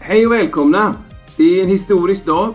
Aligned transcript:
Hej 0.00 0.26
och 0.26 0.32
välkomna! 0.32 0.94
Det 1.36 1.42
är 1.44 1.62
en 1.62 1.68
historisk 1.68 2.26
dag. 2.26 2.54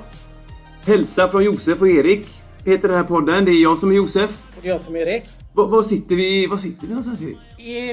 Hälsa 0.86 1.28
från 1.28 1.44
Josef 1.44 1.82
och 1.82 1.90
Erik 1.90 2.28
heter 2.66 2.88
den 2.88 2.98
här 2.98 3.04
podden. 3.04 3.46
Det 3.46 3.52
är 3.52 3.62
jag 3.64 3.78
som 3.78 3.92
är 3.92 3.96
Josef. 3.96 4.48
Och 4.58 4.66
är 4.66 4.70
jag 4.70 4.82
som 4.82 4.96
är 4.96 5.00
Erik. 5.00 5.24
Var, 5.54 5.68
var 5.68 5.84
sitter 5.84 6.16
vi 6.16 6.46
Var 6.46 6.58
sitter 6.58 6.82
vi 6.82 6.88
någonstans 6.88 7.22
Erik? 7.22 7.38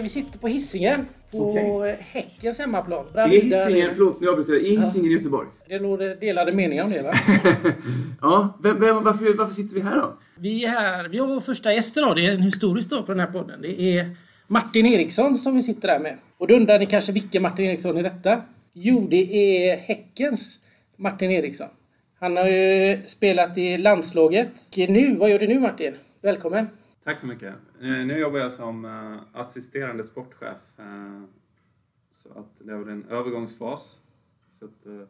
Vi 0.02 0.08
sitter 0.08 0.38
på 0.38 0.48
Hisingen. 0.48 1.06
På 1.30 1.50
Okej. 1.50 1.98
Häckens 2.00 2.58
hemmaplan. 2.58 3.06
Är 3.08 3.12
Bredvid 3.12 3.42
Hisingen, 3.42 3.88
där- 3.88 3.94
förlåt 3.94 4.20
nu 4.20 4.28
avbryter 4.28 4.52
jag. 4.52 4.62
Är 4.66 4.70
Hisingen 4.78 5.10
i 5.10 5.14
Göteborg? 5.14 5.48
Det 5.68 5.74
är 5.74 5.80
nog 5.80 5.98
delade 5.98 6.52
meningar 6.52 6.84
om 6.84 6.90
det 6.90 7.02
va? 7.02 7.12
Ja, 8.20 8.58
vem, 8.62 8.80
vem, 8.80 9.04
varför, 9.04 9.36
varför 9.38 9.54
sitter 9.54 9.74
vi 9.74 9.80
här 9.80 9.96
då? 9.96 10.14
Vi 10.38 10.64
är 10.64 10.68
här, 10.68 11.08
vi 11.08 11.18
har 11.18 11.26
vår 11.26 11.40
första 11.40 11.72
gäst 11.72 11.96
idag. 11.96 12.16
Det 12.16 12.26
är 12.26 12.34
en 12.34 12.42
historisk 12.42 12.90
dag 12.90 13.06
på 13.06 13.12
den 13.12 13.20
här 13.20 13.26
podden. 13.26 13.62
Det 13.62 13.80
är 13.98 14.16
Martin 14.46 14.86
Eriksson 14.86 15.38
som 15.38 15.54
vi 15.56 15.62
sitter 15.62 15.88
där 15.88 16.00
med. 16.00 16.18
Och 16.38 16.46
då 16.46 16.54
undrar 16.54 16.78
ni 16.78 16.86
kanske 16.86 17.12
vilken 17.12 17.42
Martin 17.42 17.64
Eriksson 17.64 17.96
är 17.96 18.02
detta? 18.02 18.40
Jo, 18.74 19.06
det 19.10 19.34
är 19.66 19.76
Häckens 19.76 20.60
Martin 20.96 21.30
Eriksson. 21.30 21.68
Han 22.18 22.36
har 22.36 22.48
ju 22.48 23.02
spelat 23.06 23.58
i 23.58 23.78
landslaget. 23.78 24.48
Och 24.70 24.78
nu, 24.90 25.16
vad 25.16 25.30
gör 25.30 25.38
du 25.38 25.46
nu 25.46 25.60
Martin? 25.60 25.94
Välkommen! 26.20 26.66
Tack 27.04 27.18
så 27.18 27.26
mycket. 27.26 27.54
Eh, 27.80 27.88
Nu 27.88 28.18
jobbar 28.18 28.38
jag 28.38 28.52
som 28.52 28.84
eh, 28.84 29.40
assisterande 29.40 30.04
sportchef. 30.04 30.56
eh, 30.78 31.22
Så 32.22 32.28
att 32.38 32.52
det 32.58 32.72
är 32.72 32.76
väl 32.76 32.88
en 32.88 33.04
övergångsfas. 33.04 33.96
Så 34.58 34.64
att 34.64 35.08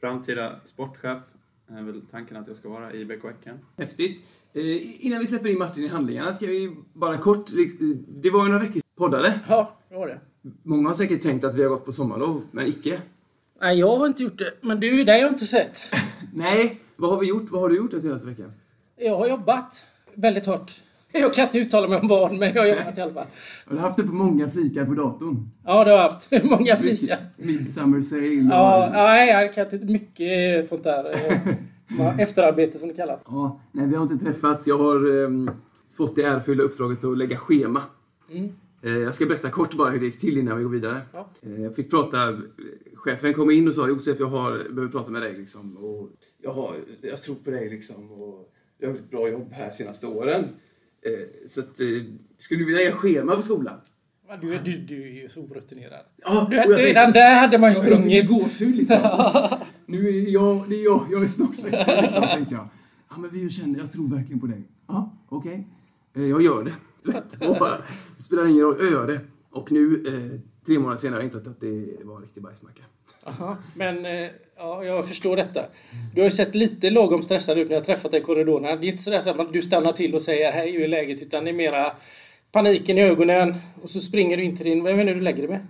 framtida 0.00 0.60
sportchef 0.64 1.18
är 1.68 1.82
väl 1.82 2.02
tanken 2.10 2.36
att 2.36 2.46
jag 2.46 2.56
ska 2.56 2.68
vara 2.68 2.92
i 2.92 3.04
BK 3.04 3.24
Häcken. 3.24 3.58
Häftigt. 3.76 4.24
Innan 5.00 5.20
vi 5.20 5.26
släpper 5.26 5.48
in 5.48 5.58
Martin 5.58 5.84
i 5.84 5.88
handlingarna 5.88 6.34
ska 6.34 6.46
vi 6.46 6.76
bara 6.92 7.18
kort... 7.18 7.50
Det 8.08 8.30
var 8.30 8.46
ju 8.46 8.52
några 8.52 8.64
veckor 8.64 8.80
poddade. 8.96 9.40
Ja, 9.48 9.76
det 9.88 9.94
var 9.94 10.06
det. 10.06 10.20
Många 10.62 10.88
har 10.88 10.94
säkert 10.94 11.22
tänkt 11.22 11.44
att 11.44 11.54
vi 11.54 11.62
har 11.62 11.70
gått 11.70 11.84
på 11.84 11.92
sommarlov, 11.92 12.42
men 12.52 12.66
icke. 12.66 12.98
Nej, 13.60 13.78
jag 13.78 13.96
har 13.96 14.06
inte 14.06 14.22
gjort 14.22 14.38
det. 14.38 14.52
Men 14.60 14.80
du, 14.80 15.04
det 15.04 15.12
har 15.12 15.18
jag 15.18 15.28
inte 15.32 15.44
sett. 15.44 15.78
Nej, 16.34 16.80
vad 16.96 17.10
har 17.10 17.18
vi 17.20 17.26
gjort? 17.26 17.50
Vad 17.50 17.60
har 17.60 17.68
du 17.68 17.76
gjort 17.76 17.90
den 17.90 18.02
senaste 18.02 18.26
veckan? 18.26 18.52
Jag 18.96 19.16
har 19.16 19.28
jobbat 19.28 19.86
väldigt 20.14 20.46
hårt. 20.46 20.72
Jag 21.12 21.34
kan 21.34 21.44
inte 21.44 21.58
uttala 21.58 21.88
mig 21.88 21.98
om 22.00 22.08
vad, 22.08 22.32
men 22.32 22.52
jag 22.54 22.62
har 22.62 22.68
jobbat 22.68 22.98
i 22.98 23.00
alla 23.00 23.12
fall. 23.12 23.26
Har 23.66 23.74
du 23.76 23.80
haft 23.80 23.96
det 23.96 24.02
på 24.02 24.12
många 24.12 24.50
flikar 24.50 24.84
på 24.84 24.94
datorn? 24.94 25.50
Ja, 25.64 25.84
det 25.84 25.90
har 25.90 25.96
jag 25.98 26.02
haft. 26.02 26.28
Många 26.44 26.76
flikar. 26.76 27.18
Midsummer 27.36 28.02
sale. 28.02 28.26
Ja, 28.50 28.88
nej, 28.92 29.28
jag 29.30 29.54
kan 29.54 29.64
inte 29.64 29.78
mycket 29.92 30.68
sånt 30.68 30.84
där. 30.84 31.14
eh, 31.14 31.38
Som 31.88 32.00
har 32.00 32.20
efterarbete 32.20 32.78
som 32.78 32.88
det 32.88 32.94
kallas. 32.94 33.20
Ja, 33.26 33.60
nej, 33.72 33.86
vi 33.86 33.94
har 33.96 34.02
inte 34.02 34.24
träffats. 34.24 34.66
Jag 34.66 34.78
har 34.78 35.24
ehm, 35.24 35.50
fått 35.96 36.16
det 36.16 36.22
ärofyllda 36.22 36.64
uppdraget 36.64 37.04
att 37.04 37.18
lägga 37.18 37.36
schema. 37.36 37.82
Mm. 38.30 38.52
Eh, 38.82 38.90
jag 38.92 39.14
ska 39.14 39.26
berätta 39.26 39.50
kort 39.50 39.74
bara 39.74 39.90
hur 39.90 40.00
det 40.00 40.06
gick 40.06 40.20
till 40.20 40.38
innan 40.38 40.56
vi 40.56 40.62
går 40.62 40.70
vidare. 40.70 41.00
Ja. 41.12 41.30
Eh, 41.42 41.62
jag 41.62 41.76
fick 41.76 41.90
prata... 41.90 42.40
Chefen 42.94 43.34
kom 43.34 43.50
in 43.50 43.68
och 43.68 43.74
sa 43.74 43.88
Josef, 43.88 44.16
jag 44.20 44.26
har, 44.26 44.50
behöver 44.52 44.88
prata 44.88 45.10
med 45.10 45.22
dig. 45.22 45.36
Liksom, 45.36 45.76
och 45.76 46.10
jag, 46.42 46.50
har, 46.50 46.74
jag 47.00 47.22
tror 47.22 47.34
på 47.34 47.50
dig 47.50 47.70
liksom, 47.70 48.12
och 48.12 48.52
jag 48.78 48.88
har 48.88 48.92
gjort 48.94 49.04
ett 49.04 49.10
bra 49.10 49.28
jobb 49.28 49.48
här 49.52 49.70
senaste 49.70 50.06
åren. 50.06 50.44
Eh, 51.02 51.48
så 51.48 51.60
att, 51.60 51.76
skulle 52.38 52.60
du 52.60 52.64
vilja 52.64 52.78
lägga 52.80 52.92
schema 52.96 53.36
på 53.36 53.42
skolan? 53.42 53.74
Du, 54.40 54.54
är- 54.54 54.62
du, 54.64 54.76
du 54.76 55.02
är 55.02 55.22
ju 55.22 55.28
så 55.28 55.40
orutinerad. 55.40 56.04
Ja, 56.16 56.46
Du, 56.50 56.56
redan 56.56 56.76
tänkte- 56.76 57.12
där 57.20 57.40
hade 57.40 57.58
man 57.58 57.70
ju 57.72 57.76
Ja, 57.78 57.84
jag 57.84 57.98
sprungit. 57.98 58.28
gåshud 58.28 58.76
liksom. 58.76 58.96
nu 59.86 60.08
är 60.08 60.28
jag, 60.32 60.64
det 60.68 60.74
är 60.80 60.84
jag, 60.84 61.06
jag 61.10 61.22
är 61.22 61.26
snart 61.26 61.64
rektor 61.64 62.02
liksom, 62.02 62.22
tänkte 62.22 62.54
jag. 62.54 62.68
Ja, 63.10 63.16
men 63.18 63.30
vi 63.30 63.50
känner, 63.50 63.78
jag 63.78 63.92
tror 63.92 64.08
verkligen 64.08 64.40
på 64.40 64.46
dig. 64.46 64.62
Ja, 64.86 65.16
okej. 65.28 65.66
Eh, 66.14 66.22
Jag 66.22 66.42
gör 66.42 66.64
det. 66.64 66.72
Bara, 67.58 67.78
det 68.16 68.22
spelar 68.22 68.46
ingen 68.46 68.64
roll, 68.64 68.76
jag 68.78 68.90
gör 68.90 69.06
det. 69.06 69.20
Och 69.50 69.72
nu, 69.72 70.02
eh, 70.06 70.40
tre 70.66 70.78
månader 70.78 70.98
senare, 70.98 71.16
har 71.16 71.20
jag 71.20 71.26
insett 71.26 71.46
att 71.46 71.60
det 71.60 72.04
var 72.04 72.16
en 72.16 72.22
riktig 72.22 72.42
bajsmacka. 72.42 72.82
Aha, 73.24 73.56
men 73.76 74.06
eh, 74.06 74.28
ja, 74.56 74.84
jag 74.84 75.08
förstår 75.08 75.36
detta. 75.36 75.60
Du 76.14 76.20
har 76.20 76.24
ju 76.24 76.30
sett 76.30 76.54
lite 76.54 76.90
lagom 76.90 77.22
stressad 77.22 77.58
ut 77.58 77.68
när 77.68 77.76
jag 77.76 77.84
träffat 77.86 78.10
dig 78.10 78.20
i 78.20 78.24
korridorerna. 78.24 78.76
Det 78.76 78.86
är 78.86 78.90
inte 78.90 79.02
sådär 79.02 79.20
så 79.20 79.30
att 79.30 79.52
du 79.52 79.62
stannar 79.62 79.92
till 79.92 80.14
och 80.14 80.22
säger 80.22 80.52
hej, 80.52 80.72
hur 80.72 80.82
är 80.82 80.88
läget? 80.88 81.22
Utan 81.22 81.44
det 81.44 81.50
är 81.50 81.54
mera 81.54 81.92
paniken 82.52 82.98
i 82.98 83.02
ögonen. 83.02 83.54
Och 83.82 83.90
så 83.90 84.00
springer 84.00 84.36
du 84.36 84.42
in 84.42 84.56
till 84.56 84.66
din... 84.66 84.84
Vem 84.84 84.98
är 84.98 85.04
det 85.04 85.14
du 85.14 85.20
lägger 85.20 85.48
dig 85.48 85.48
med? 85.48 85.66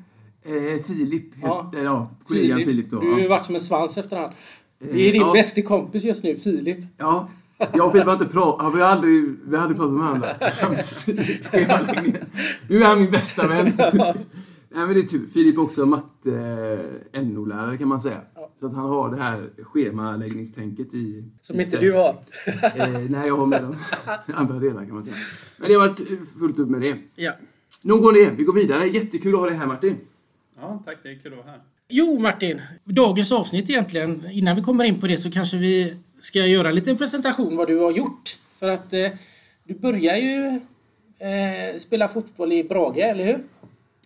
Eh, 0.76 0.82
Filip, 0.84 1.24
Ja. 1.42 1.70
ja. 1.74 1.82
ja, 1.82 2.10
kollegan 2.24 2.60
Filip, 2.64 2.90
då. 2.90 3.00
Du 3.00 3.12
har 3.12 3.20
ju 3.20 3.28
varit 3.28 3.46
som 3.46 3.54
en 3.54 3.60
svans 3.60 3.98
efterhand. 3.98 4.32
Det 4.78 4.86
Eh, 4.88 5.08
är 5.08 5.12
din 5.12 5.20
ja. 5.20 5.32
bästa 5.32 5.62
kompis 5.62 6.04
just 6.04 6.24
nu, 6.24 6.36
Filip. 6.36 6.78
ja. 6.96 7.28
Jag 7.58 7.86
och 7.86 7.92
Filip 7.92 8.06
har 8.06 8.12
inte 8.12 8.26
pratat, 8.26 8.74
vi 8.74 8.80
har 8.80 8.88
aldrig, 8.88 9.36
vi 9.44 9.56
har 9.56 9.62
aldrig 9.62 9.78
pratat 9.78 9.92
med 9.94 10.02
varandra. 10.02 10.36
nu 12.68 12.78
är 12.78 12.84
han 12.84 13.00
min 13.00 13.10
bästa 13.10 13.46
vän. 13.46 13.72
Nej 14.70 14.86
men 14.86 14.94
det 14.94 15.00
är 15.00 15.06
tur. 15.06 15.26
Filip 15.32 15.56
är 15.56 15.60
också 15.62 15.86
matte-NO-lärare 15.86 17.78
kan 17.78 17.88
man 17.88 18.00
säga. 18.00 18.20
Ja. 18.34 18.50
Så 18.60 18.66
att 18.66 18.74
han 18.74 18.84
har 18.88 19.16
det 19.16 19.22
här 19.22 19.50
schemaläggningstänket 19.62 20.94
i... 20.94 21.24
Som 21.40 21.56
i 21.56 21.58
inte 21.58 21.70
sig. 21.70 21.80
du 21.80 21.92
har. 21.92 22.16
Eh, 22.76 23.00
nej, 23.08 23.26
jag 23.26 23.36
har 23.36 23.46
med 23.46 23.62
de 23.62 23.76
andra 24.34 24.58
delar 24.58 24.84
kan 24.84 24.94
man 24.94 25.04
säga. 25.04 25.16
Men 25.56 25.68
det 25.68 25.74
har 25.74 25.88
varit 25.88 26.00
eh, 26.00 26.06
fullt 26.38 26.58
upp 26.58 26.68
med 26.68 26.80
det. 26.80 26.96
Ja. 27.14 27.32
Nog 27.84 28.06
om 28.06 28.14
det. 28.14 28.30
Vi 28.30 28.44
går 28.44 28.54
vidare. 28.54 28.86
Jättekul 28.86 29.34
att 29.34 29.40
ha 29.40 29.46
dig 29.46 29.56
här 29.56 29.66
Martin. 29.66 29.96
Ja, 30.60 30.82
tack. 30.84 30.98
Det 31.02 31.08
är 31.08 31.18
kul 31.18 31.32
att 31.32 31.38
vara 31.38 31.50
här. 31.50 31.60
Jo, 31.88 32.18
Martin. 32.18 32.60
Dagens 32.84 33.32
avsnitt 33.32 33.70
egentligen. 33.70 34.30
Innan 34.30 34.56
vi 34.56 34.62
kommer 34.62 34.84
in 34.84 35.00
på 35.00 35.06
det 35.06 35.16
så 35.16 35.30
kanske 35.30 35.56
vi 35.56 35.96
ska 36.18 36.38
göra 36.46 36.68
en 36.68 36.74
liten 36.74 36.96
presentation 36.98 37.56
vad 37.56 37.68
du 37.68 37.76
har 37.78 37.90
gjort. 37.92 38.40
För 38.48 38.68
att 38.68 38.92
eh, 38.92 39.08
du 39.64 39.74
börjar 39.74 40.16
ju 40.16 40.60
eh, 41.18 41.78
spela 41.78 42.08
fotboll 42.08 42.52
i 42.52 42.64
Brage, 42.64 42.96
eller 42.98 43.24
hur? 43.24 43.44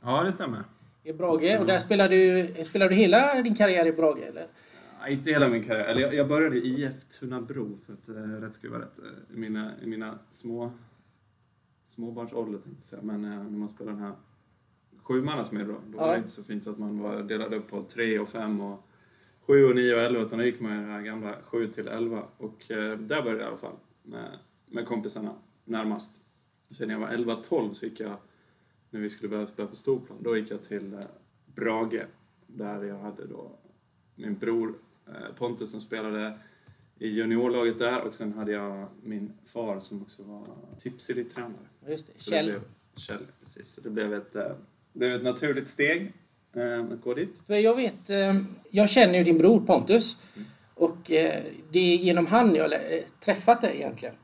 Ja, 0.03 0.23
det 0.23 0.33
stämmer. 0.33 0.65
I 1.05 1.13
Brage. 1.13 1.57
Och 1.61 1.67
där 1.67 1.79
spelar 1.79 2.09
du, 2.09 2.55
spelar 2.65 2.89
du 2.89 2.95
hela 2.95 3.43
din 3.43 3.55
karriär 3.55 3.87
i 3.87 3.93
Brage, 3.93 4.19
eller? 4.29 4.47
Ja, 5.01 5.09
inte 5.09 5.31
hela 5.31 5.49
min 5.49 5.65
karriär. 5.65 5.85
Eller 5.85 6.01
jag, 6.01 6.15
jag 6.15 6.29
började 6.29 6.57
i 6.57 6.83
IF 6.85 7.19
Tunnabro, 7.19 7.79
för 7.87 7.93
att 7.93 8.09
eh, 8.09 8.15
rätt 8.41 8.55
skulle 8.55 8.73
vara 8.73 8.83
rätt. 8.83 8.99
eh, 8.99 9.35
I 9.37 9.39
mina, 9.39 9.73
i 9.83 9.87
mina 9.87 10.19
små, 10.31 10.73
småbarnsålder 11.85 12.59
tänkte 12.59 12.71
jag 12.77 12.83
säga. 12.83 13.03
Men 13.03 13.23
när 13.23 13.59
man 13.59 13.69
spelar 13.69 13.93
den 13.93 14.01
här 14.01 14.13
sjumannasmed 15.03 15.67
då, 15.67 15.75
då 15.93 15.99
var 15.99 16.07
Ja. 16.07 16.13
det 16.13 16.19
inte 16.19 16.31
så 16.31 16.43
fint 16.43 16.65
så 16.65 16.71
att 16.71 16.79
man 16.79 16.99
var 16.99 17.23
delad 17.23 17.55
upp 17.55 17.71
på 17.71 17.83
tre 17.83 18.19
och 18.19 18.29
fem 18.29 18.61
och 18.61 18.87
sju 19.47 19.65
och 19.65 19.75
nio 19.75 19.95
och 19.95 20.01
elva. 20.01 20.23
Utan 20.23 20.39
då 20.39 20.45
gick 20.45 20.61
i 20.61 20.65
det 20.65 20.71
här 20.71 21.03
gamla 21.03 21.37
sju 21.43 21.67
till 21.67 21.89
elva. 21.89 22.29
Och 22.39 22.71
eh, 22.71 22.99
där 22.99 23.23
började 23.23 23.41
jag 23.41 23.41
i 23.41 23.49
alla 23.49 23.57
fall 23.57 23.77
med, 24.03 24.39
med 24.67 24.87
kompisarna 24.87 25.35
närmast. 25.65 26.21
Sen 26.71 26.89
när 26.89 26.95
jag 26.95 27.01
var 27.01 27.09
11-12 27.09 27.73
så 27.73 27.87
gick 27.87 28.01
jag, 28.01 28.17
när 28.91 29.01
vi 29.01 29.11
skulle 29.11 29.29
börja 29.29 29.47
spela 29.47 29.69
på 29.69 29.77
storplan, 29.77 30.19
då 30.23 30.37
gick 30.37 30.51
jag 30.51 30.63
till 30.65 30.95
eh, 30.95 31.01
Brage. 31.47 32.07
Där 32.47 32.85
jag 32.85 32.99
hade 32.99 33.27
då 33.27 33.59
min 34.15 34.39
bror 34.39 34.75
eh, 35.07 35.35
Pontus 35.39 35.71
som 35.71 35.81
spelade 35.81 36.39
i 36.99 37.09
juniorlaget 37.09 37.79
där 37.79 38.01
och 38.01 38.15
sen 38.15 38.33
hade 38.33 38.53
jag 38.53 38.89
min 39.03 39.33
far 39.45 39.81
som 39.81 40.03
också 40.03 40.23
var 40.23 40.47
tipselite-tränare. 40.79 41.69
Just 41.87 42.07
det. 42.07 42.13
Så 42.17 42.31
Kjell. 42.31 42.47
Det 42.47 42.53
blev, 42.53 42.63
Kjell, 42.97 43.27
precis. 43.45 43.75
Så 43.75 43.81
det 43.81 43.91
blev 43.91 44.15
ett, 44.15 44.37
eh, 44.37 44.53
blev 44.93 45.13
ett 45.13 45.23
naturligt 45.23 45.69
steg 45.69 46.13
eh, 46.57 46.81
att 46.93 47.03
gå 47.05 47.15
dit. 47.15 47.35
För 47.47 47.55
jag 47.55 47.75
vet, 47.77 48.11
eh, 48.11 48.35
jag 48.71 48.91
känner 48.91 49.19
ju 49.19 49.25
din 49.25 49.39
bror 49.39 49.61
Pontus. 49.61 50.17
Och 50.75 51.11
eh, 51.11 51.41
det 51.73 51.79
är 51.79 51.97
genom 51.97 52.27
han 52.27 52.55
jag 52.55 52.73
eh, 52.73 52.79
träffat 53.25 53.61
dig 53.61 53.73
egentligen. 53.77 54.15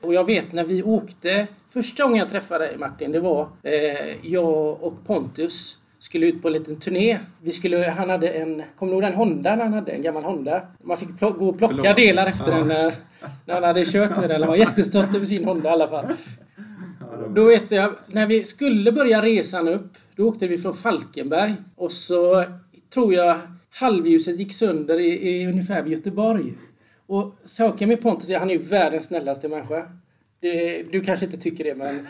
Och 0.00 0.14
jag 0.14 0.24
vet 0.26 0.52
när 0.52 0.64
vi 0.64 0.82
åkte, 0.82 1.46
första 1.70 2.02
gången 2.02 2.18
jag 2.18 2.28
träffade 2.28 2.66
dig 2.66 2.76
Martin, 2.78 3.12
det 3.12 3.20
var 3.20 3.48
eh, 3.62 4.26
jag 4.26 4.82
och 4.82 4.94
Pontus 5.06 5.78
skulle 5.98 6.26
ut 6.26 6.42
på 6.42 6.48
en 6.48 6.54
liten 6.54 6.76
turné. 6.76 7.18
Vi 7.42 7.50
skulle, 7.52 7.90
han 7.90 8.10
hade 8.10 8.28
en, 8.28 8.62
kommer 8.76 8.92
du 8.92 8.96
ihåg 8.96 9.02
den 9.02 9.14
Honda 9.14 9.50
han 9.56 9.72
hade? 9.72 9.92
En 9.92 10.02
gammal 10.02 10.24
Honda. 10.24 10.62
Man 10.82 10.96
fick 10.96 11.08
plo- 11.08 11.38
gå 11.38 11.48
och 11.48 11.58
plocka 11.58 11.76
Förlåt. 11.76 11.96
delar 11.96 12.26
efter 12.26 12.50
Ja. 12.52 12.58
den 12.58 12.68
när, 12.68 12.94
när 13.46 13.54
han 13.54 13.62
hade 13.62 13.84
kört 13.84 14.16
med 14.16 14.28
den. 14.30 14.40
Han 14.40 14.48
var 14.48 14.56
jättestolt 14.56 15.14
över 15.16 15.26
sin 15.26 15.44
Honda 15.44 15.68
i 15.68 15.72
alla 15.72 15.88
fall. 15.88 16.06
Då 17.28 17.44
vet 17.44 17.70
jag, 17.70 17.94
när 18.06 18.26
vi 18.26 18.44
skulle 18.44 18.92
börja 18.92 19.22
resan 19.22 19.68
upp, 19.68 19.98
då 20.16 20.28
åkte 20.28 20.48
vi 20.48 20.58
från 20.58 20.74
Falkenberg. 20.74 21.54
Och 21.76 21.92
så 21.92 22.44
tror 22.94 23.14
jag 23.14 23.38
halvljuset 23.70 24.38
gick 24.38 24.52
sönder 24.52 25.00
i, 25.00 25.28
i 25.28 25.46
ungefär 25.46 25.82
vid 25.82 25.92
Göteborg. 25.92 26.54
Och 27.06 27.34
saken 27.44 27.88
med 27.88 28.02
Pontus 28.02 28.30
är 28.30 28.34
att 28.34 28.40
han 28.40 28.50
är 28.50 28.54
ju 28.54 28.62
världens 28.62 29.04
snällaste 29.04 29.48
människa. 29.48 29.88
Det, 30.40 30.82
du 30.82 31.00
kanske 31.00 31.26
inte 31.26 31.38
tycker 31.38 31.64
det 31.64 31.74
men... 31.74 32.06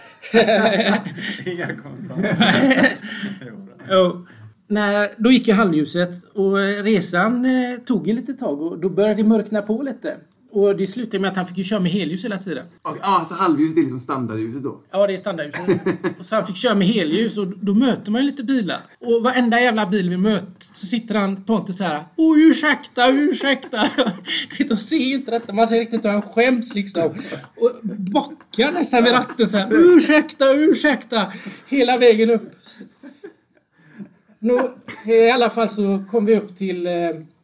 Inga 1.52 1.76
kommentarer. 1.76 2.98
Jo. 3.90 4.26
När, 4.66 5.10
då 5.16 5.30
gick 5.30 5.48
ju 5.48 5.54
halvljuset 5.54 6.24
och 6.24 6.56
resan 6.84 7.44
eh, 7.44 7.78
tog 7.84 8.08
ett 8.08 8.16
litet 8.16 8.38
tag 8.38 8.62
och 8.62 8.78
då 8.78 8.88
började 8.88 9.14
det 9.14 9.28
mörkna 9.28 9.62
på 9.62 9.82
lite. 9.82 10.16
Och 10.52 10.76
det 10.76 10.86
slutade 10.86 11.18
med 11.18 11.30
att 11.30 11.36
han 11.36 11.46
fick 11.46 11.58
ju 11.58 11.64
köra 11.64 11.80
med 11.80 11.90
helljus 11.90 12.24
hela 12.24 12.38
tiden. 12.38 12.66
Och, 12.82 12.96
ah, 13.02 13.24
så 13.24 13.34
halvljuset 13.34 13.76
är 13.76 13.80
liksom 13.80 14.00
standardljuset 14.00 14.62
då? 14.62 14.80
Ja, 14.90 15.06
det 15.06 15.12
är 15.12 15.18
standardljuset. 15.18 15.80
och 16.18 16.24
så 16.24 16.34
han 16.34 16.46
fick 16.46 16.56
köra 16.56 16.74
med 16.74 16.88
helljus 16.88 17.38
och 17.38 17.46
då 17.46 17.74
möter 17.74 18.12
man 18.12 18.20
ju 18.20 18.26
lite 18.26 18.44
bilar. 18.44 18.78
Och 18.98 19.22
varenda 19.22 19.60
jävla 19.60 19.86
bil 19.86 20.10
vi 20.10 20.16
möter 20.16 20.46
så 20.58 20.86
sitter 20.86 21.14
han 21.14 21.44
Pontus 21.44 21.78
så 21.78 21.84
här. 21.84 22.04
Oj, 22.16 22.42
ursäkta, 22.42 23.10
ursäkta. 23.10 23.88
De 24.68 24.76
ser 24.76 24.96
ju 24.96 25.14
inte 25.14 25.30
detta. 25.30 25.52
Man 25.52 25.66
ser 25.66 25.78
riktigt 25.78 26.04
hur 26.04 26.10
han 26.10 26.22
skäms 26.22 26.74
liksom. 26.74 27.14
Och 27.56 27.70
bockar 27.82 28.72
nästan 28.72 29.04
vid 29.04 29.12
ratten 29.12 29.48
så 29.48 29.56
här. 29.56 29.68
Ursäkta, 29.72 30.52
ursäkta. 30.52 31.32
Hela 31.68 31.98
vägen 31.98 32.30
upp. 32.30 32.50
nu, 34.38 34.70
I 35.06 35.30
alla 35.30 35.50
fall 35.50 35.68
så 35.68 36.04
kom 36.10 36.24
vi 36.24 36.36
upp 36.36 36.56
till, 36.56 36.86
eh, 36.86 36.92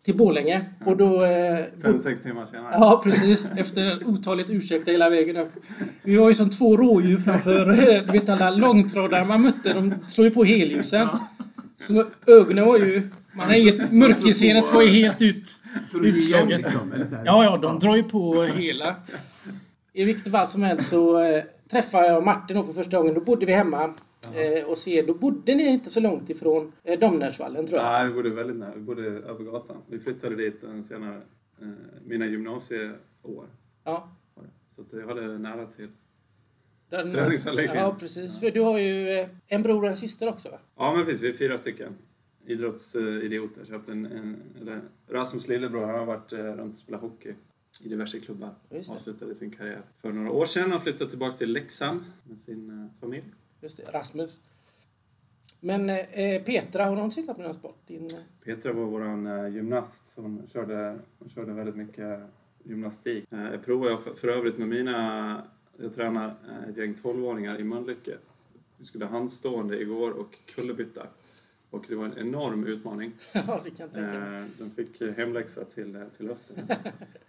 till 0.08 0.16
Borlänge. 0.16 0.64
Och 0.84 0.96
då... 0.96 1.24
eh, 1.24 1.64
Fem, 1.82 2.00
sex 2.00 2.22
timmar 2.22 2.46
senare. 2.46 2.68
Ja, 2.72 3.00
precis. 3.04 3.50
Efter 3.56 4.04
otaligt 4.06 4.50
ursäkter 4.50 4.92
hela 4.92 5.10
vägen 5.10 5.36
upp. 5.36 5.52
Vi 6.02 6.16
var 6.16 6.28
ju 6.28 6.34
som 6.34 6.50
två 6.50 6.76
rådjur 6.76 7.18
framför, 7.18 7.70
eh, 7.70 8.02
du 8.02 8.12
vet 8.12 8.28
alla 8.28 8.50
långtradare 8.50 9.24
man 9.24 9.42
mötte, 9.42 9.72
de 9.72 9.94
slår 10.06 10.26
ju 10.26 10.30
på 10.30 10.44
helljusen. 10.44 11.08
Så 11.80 12.04
ögonen 12.26 12.66
var 12.66 12.78
ju... 12.78 13.10
Man 13.32 13.46
har 13.46 13.54
inget... 13.54 13.92
Mörkerseendet 13.92 14.72
var 14.74 14.82
ju 14.82 14.88
helt 14.88 15.22
ut, 15.22 15.50
utslaget. 16.02 16.58
liksom. 16.58 16.92
Ja, 17.24 17.44
ja, 17.44 17.56
de 17.56 17.78
drar 17.78 17.96
ju 17.96 18.02
på 18.02 18.42
hela. 18.42 18.96
I 19.92 20.04
vilket 20.04 20.32
fall 20.32 20.46
som 20.46 20.62
helst 20.62 20.88
så 20.88 21.20
eh, 21.20 21.42
träffade 21.70 22.06
jag 22.06 22.24
Martin 22.24 22.56
då 22.56 22.62
för 22.62 22.72
första 22.72 22.96
gången. 22.96 23.14
Då 23.14 23.20
bodde 23.20 23.46
vi 23.46 23.52
hemma. 23.52 23.94
Eh, 24.34 24.64
och 24.64 24.78
se, 24.78 25.02
då 25.02 25.14
bodde 25.14 25.54
ni 25.54 25.66
inte 25.66 25.90
så 25.90 26.00
långt 26.00 26.30
ifrån 26.30 26.72
eh, 26.84 26.98
Domnärsvallen 26.98 27.66
tror 27.66 27.78
jag. 27.78 27.92
Nej, 27.92 28.08
vi 28.08 28.14
bodde 28.14 28.30
väldigt 28.30 28.56
nära. 28.56 28.74
Vi 28.74 28.80
bodde 28.80 29.02
över 29.02 29.44
gatan. 29.44 29.76
Vi 29.86 29.98
flyttade 29.98 30.36
dit 30.36 30.64
eh, 30.64 30.82
senare, 30.82 31.22
eh, 31.60 31.68
mina 32.04 32.26
gymnasieår. 32.26 33.46
Ja. 33.84 34.16
Så 34.76 34.82
att 34.82 34.92
jag 34.92 35.06
hade 35.06 35.38
nära 35.38 35.66
till. 35.66 35.88
Träningsanläggningen. 36.90 37.84
Ja, 37.84 37.96
precis. 38.00 38.40
För 38.40 38.50
du 38.50 38.60
har 38.60 38.78
ju 38.78 39.08
eh, 39.08 39.28
en 39.46 39.62
bror 39.62 39.82
och 39.82 39.88
en 39.88 39.96
syster 39.96 40.28
också 40.28 40.48
va? 40.48 40.58
Ja, 40.76 40.94
men 40.94 41.04
precis. 41.04 41.22
Vi 41.22 41.28
är 41.28 41.32
fyra 41.32 41.58
stycken 41.58 41.96
idrottsidioter. 42.48 43.64
Så 43.64 43.72
jag 43.72 43.74
har 43.74 43.78
haft 43.78 43.88
en, 43.88 44.06
en, 44.06 44.82
Rasmus 45.08 45.48
lillebror, 45.48 45.86
han 45.86 45.98
har 45.98 46.06
varit 46.06 46.32
eh, 46.32 46.38
runt 46.38 46.74
och 46.74 46.78
spelat 46.78 47.00
hockey 47.00 47.34
i 47.80 47.88
diverse 47.88 48.20
klubbar. 48.20 48.54
Avslutade 48.90 49.34
sin 49.34 49.50
karriär 49.50 49.82
för 50.02 50.12
några 50.12 50.30
år 50.30 50.46
sedan. 50.46 50.70
Han 50.70 50.80
flyttade 50.80 51.10
tillbaka 51.10 51.36
till 51.36 51.52
Leksand 51.52 52.00
med 52.24 52.38
sin 52.38 52.70
eh, 52.70 53.00
familj. 53.00 53.24
Just 53.60 53.76
det, 53.76 53.92
Rasmus. 53.92 54.40
Men 55.60 55.90
eh, 55.90 56.42
Petra, 56.44 56.84
har 56.84 56.96
hon 56.96 57.12
cyklat 57.12 57.36
med 57.36 57.46
någon 57.46 57.54
sport? 57.54 57.76
Din, 57.86 58.04
eh, 58.04 58.44
Petra 58.44 58.72
var 58.72 58.84
vår 58.84 59.02
eh, 59.28 59.54
gymnast. 59.54 60.04
Hon, 60.14 60.48
körde, 60.52 60.98
hon 61.18 61.30
körde 61.30 61.52
väldigt 61.52 61.76
mycket 61.76 62.20
gymnastik. 62.62 63.32
Eh, 63.32 63.50
jag 63.50 63.64
provade 63.64 63.98
för, 63.98 64.14
för 64.14 64.28
övrigt 64.28 64.58
med 64.58 64.68
mina... 64.68 65.42
Jag 65.76 65.94
tränar 65.94 66.26
eh, 66.26 66.68
ett 66.70 66.76
gäng 66.76 66.94
12-åringar 66.94 67.60
i 67.60 67.64
Mölnlycke. 67.64 68.16
Vi 68.76 68.84
skulle 68.84 69.06
handstående 69.06 69.80
igår 69.80 70.10
och 70.10 70.38
kullerbytta. 70.46 71.06
Och 71.70 71.84
det 71.88 71.94
var 71.94 72.04
en 72.04 72.18
enorm 72.18 72.66
utmaning. 72.66 73.12
ja, 73.32 73.60
det 73.64 73.70
kan 73.70 73.86
jag 73.86 73.92
tänka. 73.92 74.38
Eh, 74.38 74.44
de 74.58 74.70
fick 74.70 75.16
hemläxa 75.16 75.64
till, 75.64 75.96
eh, 75.96 76.02
till 76.16 76.28
hösten. 76.28 76.56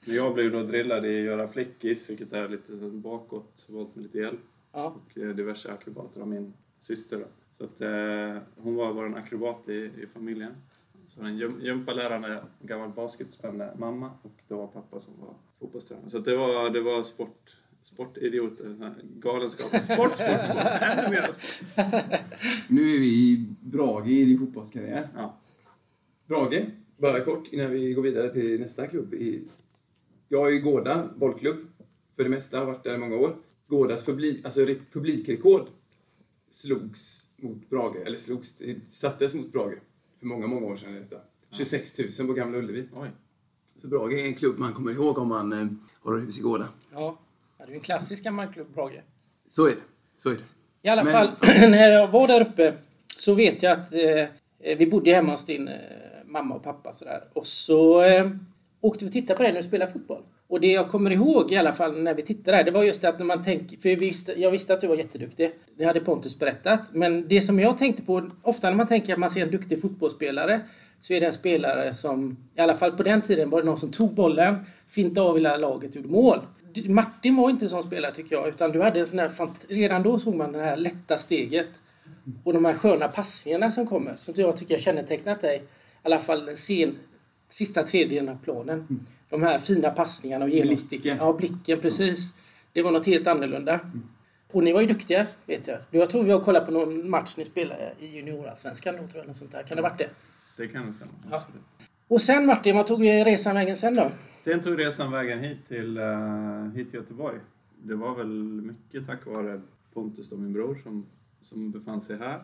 Men 0.05 0.15
jag 0.15 0.33
blev 0.33 0.51
då 0.51 0.63
drillad 0.63 1.05
i 1.05 1.19
att 1.19 1.25
göra 1.25 1.47
flickis, 1.47 2.09
vilket 2.09 2.33
är 2.33 2.49
lite 2.49 2.71
bakåt, 2.91 3.65
volt 3.69 3.95
med 3.95 4.03
lite 4.03 4.17
hjälp. 4.17 4.39
Ja, 4.71 4.85
Och 5.05 5.17
eh, 5.17 5.29
diverse 5.29 5.71
akrobater 5.73 6.21
av 6.21 6.27
min 6.27 6.53
syster. 6.79 7.17
Då. 7.17 7.25
Så 7.57 7.63
att, 7.63 7.81
eh, 7.81 8.41
hon 8.55 8.75
var 8.75 8.93
vår 8.93 9.17
akrobat 9.17 9.69
i, 9.69 9.73
i 9.73 10.07
familjen. 10.13 10.51
Så 11.07 11.21
en 11.21 11.37
gym- 11.37 11.61
gympalärande, 11.61 12.43
gammal 12.61 12.89
basketspelande 12.89 13.73
mamma 13.77 14.11
och 14.21 14.31
det 14.47 14.53
var 14.53 14.67
pappa 14.67 14.99
som 14.99 15.13
var 15.21 15.33
fotbollstränare. 15.59 16.09
Så 16.09 16.17
att 16.17 16.25
det 16.25 16.37
var, 16.37 16.69
det 16.69 16.81
var 16.81 17.03
sport, 17.03 17.57
sportidioter, 17.81 18.93
galenskap. 19.19 19.67
Sport, 19.67 20.13
sport, 20.13 20.41
sport, 20.41 20.81
ännu 20.81 21.09
mer 21.09 21.27
sport. 21.31 21.75
Nu 22.69 22.95
är 22.95 22.99
vi 22.99 23.07
i 23.07 23.45
Brage 23.61 24.07
i 24.07 24.25
din 24.25 24.39
fotbollskarriär. 24.39 25.07
Ja. 25.15 25.37
Brage, 26.27 26.65
bara 26.97 27.19
kort 27.19 27.53
innan 27.53 27.71
vi 27.71 27.93
går 27.93 28.01
vidare 28.01 28.33
till 28.33 28.59
nästa 28.59 28.87
klubb. 28.87 29.15
Jag 30.27 30.47
är 30.47 30.51
i 30.53 30.59
Gårda 30.59 31.09
bollklubb. 31.15 31.57
För 32.15 32.23
det 32.23 32.29
mesta 32.29 32.59
har 32.59 32.65
varit 32.65 32.83
där 32.83 32.95
i 32.95 32.97
många 32.97 33.15
år. 33.15 33.35
Gårdas 33.69 34.05
publik, 34.05 34.45
alltså 34.45 34.61
re- 34.61 34.81
publikrekord 34.93 35.67
slogs 36.49 37.27
mot 37.37 37.69
Brage, 37.69 37.95
eller 38.05 38.17
slogs, 38.17 38.57
det 38.57 38.75
sattes 38.89 39.33
mot 39.33 39.51
Brage 39.51 39.77
för 40.19 40.25
många, 40.25 40.47
många 40.47 40.65
år 40.65 40.75
sedan. 40.75 40.93
Detta. 40.93 41.21
26 41.51 41.97
000 42.19 42.27
på 42.27 42.33
Gamla 42.33 42.57
Ullevi. 42.57 42.87
Oj. 42.95 43.09
Så 43.81 43.87
Brage 43.87 44.13
är 44.13 44.25
en 44.25 44.35
klubb 44.35 44.57
man 44.59 44.73
kommer 44.73 44.91
ihåg 44.91 45.17
om 45.17 45.27
man 45.27 45.53
eh, 45.53 45.67
håller 46.01 46.19
hus 46.19 46.37
i 46.39 46.41
Gårda. 46.41 46.67
ja. 46.93 47.17
ja, 47.57 47.65
det 47.65 47.71
är 47.71 47.73
ju 47.73 47.73
en 47.75 47.79
klassisk 47.81 48.23
gammal 48.23 48.53
klubb, 48.53 48.67
Brage. 48.73 49.01
Så 49.49 49.65
är 49.65 49.69
det. 49.75 49.81
Så 50.17 50.29
är 50.29 50.33
det. 50.33 50.43
I 50.81 50.89
alla 50.89 51.03
Men- 51.03 51.13
fall, 51.13 51.29
när 51.69 51.89
jag 51.91 52.07
var 52.07 52.27
där 52.27 52.41
uppe 52.41 52.73
så 53.17 53.33
vet 53.33 53.63
jag 53.63 53.79
att 53.79 53.93
eh, 53.93 54.77
vi 54.77 54.87
bodde 54.87 55.11
hemma 55.13 55.31
hos 55.31 55.45
din 55.45 55.67
eh, 55.67 55.75
mamma 56.25 56.55
och 56.55 56.63
pappa 56.63 56.93
sådär. 56.93 57.23
Och 57.33 57.47
så 57.47 58.01
eh, 58.03 58.29
åkte 58.81 59.05
vi 59.05 59.09
och 59.09 59.13
tittade 59.13 59.37
på 59.37 59.43
dig 59.43 59.53
när 59.53 59.61
du 59.61 59.67
spelade 59.67 59.91
fotboll. 59.91 60.23
Och 60.49 60.59
det 60.59 60.71
jag 60.71 60.89
kommer 60.89 61.11
ihåg 61.11 61.51
i 61.51 61.57
alla 61.57 61.73
fall 61.73 62.01
när 62.01 62.13
vi 62.13 62.21
tittade 62.21 62.57
där, 62.57 62.63
det 62.63 62.71
var 62.71 62.83
just 62.83 63.01
det 63.01 63.09
att 63.09 63.19
när 63.19 63.25
man 63.25 63.43
tänker, 63.43 63.77
för 63.77 63.89
jag 63.89 63.97
visste, 63.97 64.41
jag 64.41 64.51
visste 64.51 64.73
att 64.73 64.81
du 64.81 64.87
var 64.87 64.95
jätteduktig. 64.95 65.51
Det 65.77 65.85
hade 65.85 65.99
Pontus 65.99 66.39
berättat. 66.39 66.93
Men 66.93 67.27
det 67.27 67.41
som 67.41 67.59
jag 67.59 67.77
tänkte 67.77 68.01
på, 68.01 68.29
ofta 68.41 68.69
när 68.69 68.77
man 68.77 68.87
tänker 68.87 69.13
att 69.13 69.19
man 69.19 69.29
ser 69.29 69.41
en 69.41 69.51
duktig 69.51 69.81
fotbollsspelare, 69.81 70.61
så 70.99 71.13
är 71.13 71.19
det 71.19 71.25
en 71.25 71.33
spelare 71.33 71.93
som, 71.93 72.37
i 72.55 72.61
alla 72.61 72.73
fall 72.73 72.91
på 72.91 73.03
den 73.03 73.21
tiden 73.21 73.49
var 73.49 73.61
det 73.61 73.65
någon 73.65 73.77
som 73.77 73.91
tog 73.91 74.13
bollen, 74.13 74.55
fintade 74.87 75.27
av 75.27 75.35
hela 75.35 75.57
laget 75.57 75.89
och 75.89 75.95
gjorde 75.95 76.07
mål. 76.07 76.39
Martin 76.85 77.35
var 77.35 77.49
inte 77.49 77.65
en 77.65 77.69
sån 77.69 77.83
spelare 77.83 78.11
tycker 78.11 78.35
jag, 78.35 78.47
utan 78.47 78.71
du 78.71 78.81
hade 78.81 78.99
en 78.99 79.05
sån 79.05 79.19
här, 79.19 79.31
redan 79.67 80.03
då 80.03 80.19
såg 80.19 80.35
man 80.35 80.51
det 80.51 80.63
här 80.63 80.77
lätta 80.77 81.17
steget. 81.17 81.69
Och 82.43 82.53
de 82.53 82.65
här 82.65 82.73
sköna 82.73 83.07
passningarna 83.07 83.71
som 83.71 83.87
kommer, 83.87 84.15
som 84.17 84.33
jag 84.37 84.57
tycker 84.57 84.73
jag 84.73 84.81
kännetecknat 84.81 85.41
dig, 85.41 85.57
i 85.57 85.61
alla 86.03 86.19
fall 86.19 86.45
den 86.45 86.57
sen, 86.57 86.95
sista 87.49 87.83
tredjedelen 87.83 88.29
av 88.29 88.37
planen. 88.43 89.05
De 89.29 89.43
här 89.43 89.57
fina 89.57 89.89
passningarna 89.89 90.45
och 90.45 90.51
genomsticken. 90.51 91.17
Ja, 91.17 91.33
blicken 91.33 91.79
precis. 91.79 92.33
Det 92.73 92.81
var 92.81 92.91
något 92.91 93.05
helt 93.05 93.27
annorlunda. 93.27 93.79
Och 94.51 94.63
ni 94.63 94.73
var 94.73 94.81
ju 94.81 94.87
duktiga, 94.87 95.27
vet 95.45 95.67
jag. 95.67 95.79
Jag 95.91 96.09
tror 96.09 96.23
vi 96.23 96.31
har 96.31 96.39
kollat 96.39 96.65
på 96.65 96.71
någon 96.71 97.09
match 97.09 97.37
ni 97.37 97.45
spelade 97.45 97.93
i 97.99 98.07
juniorallsvenskan 98.07 98.95
då, 98.95 99.07
tror 99.07 99.17
jag. 99.17 99.27
Något 99.27 99.35
sånt 99.35 99.51
där. 99.51 99.63
Kan 99.63 99.75
det 99.75 99.81
ha 99.81 99.89
varit 99.89 99.97
det? 99.97 100.09
Det 100.57 100.67
kan 100.67 100.85
nog 100.85 100.95
stämma. 100.95 101.11
Ja. 101.31 101.37
absolut. 101.37 101.63
Och 102.07 102.21
sen 102.21 102.45
Martin, 102.45 102.75
vad 102.75 102.87
tog 102.87 103.03
resan 103.03 103.55
vägen 103.55 103.75
sen 103.75 103.93
då? 103.93 104.11
Sen 104.37 104.61
tog 104.61 104.79
resan 104.79 105.11
vägen 105.11 105.39
hit 105.39 105.67
till, 105.67 105.97
eh, 105.97 106.63
hit 106.75 106.91
till 106.91 106.99
Göteborg. 106.99 107.39
Det 107.83 107.95
var 107.95 108.15
väl 108.15 108.27
mycket 108.61 109.07
tack 109.07 109.25
vare 109.25 109.61
Pontus, 109.93 110.29
då, 110.29 110.37
min 110.37 110.53
bror, 110.53 110.79
som, 110.83 111.05
som 111.41 111.71
befann 111.71 112.01
sig 112.01 112.17
här. 112.17 112.41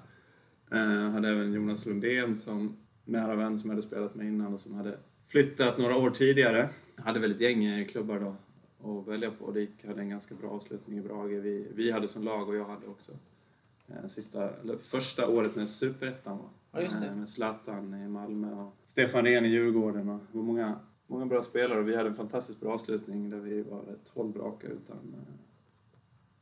Eh, 0.72 1.12
hade 1.12 1.30
även 1.30 1.54
Jonas 1.54 1.86
Lundén 1.86 2.38
som 2.38 2.78
nära 3.06 3.36
vän 3.36 3.58
som 3.58 3.70
hade 3.70 3.82
spelat 3.82 4.16
med 4.16 4.28
innan 4.28 4.54
och 4.54 4.60
som 4.60 4.74
hade 4.74 4.98
flyttat 5.28 5.78
några 5.78 5.96
år 5.98 6.10
tidigare. 6.10 6.70
Hade 6.96 7.20
väl 7.20 7.32
ett 7.32 7.40
gäng 7.40 7.66
eh, 7.66 7.86
klubbar 7.86 8.20
då 8.20 8.36
att 9.00 9.08
välja 9.08 9.32
på. 9.32 9.52
Det 9.52 9.60
gick, 9.62 9.86
hade 9.86 10.02
en 10.02 10.10
ganska 10.10 10.36
bra 10.36 10.50
avslutning 10.50 10.98
i 10.98 11.02
Brage. 11.02 11.30
Vi, 11.30 11.68
vi 11.76 11.92
hade 11.92 12.08
som 12.08 12.24
lag 12.24 12.50
och 12.50 12.56
jag 12.56 12.66
hade 12.66 12.88
också. 12.88 13.12
Eh, 13.88 14.08
Sista, 14.08 14.50
eller 14.50 14.78
första 14.78 15.28
året 15.28 15.56
när 15.56 15.66
Superettan 15.66 16.38
var. 16.38 16.50
Ja, 16.72 16.82
just 16.82 17.02
det. 17.02 17.08
Eh, 17.08 17.16
Med 17.16 17.30
Zlatan 17.30 17.94
i 17.94 18.08
Malmö 18.08 18.54
och 18.54 18.76
Stefan 18.88 19.26
Rehn 19.26 19.46
i 19.46 19.48
Djurgården. 19.48 20.10
Och 20.10 20.20
det 20.32 20.38
var 20.38 20.44
många, 20.44 20.80
många 21.08 21.26
bra 21.26 21.44
spelare 21.44 21.80
och 21.80 21.88
vi 21.88 21.96
hade 21.96 22.10
en 22.10 22.16
fantastiskt 22.16 22.60
bra 22.60 22.74
avslutning 22.74 23.30
där 23.30 23.40
vi 23.40 23.62
var 23.62 23.84
12 24.14 24.38
raka 24.38 24.68
utan, 24.68 24.98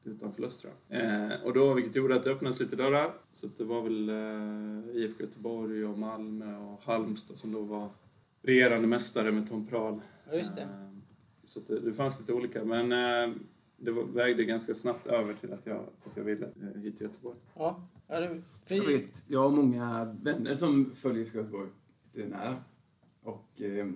utan 0.04 0.34
förlust 0.34 0.62
tror 0.62 0.74
jag. 0.88 1.02
Eh, 1.32 1.44
och 1.44 1.54
då, 1.54 1.74
vilket 1.74 1.96
gjorde 1.96 2.16
att 2.16 2.24
det 2.24 2.32
öppnades 2.32 2.60
lite 2.60 2.76
dörrar. 2.76 3.14
Så 3.32 3.48
att 3.48 3.58
det 3.58 3.64
var 3.64 3.82
väl 3.82 4.10
eh, 4.10 4.96
IFK 5.02 5.24
Göteborg 5.24 5.86
och 5.86 5.98
Malmö 5.98 6.58
och 6.58 6.82
Halmstad 6.84 7.38
som 7.38 7.52
då 7.52 7.62
var 7.62 7.90
regerande 8.42 8.88
mästare 8.88 9.32
med 9.32 9.50
Tom 9.50 9.68
Prahl. 9.68 10.02
Ja, 10.30 10.34
just 10.36 10.56
det. 10.56 10.62
Eh, 10.62 10.90
Så 11.46 11.60
att 11.60 11.68
det, 11.68 11.80
det 11.80 11.94
fanns 11.94 12.20
lite 12.20 12.34
olika 12.34 12.66
men 12.66 12.92
eh, 12.92 13.36
det 13.78 13.92
var, 13.92 14.04
vägde 14.04 14.44
ganska 14.44 14.74
snabbt 14.74 15.08
över 15.08 15.34
till 15.34 15.54
att 15.54 15.66
jag, 15.66 15.78
att 15.78 16.18
jag 16.18 16.24
ville 16.24 16.46
eh, 16.46 16.82
hit 16.82 16.98
till 16.98 17.08
Göteborg. 17.08 17.38
Ja. 17.56 17.88
ja 18.08 18.20
det, 18.20 18.42
Jag 18.76 18.84
vi, 18.86 18.98
vet, 18.98 19.26
jag 19.28 19.40
har 19.40 19.50
många 19.50 20.16
vänner 20.22 20.56
som 20.56 20.96
följer 20.96 21.24
IFK 21.24 21.38
Göteborg 21.38 21.70
lite 22.14 22.28
nära. 22.30 22.56
Och 23.24 23.62
eh, 23.62 23.88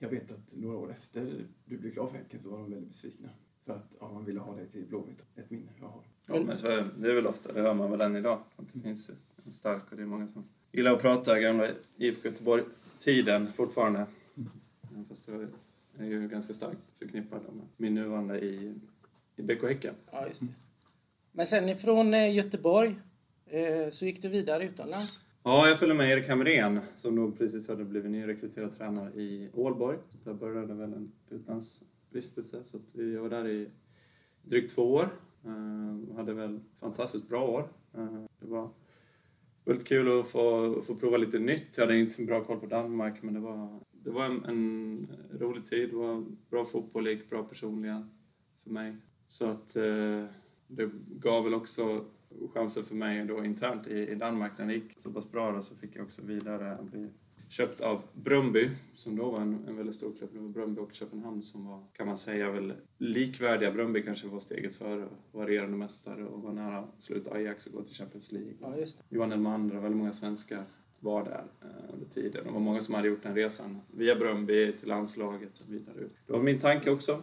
jag 0.00 0.08
vet 0.08 0.32
att 0.32 0.56
några 0.56 0.76
år 0.76 0.90
efter 0.90 1.44
du 1.64 1.78
blev 1.78 1.92
klar 1.92 2.06
för 2.06 2.16
Häcken 2.18 2.40
så 2.40 2.50
var 2.50 2.58
de 2.58 2.70
väldigt 2.70 2.88
besvikna. 2.88 3.28
För 3.66 3.72
att 3.72 3.96
ja, 4.00 4.12
man 4.12 4.24
ville 4.24 4.40
ha 4.40 4.54
dig 4.56 4.66
till 4.66 4.86
Blåvitt. 4.86 5.24
Ett 5.36 5.50
minne 5.50 5.68
jag 5.80 5.86
har. 5.86 6.02
Ja, 6.26 6.42
Men- 6.46 6.58
så 6.58 6.66
är 6.66 6.76
det. 6.76 6.88
det 6.98 7.10
är 7.10 7.14
väl 7.14 7.26
ofta, 7.26 7.52
det 7.52 7.60
hör 7.60 7.74
man 7.74 7.90
väl 7.90 8.00
än 8.00 8.16
idag. 8.16 8.38
Att 8.56 8.72
det 8.72 8.80
finns 8.80 9.10
en 9.44 9.52
stark 9.52 9.82
och 9.90 9.96
det 9.96 10.02
är 10.02 10.06
många 10.06 10.28
som 10.28 10.44
gillar 10.72 10.92
att 10.92 11.02
prata 11.02 11.40
gamla 11.40 11.68
IFK 11.96 12.28
Göteborg-tiden 12.28 13.52
fortfarande. 13.52 14.06
Även 14.90 15.04
Fast 15.08 15.28
jag 15.28 15.46
är 15.98 16.04
ju 16.04 16.28
ganska 16.28 16.54
starkt 16.54 16.78
förknippad 16.98 17.40
med 17.42 17.64
min 17.76 17.94
nuvarande 17.94 18.40
i, 18.40 18.74
i 19.36 19.42
BK 19.42 19.62
Häcken. 19.62 19.94
ja, 20.12 20.26
just 20.28 20.40
det. 20.40 20.52
Men 21.32 21.46
sen 21.46 21.68
ifrån 21.68 22.14
eh, 22.14 22.34
Göteborg 22.34 22.96
eh, 23.46 23.90
så 23.90 24.06
gick 24.06 24.22
du 24.22 24.28
vidare 24.28 24.64
utomlands. 24.64 25.24
Ja, 25.42 25.68
jag 25.68 25.78
följde 25.78 25.94
med 25.96 26.10
Erik 26.10 26.28
Hamrén 26.28 26.80
som 26.96 27.16
då 27.16 27.30
precis 27.30 27.68
hade 27.68 27.84
blivit 27.84 28.10
nyrekryterad 28.10 28.78
tränare 28.78 29.10
i 29.14 29.50
Ålborg. 29.54 29.98
Där 30.24 30.34
började 30.34 30.74
väl 30.74 30.92
en 30.92 31.12
vistelse, 32.12 32.64
så 32.64 32.76
att 32.76 32.94
vi 32.94 33.16
var 33.16 33.28
där 33.28 33.48
i 33.48 33.70
drygt 34.42 34.74
två 34.74 34.94
år. 34.94 35.08
Uh, 35.46 36.16
hade 36.16 36.34
väl 36.34 36.60
fantastiskt 36.80 37.28
bra 37.28 37.48
år. 37.48 37.68
Eh, 37.94 38.24
det 38.40 38.46
var 38.46 38.70
väldigt 39.64 39.86
kul 39.86 40.20
att 40.20 40.26
få, 40.26 40.74
få 40.82 40.94
prova 40.94 41.16
lite 41.16 41.38
nytt. 41.38 41.76
Jag 41.76 41.84
hade 41.84 41.98
inte 41.98 42.14
så 42.14 42.22
bra 42.22 42.44
koll 42.44 42.60
på 42.60 42.66
Danmark 42.66 43.22
men 43.22 43.34
det 43.34 43.40
var, 43.40 43.80
det 43.92 44.10
var 44.10 44.24
en, 44.24 44.44
en 44.44 45.08
rolig 45.40 45.64
tid. 45.64 45.90
Det 45.90 45.96
var 45.96 46.24
bra 46.50 46.64
fotboll, 46.64 47.08
gick 47.08 47.30
bra 47.30 47.42
personligen 47.42 48.10
för 48.62 48.70
mig. 48.70 48.96
Så 49.28 49.46
att 49.46 49.76
eh, 49.76 50.24
det 50.66 50.90
gav 51.08 51.44
väl 51.44 51.54
också 51.54 52.04
chanser 52.54 52.82
för 52.82 52.94
mig 52.94 53.24
då 53.24 53.44
internt 53.44 53.86
i, 53.86 54.08
i 54.08 54.14
Danmark. 54.14 54.52
När 54.58 54.66
det 54.66 54.74
gick 54.74 55.00
så 55.00 55.12
pass 55.12 55.30
bra 55.30 55.52
då, 55.52 55.62
så 55.62 55.76
fick 55.76 55.96
jag 55.96 56.04
också 56.04 56.22
vidare 56.22 56.78
bli 56.82 57.08
köpt 57.50 57.80
av 57.80 58.02
Brumby, 58.12 58.70
som 58.94 59.16
då 59.16 59.30
var 59.30 59.40
en, 59.40 59.64
en 59.68 59.76
väldigt 59.76 59.94
stor 59.94 60.12
klubb. 60.18 60.30
Det 60.32 60.38
var 60.38 60.48
Brumby 60.48 60.80
och 60.80 60.94
Köpenhamn 60.94 61.42
som 61.42 61.66
var, 61.66 61.84
kan 61.92 62.06
man 62.06 62.18
säga, 62.18 62.50
väl 62.50 62.72
likvärdiga. 62.98 63.72
Brumby 63.72 64.02
kanske 64.02 64.28
var 64.28 64.40
steget 64.40 64.74
före, 64.74 65.08
varierande 65.32 65.76
mästare 65.76 66.24
och 66.24 66.42
var 66.42 66.52
nära 66.52 66.78
att 66.78 67.02
sluta 67.02 67.30
Ajax 67.30 67.66
och 67.66 67.72
gå 67.72 67.82
till 67.82 67.94
Champions 67.94 68.32
League. 68.32 68.52
Ja. 68.60 68.74
Johan 69.08 69.32
Elmander 69.32 69.76
och 69.76 69.84
väldigt 69.84 69.98
många 69.98 70.12
svenskar 70.12 70.64
var 71.00 71.24
där 71.24 71.44
eh, 71.62 71.94
under 71.94 72.06
tiden. 72.06 72.44
Det 72.44 72.50
var 72.50 72.60
många 72.60 72.82
som 72.82 72.94
hade 72.94 73.08
gjort 73.08 73.22
den 73.22 73.34
resan 73.34 73.80
via 73.90 74.16
Brumby 74.16 74.72
till 74.72 74.88
landslaget 74.88 75.60
och 75.60 75.72
vidare 75.72 75.98
ut. 75.98 76.12
Det 76.26 76.32
var 76.32 76.40
min 76.40 76.58
tanke 76.58 76.90
också. 76.90 77.22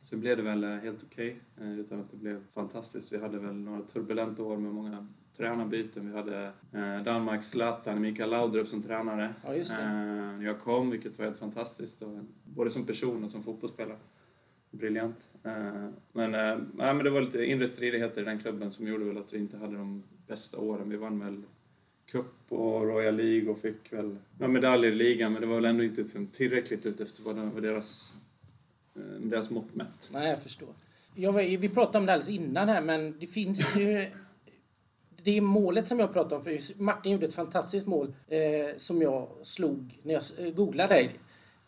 Sen 0.00 0.20
blev 0.20 0.36
det 0.36 0.42
väl 0.42 0.64
eh, 0.64 0.70
helt 0.70 1.02
okej, 1.02 1.40
okay, 1.56 1.80
utan 1.80 2.00
att 2.00 2.10
det 2.10 2.16
blev 2.16 2.46
fantastiskt. 2.50 3.12
Vi 3.12 3.18
hade 3.18 3.38
väl 3.38 3.54
några 3.54 3.82
turbulenta 3.82 4.42
år 4.42 4.56
med 4.56 4.72
många 4.74 5.08
tränarbyten. 5.36 6.10
Vi 6.10 6.16
hade 6.16 6.52
eh, 6.72 7.04
Danmarks 7.04 7.48
Zlatan, 7.48 8.00
Mikael 8.00 8.30
Laudrup 8.30 8.68
som 8.68 8.82
tränare. 8.82 9.34
Ja. 9.44 9.54
Eh, 9.54 10.44
jag 10.44 10.60
kom, 10.60 10.90
vilket 10.90 11.18
var 11.18 11.24
helt 11.24 11.38
fantastiskt. 11.38 12.02
Och, 12.02 12.18
både 12.44 12.70
som 12.70 12.86
person 12.86 13.24
och 13.24 13.30
som 13.30 13.42
fotbollsspelare. 13.42 13.98
Briljant. 14.70 15.26
Eh, 15.42 15.88
men, 16.12 16.34
eh, 16.34 16.58
men 16.72 16.98
det 16.98 17.10
var 17.10 17.20
lite 17.20 17.44
inre 17.44 17.68
stridigheter 17.68 18.22
i 18.22 18.24
den 18.24 18.38
klubben 18.38 18.70
som 18.70 18.88
gjorde 18.88 19.04
väl 19.04 19.18
att 19.18 19.32
vi 19.32 19.38
inte 19.38 19.56
hade 19.56 19.76
de 19.76 20.02
bästa 20.26 20.58
åren. 20.58 20.90
Vi 20.90 20.96
vann 20.96 21.20
väl 21.20 21.42
Cup 22.06 22.34
och 22.48 22.86
Royal 22.86 23.16
League 23.16 23.50
och 23.50 23.58
fick 23.58 23.92
väl 23.92 24.16
några 24.38 24.52
medaljer 24.52 24.90
i 24.90 24.94
ligan 24.94 25.32
men 25.32 25.40
det 25.40 25.48
var 25.48 25.54
väl 25.54 25.64
ändå 25.64 25.84
inte 25.84 26.00
liksom 26.00 26.26
tillräckligt 26.26 26.86
ut 26.86 27.00
efter 27.00 27.22
vad 27.22 27.62
deras, 27.62 28.14
eh, 28.96 29.02
deras 29.02 29.50
mått 29.50 29.74
mätt. 29.74 30.08
Nej, 30.12 30.28
jag 30.28 30.42
förstår. 30.42 30.68
Jag, 31.14 31.32
vi 31.32 31.68
pratade 31.68 31.98
om 31.98 32.06
det 32.06 32.12
alldeles 32.12 32.34
innan 32.34 32.68
här 32.68 32.82
men 32.82 33.18
det 33.18 33.26
finns 33.26 33.76
ju 33.76 34.06
det 35.24 35.36
är 35.36 35.40
målet 35.40 35.88
som 35.88 35.98
jag 35.98 36.12
pratade 36.12 36.34
om. 36.34 36.42
För 36.42 36.82
Martin 36.82 37.12
gjorde 37.12 37.26
ett 37.26 37.34
fantastiskt 37.34 37.86
mål 37.86 38.14
eh, 38.28 38.76
som 38.76 39.02
jag 39.02 39.28
slog 39.42 40.00
när 40.02 40.14
jag 40.14 40.22
eh, 40.38 40.54
googlade 40.54 40.94
dig. 40.94 41.10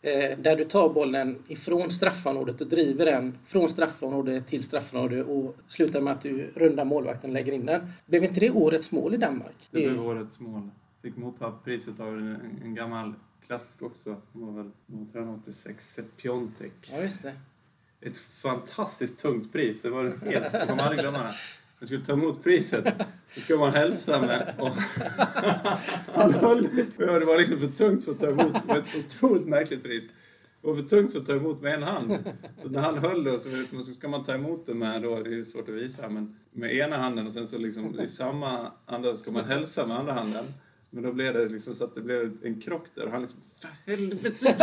Eh, 0.01 0.39
där 0.39 0.55
du 0.55 0.65
tar 0.65 0.89
bollen 0.89 1.43
ifrån 1.47 1.91
straffområdet 1.91 2.61
och 2.61 2.67
driver 2.67 3.05
den 3.05 3.37
från 3.45 3.69
straffområdet 3.69 4.47
till 4.47 4.63
straffområdet 4.63 5.27
och 5.27 5.55
slutar 5.67 6.01
med 6.01 6.13
att 6.13 6.21
du 6.21 6.51
rundar 6.55 6.85
målvakten 6.85 7.29
och 7.29 7.33
lägger 7.33 7.51
in 7.51 7.65
den. 7.65 7.93
Blev 8.05 8.23
inte 8.23 8.39
det 8.39 8.49
årets 8.49 8.91
mål 8.91 9.13
i 9.13 9.17
Danmark? 9.17 9.67
Det, 9.71 9.89
blev 9.89 10.05
årets 10.05 10.39
mål. 10.39 10.69
Fick 11.01 11.17
motta 11.17 11.51
priset 11.63 11.99
av 11.99 12.07
en, 12.07 12.59
en 12.63 12.75
gammal 12.75 13.13
klassiker 13.47 13.85
också. 13.85 14.09
Det 14.09 14.39
var 14.39 14.51
väl 14.51 14.71
1986, 14.87 15.99
Piontek. 16.17 16.73
Ja, 16.91 17.01
just 17.01 17.23
det. 17.23 17.35
Ett 18.01 18.17
fantastiskt 18.17 19.19
tungt 19.19 19.53
pris. 19.53 19.81
Det 19.81 19.89
var 19.89 20.03
helt... 20.03 20.67
Kommer 20.67 20.83
aldrig 20.83 20.99
glömma 20.99 21.23
det 21.23 21.33
jag 21.79 21.87
skulle 21.87 22.05
ta 22.05 22.13
emot 22.13 22.43
priset. 22.43 22.85
Då 23.35 23.41
ska 23.41 23.57
man 23.57 23.71
hälsa 23.71 24.21
med. 24.21 24.53
Och 24.57 24.69
han 26.13 26.33
höll, 26.33 26.69
det 26.97 27.25
var 27.25 27.37
liksom 27.37 27.59
för 27.59 27.67
tungt 27.67 28.05
för 28.05 28.11
att 28.11 28.19
ta 28.19 28.27
emot. 28.27 28.53
Det 28.53 28.67
var 28.67 28.77
ett 28.77 28.95
otroligt 28.95 29.47
märkligt 29.47 29.83
pris. 29.83 30.03
Det 30.61 30.67
var 30.67 30.75
för 30.75 30.83
tungt 30.83 31.11
för 31.11 31.19
att 31.19 31.25
ta 31.25 31.35
emot 31.35 31.61
med 31.61 31.73
en 31.73 31.83
hand. 31.83 32.17
Så 32.57 32.69
när 32.69 32.81
han 32.81 32.97
höll 32.97 33.23
det 33.23 33.39
så, 33.39 33.49
så 33.71 33.93
ska 33.93 34.07
man 34.07 34.23
ta 34.23 34.33
emot 34.33 34.65
det 34.65 34.73
med, 34.73 35.01
då, 35.01 35.23
det 35.23 35.35
är 35.35 35.43
svårt 35.43 35.69
att 35.69 35.75
visa, 35.75 36.09
men 36.09 36.35
med 36.51 36.75
ena 36.75 36.97
handen 36.97 37.27
och 37.27 37.33
sen 37.33 37.47
så 37.47 37.57
liksom 37.57 37.99
i 37.99 38.07
samma 38.07 38.71
andra 38.85 39.15
ska 39.15 39.31
man 39.31 39.45
hälsa 39.45 39.87
med 39.87 39.97
andra 39.97 40.13
handen. 40.13 40.45
Men 40.89 41.03
då 41.03 41.13
blev 41.13 41.33
det 41.33 41.49
liksom 41.49 41.75
så 41.75 41.83
att 41.83 41.95
det 41.95 42.01
blev 42.01 42.37
en 42.43 42.61
krock 42.61 42.85
där 42.95 43.05
och 43.05 43.11
han 43.11 43.21
liksom 43.21 43.41
För 43.61 43.69
helvete 43.91 44.57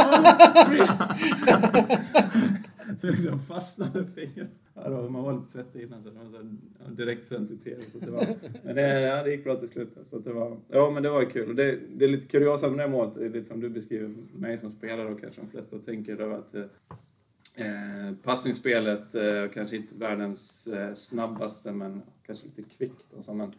Så 2.99 3.06
liksom 3.06 3.40
fastnade 3.40 4.06
fingret. 4.06 4.50
Då, 4.85 5.09
man 5.09 5.25
var 5.25 5.33
lite 5.33 5.50
svettig 5.50 5.83
innan 5.83 6.03
så 6.03 6.11
det 6.11 6.19
var 6.19 6.25
så 6.25 6.37
här, 6.37 6.91
direkt 6.91 7.26
sänt 7.26 7.50
i 7.50 7.57
TV. 7.57 7.83
Så 7.93 7.99
det 7.99 8.11
var, 8.11 8.26
men 8.62 8.75
det, 8.76 9.00
ja, 9.00 9.23
det 9.23 9.31
gick 9.31 9.45
bra 9.45 9.57
till 9.57 9.69
slut. 9.69 9.99
Så 10.05 10.19
det 10.19 10.33
var, 10.33 10.57
ja 10.69 10.91
men 10.91 11.03
det 11.03 11.11
var 11.11 11.25
kul. 11.25 11.49
Och 11.49 11.55
det, 11.55 11.79
det 11.97 12.05
är 12.05 12.09
lite 12.09 12.26
kuriosa 12.26 12.69
med 12.69 12.79
det 12.79 12.88
målet, 12.88 13.14
det 13.14 13.25
är 13.25 13.31
lite 13.31 13.49
som 13.49 13.61
du 13.61 13.69
beskriver 13.69 14.14
mig 14.33 14.59
som 14.59 14.71
spelare 14.71 15.09
och 15.09 15.21
kanske 15.21 15.41
de 15.41 15.50
flesta 15.50 15.79
tänker 15.79 16.17
då 16.17 16.33
att 16.33 16.55
eh, 16.55 16.64
eh, 17.55 18.14
passningsspelet 18.23 19.14
eh, 19.14 19.49
kanske 19.55 19.76
inte 19.76 19.95
världens 19.95 20.67
eh, 20.67 20.95
snabbaste 20.95 21.73
men 21.73 22.03
kanske 22.26 22.47
lite 22.47 22.62
kvickt 22.62 23.12
och 23.12 23.25
så. 23.25 23.35
Men, 23.35 23.53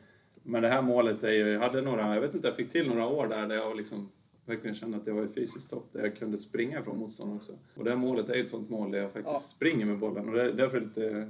men 0.43 0.61
det 0.61 0.69
här 0.69 0.81
målet 0.81 1.23
är 1.23 1.31
ju, 1.31 1.47
jag 1.49 1.59
hade 1.59 1.81
några, 1.81 2.13
jag 2.13 2.21
vet 2.21 2.35
inte, 2.35 2.47
jag 2.47 2.55
fick 2.55 2.71
till 2.71 2.87
några 2.87 3.07
år 3.07 3.27
där, 3.27 3.47
där 3.47 3.55
jag 3.55 3.77
liksom 3.77 4.09
verkligen 4.45 4.75
kände 4.75 4.97
att 4.97 5.07
jag 5.07 5.13
var 5.13 5.23
i 5.23 5.27
fysiskt 5.27 5.69
topp, 5.69 5.89
där 5.91 6.03
jag 6.03 6.15
kunde 6.15 6.37
springa 6.37 6.83
från 6.83 6.97
motstånd 6.97 7.35
också. 7.35 7.53
Och 7.75 7.83
det 7.83 7.89
här 7.89 7.97
målet 7.97 8.29
är 8.29 8.35
ju 8.35 8.43
ett 8.43 8.49
sånt 8.49 8.69
mål 8.69 8.91
där 8.91 8.99
jag 8.99 9.11
faktiskt 9.11 9.33
ja. 9.33 9.39
springer 9.39 9.85
med 9.85 9.99
bollen 9.99 10.29
och 10.29 10.35
det 10.35 10.41
är 10.41 10.51
därför 10.53 10.81
lite 10.81 11.27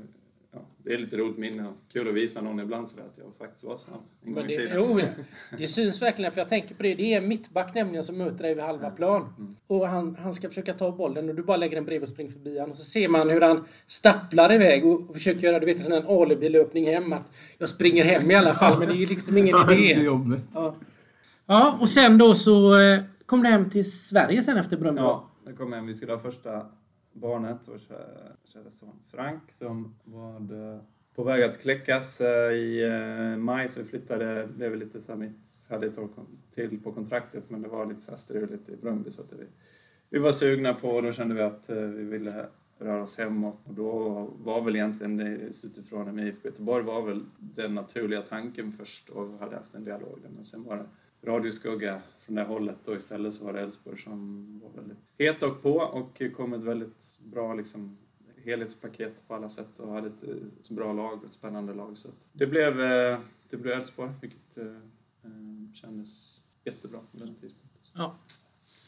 Ja, 0.56 0.62
det 0.84 0.94
är 0.94 0.98
lite 0.98 1.18
roligt 1.18 1.38
minne 1.38 1.68
och 1.68 1.74
kul 1.94 2.08
att 2.08 2.14
visa 2.14 2.42
någon 2.42 2.60
ibland 2.60 2.90
sådär 2.90 3.04
att 3.04 3.18
jag 3.18 3.28
faktiskt 3.38 3.64
var 3.64 3.78
snabb 3.78 4.02
en 4.26 4.34
gång 4.34 4.48
det, 4.48 4.72
jo, 4.76 5.00
det 5.58 5.68
syns 5.68 6.02
verkligen, 6.02 6.32
för 6.32 6.42
jag 6.42 6.48
tänker 6.48 6.76
på 6.76 6.84
det. 6.84 6.96
Det 6.96 7.14
är 7.14 7.18
en 7.18 7.28
mittback 7.28 7.76
nämligen 7.76 8.04
som 8.04 8.18
möter 8.18 8.44
dig 8.44 8.56
vid 8.56 8.64
halva 8.64 8.90
plan. 8.90 9.34
Mm. 9.38 9.56
Och 9.68 9.88
han, 9.88 10.16
han 10.16 10.34
ska 10.34 10.48
försöka 10.48 10.74
ta 10.74 10.92
bollen 10.92 11.30
och 11.30 11.36
du 11.36 11.44
bara 11.44 11.58
lägger 11.58 11.76
den 11.76 11.86
bredvid 11.86 12.04
och 12.04 12.14
springer 12.14 12.32
förbi 12.32 12.60
honom. 12.60 12.72
Och 12.72 12.78
så 12.78 12.84
ser 12.84 13.08
man 13.08 13.30
hur 13.30 13.42
han 13.42 13.66
stapplar 13.88 14.54
iväg 14.54 14.86
och, 14.86 15.14
försöker 15.14 15.48
göra 15.48 15.60
du 15.60 15.66
vet, 15.66 15.78
en 15.78 15.84
sån 15.84 15.94
här 15.94 16.22
alibi-löpning 16.22 16.88
hem. 16.88 17.14
Att 17.14 17.32
jag 17.58 17.70
springer 17.70 18.04
hem 18.04 18.32
i 18.32 18.36
alla 18.36 18.54
fall, 18.54 18.80
men 18.80 18.88
det 18.88 19.04
är 19.04 19.08
liksom 19.08 19.38
ingen 19.38 19.72
idé. 19.72 20.04
Ja. 20.04 20.22
ja, 20.54 20.76
och 21.80 21.90
sen 21.90 22.18
då 22.18 22.36
så 22.36 22.80
eh, 22.80 23.00
kom 23.26 23.44
du 23.44 23.50
hem 23.50 23.70
till 23.70 23.92
Sverige 23.92 24.44
sen 24.44 24.58
efter 24.58 24.78
Brunn? 24.78 24.98
Ja, 24.98 25.30
jag 25.46 25.58
kom 25.58 25.74
hem. 25.74 25.86
Vi 25.86 25.94
skulle 25.94 26.12
ha 26.12 26.20
första 26.20 26.66
barnet, 27.14 27.58
vår 27.66 27.78
kära 28.46 28.72
son 28.72 29.00
Frank, 29.12 29.52
som 29.52 29.96
var 30.04 30.40
på 31.16 31.24
väg 31.24 31.44
att 31.44 31.62
kläckas 31.62 32.22
eh, 32.22 32.52
i 32.52 32.84
eh, 32.84 33.38
maj, 33.38 33.70
så 33.70 33.80
vi 33.80 33.86
flyttade. 33.86 34.36
Det 34.36 34.54
blev 34.54 34.76
lite 34.76 35.02
så 35.02 35.12
här 35.12 35.20
mitt, 35.20 35.68
hade 35.70 35.88
ett 35.88 35.98
år 35.98 36.10
till 36.52 36.80
på 36.80 36.92
kontraktet, 36.92 37.44
men 37.48 37.62
det 37.62 37.68
var 37.68 37.86
lite 37.86 38.02
så 38.02 38.12
här 38.12 38.18
struligt 38.18 38.70
i 38.70 38.76
Bröndby 38.76 39.12
så 39.12 39.22
att 39.22 39.34
vi, 39.34 39.46
vi 40.10 40.20
var 40.20 40.32
sugna 40.32 40.74
på, 40.74 40.90
och 40.90 41.04
då 41.04 41.12
kände 41.12 41.36
vi 41.36 41.42
att 41.42 41.70
eh, 41.70 41.76
vi 41.76 42.04
ville 42.04 42.46
röra 42.80 43.04
oss 43.04 43.18
hemåt. 43.18 43.60
Och 43.64 43.74
då 43.74 44.10
var 44.44 44.62
väl 44.62 44.76
egentligen, 44.76 45.20
utifrån 45.64 46.20
IFK 46.20 46.48
Göteborg, 46.48 46.84
var 46.84 47.02
väl 47.02 47.24
den 47.38 47.76
naturliga 47.76 48.22
tanken 48.22 48.72
först 48.72 49.10
och 49.10 49.34
vi 49.34 49.38
hade 49.38 49.56
haft 49.56 49.76
en 49.76 49.84
dialog. 49.84 50.20
Men 50.36 50.46
sen 50.46 50.64
var 50.64 50.76
det 50.76 50.86
radioskugga 51.26 52.02
från 52.20 52.36
det 52.36 52.44
hållet 52.44 52.88
och 52.88 52.96
istället 52.96 53.34
så 53.34 53.46
var 53.46 53.54
det 53.54 53.62
Elfsborg 53.62 53.98
som 53.98 54.60
var 54.64 54.82
väldigt 54.82 54.98
heta 55.18 55.48
och 55.48 55.62
på 55.62 55.74
och 55.76 56.22
kom 56.36 56.54
ett 56.54 56.62
väldigt 56.62 57.18
bra 57.20 57.54
liksom, 57.54 57.98
helhetspaket 58.44 59.28
på 59.28 59.36
alla 59.36 59.50
sätt 59.50 59.80
och 59.80 59.94
hade 59.94 60.08
ett, 60.08 60.24
ett 60.60 60.70
bra 60.70 60.94
lag 60.94 61.20
och 61.20 61.26
ett 61.26 61.34
spännande 61.34 61.74
lag. 61.74 61.98
Så 61.98 62.10
det 62.34 62.48
blev 62.48 62.82
eh, 62.82 63.20
det 63.50 63.58
blev 63.58 63.74
Elfsborg, 63.74 64.12
vilket 64.22 64.58
eh, 64.58 64.66
eh, 65.24 65.74
kändes 65.74 66.42
jättebra 66.64 67.00
på 67.00 67.18
den 67.18 67.28
tidpunkten. 67.28 67.92
Ja. 67.94 68.16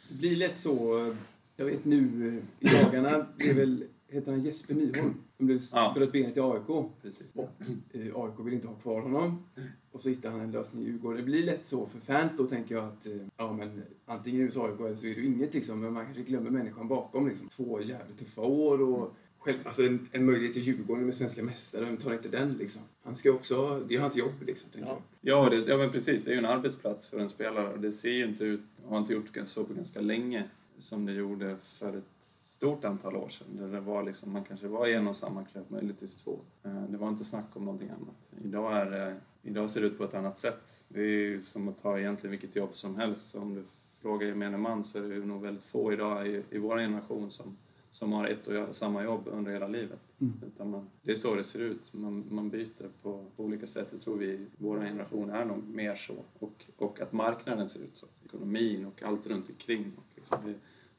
Det 0.10 0.17
blir 0.20 0.36
lätt 0.36 0.58
så, 0.58 1.15
jag 1.56 1.65
vet 1.65 1.86
nu 1.86 2.41
i 2.60 2.67
dagarna, 2.67 3.25
det 3.38 3.50
är 3.50 3.53
väl 3.53 3.84
heter 4.10 4.32
han 4.32 4.44
Jesper 4.44 4.74
Nyholm. 4.74 5.14
Han 5.38 5.48
blev 5.48 5.62
ja. 5.74 5.92
bröt 5.96 6.12
benet 6.12 6.38
i 6.38 6.40
AIK. 6.40 6.92
Precis. 7.02 7.28
Och 7.34 7.50
eh, 7.92 8.16
AIK 8.16 8.34
vill 8.40 8.54
inte 8.54 8.68
ha 8.68 8.76
kvar 8.76 9.02
honom. 9.02 9.44
Och 9.92 10.02
så 10.02 10.10
hittar 10.10 10.32
han 10.32 10.40
en 10.40 10.52
lösning 10.52 10.84
i 10.84 10.86
Djurgården. 10.86 11.18
Det 11.18 11.24
blir 11.24 11.44
lätt 11.44 11.68
så 11.68 11.86
för 11.86 12.00
fans 12.00 12.38
då 12.38 12.46
tänker 12.46 12.76
jag 12.76 12.84
att 12.84 13.08
eh, 13.08 13.14
ja 13.38 13.54
men 13.54 13.84
antingen 14.06 14.42
är 14.42 14.52
du 14.52 14.62
AIK 14.62 14.80
eller 14.80 14.96
så 14.96 15.08
är 15.08 15.16
du 15.16 15.26
inget 15.26 15.54
liksom. 15.54 15.80
Men 15.80 15.94
man 15.94 16.06
kanske 16.06 16.24
glömmer 16.24 16.50
människan 16.50 16.88
bakom 16.88 17.28
liksom. 17.28 17.48
Två 17.48 17.82
jävligt 17.82 18.18
tuffa 18.18 18.42
år 18.42 18.82
och 18.82 19.16
själv, 19.40 19.58
alltså 19.64 19.84
en, 19.84 20.08
en 20.12 20.26
möjlighet 20.26 20.54
till 20.54 20.64
Djurgården 20.64 21.06
med 21.06 21.16
svenska 21.16 21.44
mästare. 21.44 21.86
Vem 21.86 21.98
tar 21.98 22.14
inte 22.14 22.30
den 22.30 22.54
liksom? 22.54 22.82
Han 23.04 23.16
ska 23.16 23.32
också, 23.32 23.86
det 23.88 23.96
är 23.96 24.00
hans 24.00 24.16
jobb 24.16 24.44
liksom. 24.46 24.70
Tänker 24.72 24.90
ja. 24.90 25.02
Jag. 25.22 25.46
Ja, 25.46 25.50
det, 25.50 25.72
ja 25.72 25.78
men 25.78 25.92
precis. 25.92 26.24
Det 26.24 26.32
är 26.32 26.34
ju 26.34 26.40
en 26.40 26.46
arbetsplats 26.46 27.08
för 27.08 27.20
en 27.20 27.30
spelare. 27.30 27.78
Det 27.78 27.92
ser 27.92 28.12
ju 28.12 28.26
inte 28.26 28.44
ut, 28.44 28.62
och 28.84 28.90
har 28.90 28.98
inte 28.98 29.14
gjort 29.14 29.38
så 29.46 29.64
på 29.64 29.74
ganska 29.74 30.02
länge 30.02 30.44
som 30.78 31.06
det 31.06 31.14
gjorde 31.14 31.58
för 31.80 31.98
ett 31.98 32.37
stort 32.58 32.86
antal 32.86 33.16
år 33.16 33.30
sedan 33.30 33.72
det 33.72 33.80
var 33.80 34.04
liksom, 34.04 34.34
man 34.34 34.44
kanske 34.44 34.68
var 34.68 34.88
i 34.88 34.94
en 34.94 35.08
och 35.08 35.16
samma 35.16 35.44
klubb, 35.44 35.66
möjligtvis 35.68 36.16
två. 36.16 36.40
Eh, 36.64 36.84
det 36.90 36.98
var 36.98 37.10
inte 37.10 37.24
snack 37.24 37.46
om 37.54 37.66
någonting 37.66 37.90
annat. 37.90 38.32
Idag, 38.44 38.78
är 38.78 39.20
idag 39.42 39.70
ser 39.70 39.82
det 39.82 39.88
ut 39.88 39.98
på 39.98 40.04
ett 40.04 40.14
annat 40.14 40.38
sätt. 40.38 40.86
Det 40.88 41.00
är 41.00 41.06
ju 41.06 41.42
som 41.42 41.68
att 41.68 41.82
ta 41.82 42.00
egentligen 42.00 42.32
vilket 42.32 42.56
jobb 42.56 42.76
som 42.76 42.96
helst. 42.96 43.36
Om 43.36 43.54
du 43.54 43.64
frågar 44.02 44.28
gemene 44.28 44.58
man 44.58 44.84
så 44.84 44.98
är 44.98 45.02
det 45.02 45.26
nog 45.26 45.42
väldigt 45.42 45.64
få 45.64 45.94
idag 45.94 46.28
i, 46.28 46.44
i 46.50 46.58
vår 46.58 46.78
generation 46.78 47.32
som, 47.32 47.58
som 47.92 48.14
har 48.14 48.28
ett 48.28 48.48
och 48.48 48.76
samma 48.76 49.04
jobb 49.04 49.22
under 49.26 49.52
hela 49.52 49.68
livet. 49.68 50.00
Mm. 50.20 50.72
Man, 50.72 50.90
det 51.02 51.12
är 51.12 51.16
så 51.16 51.36
det 51.36 51.44
ser 51.44 51.60
ut. 51.60 51.94
Man, 51.94 52.26
man 52.30 52.50
byter 52.50 52.90
på, 53.02 53.26
på 53.36 53.44
olika 53.44 53.68
sätt. 53.68 53.88
Det 53.92 54.00
tror 54.00 54.18
vi 54.18 54.46
vår 54.58 54.80
generation 54.80 55.30
är 55.30 55.46
nog 55.46 55.64
mer 55.68 55.96
så. 55.96 56.16
Och, 56.40 56.66
och 56.78 57.02
att 57.02 57.14
marknaden 57.14 57.68
ser 57.68 57.80
ut 57.80 57.98
så. 57.98 58.08
Ekonomin 58.26 58.86
och 58.86 59.04
allt 59.04 59.28
runt 59.28 59.50
omkring. 59.50 59.92
Och 59.98 60.06
liksom 60.16 60.38
det, 60.46 60.54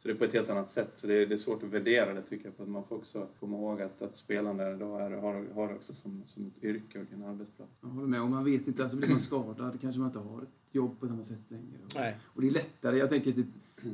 så 0.09 0.13
det 0.13 0.17
är 0.17 0.19
på 0.19 0.25
ett 0.25 0.33
helt 0.33 0.51
annat 0.51 0.71
sätt. 0.71 0.91
Så 0.95 1.07
det 1.07 1.15
är, 1.15 1.27
det 1.27 1.35
är 1.35 1.37
svårt 1.37 1.63
att 1.63 1.69
värdera 1.69 2.15
det 2.15 2.23
tycker 2.23 2.45
jag. 2.45 2.55
För 2.55 2.67
man 2.67 2.85
får 2.85 2.97
också 2.97 3.27
komma 3.41 3.57
ihåg 3.57 3.83
att, 3.83 4.03
att 4.03 4.17
spelande 4.17 4.77
då 4.77 4.97
är, 4.97 5.11
har, 5.11 5.47
har 5.55 5.69
det 5.69 5.75
också 5.75 5.95
som, 5.95 6.23
som 6.27 6.47
ett 6.47 6.65
yrke 6.65 7.01
och 7.01 7.13
en 7.13 7.25
arbetsplats. 7.25 7.79
Jag 7.83 7.89
håller 7.89 8.09
med. 8.09 8.23
Och 8.23 8.29
man 8.29 8.45
vet 8.45 8.69
inte, 8.69 8.83
alltså 8.83 8.97
blir 8.99 9.09
man 9.09 9.21
skadad 9.21 9.81
kanske 9.81 10.01
man 10.01 10.09
inte 10.09 10.19
har 10.19 10.43
ett 10.43 10.49
jobb 10.73 11.01
på 11.01 11.07
samma 11.07 11.23
sätt 11.23 11.41
längre. 11.49 11.79
Nej. 11.95 12.17
Och 12.25 12.41
det 12.41 12.49
är 12.49 12.51
lättare. 12.51 12.99
Jag 12.99 13.09
tänker 13.09 13.33
typ, 13.33 13.47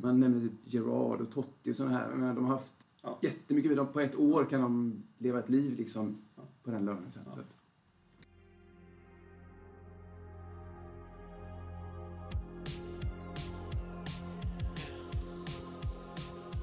man 0.03 0.21
nämner 0.21 0.41
typ 0.41 0.53
Gerard 0.65 1.21
och 1.21 1.31
Totti 1.31 1.73
och 1.73 1.77
sådana 1.77 1.99
här. 1.99 2.15
Men 2.15 2.35
de 2.35 2.45
har 2.45 2.57
haft 2.57 2.87
ja. 3.03 3.19
jättemycket. 3.23 3.93
På 3.93 4.01
ett 4.01 4.17
år 4.17 4.45
kan 4.45 4.61
de 4.61 5.03
leva 5.19 5.39
ett 5.39 5.51
liv 5.51 5.77
liksom 5.77 6.19
på 6.63 6.71
den 6.71 6.85
lönen 6.85 7.11
sen. 7.11 7.23
Ja. 7.27 7.43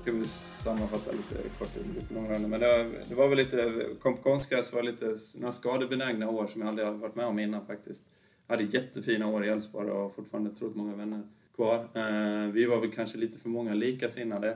Ska 0.01 0.11
vi 0.11 0.25
sammanfatta 0.25 1.11
lite 1.11 1.49
kort, 1.59 1.75
lite 1.95 2.13
långrunda. 2.13 2.47
Men 2.47 2.59
det 2.59 2.67
var, 2.67 2.91
det 3.09 3.15
var 3.15 3.27
väl 3.27 3.37
lite, 3.37 3.85
kom 4.01 4.17
på 4.17 4.21
konstgräs 4.21 4.73
var 4.73 4.83
lite 4.83 5.17
några 5.35 5.51
skadebenägna 5.51 6.29
år 6.29 6.47
som 6.47 6.61
jag 6.61 6.67
aldrig 6.67 6.87
har 6.87 6.93
varit 6.93 7.15
med 7.15 7.25
om 7.25 7.39
innan 7.39 7.65
faktiskt. 7.65 8.03
Jag 8.47 8.57
hade 8.57 8.77
jättefina 8.77 9.27
år 9.27 9.45
i 9.45 9.47
Elfsborg 9.47 9.91
och 9.91 10.01
har 10.01 10.09
fortfarande 10.09 10.49
otroligt 10.49 10.75
många 10.75 10.95
vänner 10.95 11.21
kvar. 11.55 11.75
Eh, 11.75 12.51
vi 12.51 12.65
var 12.65 12.79
väl 12.81 12.91
kanske 12.91 13.17
lite 13.17 13.39
för 13.39 13.49
många 13.49 13.73
likasinnade 13.73 14.49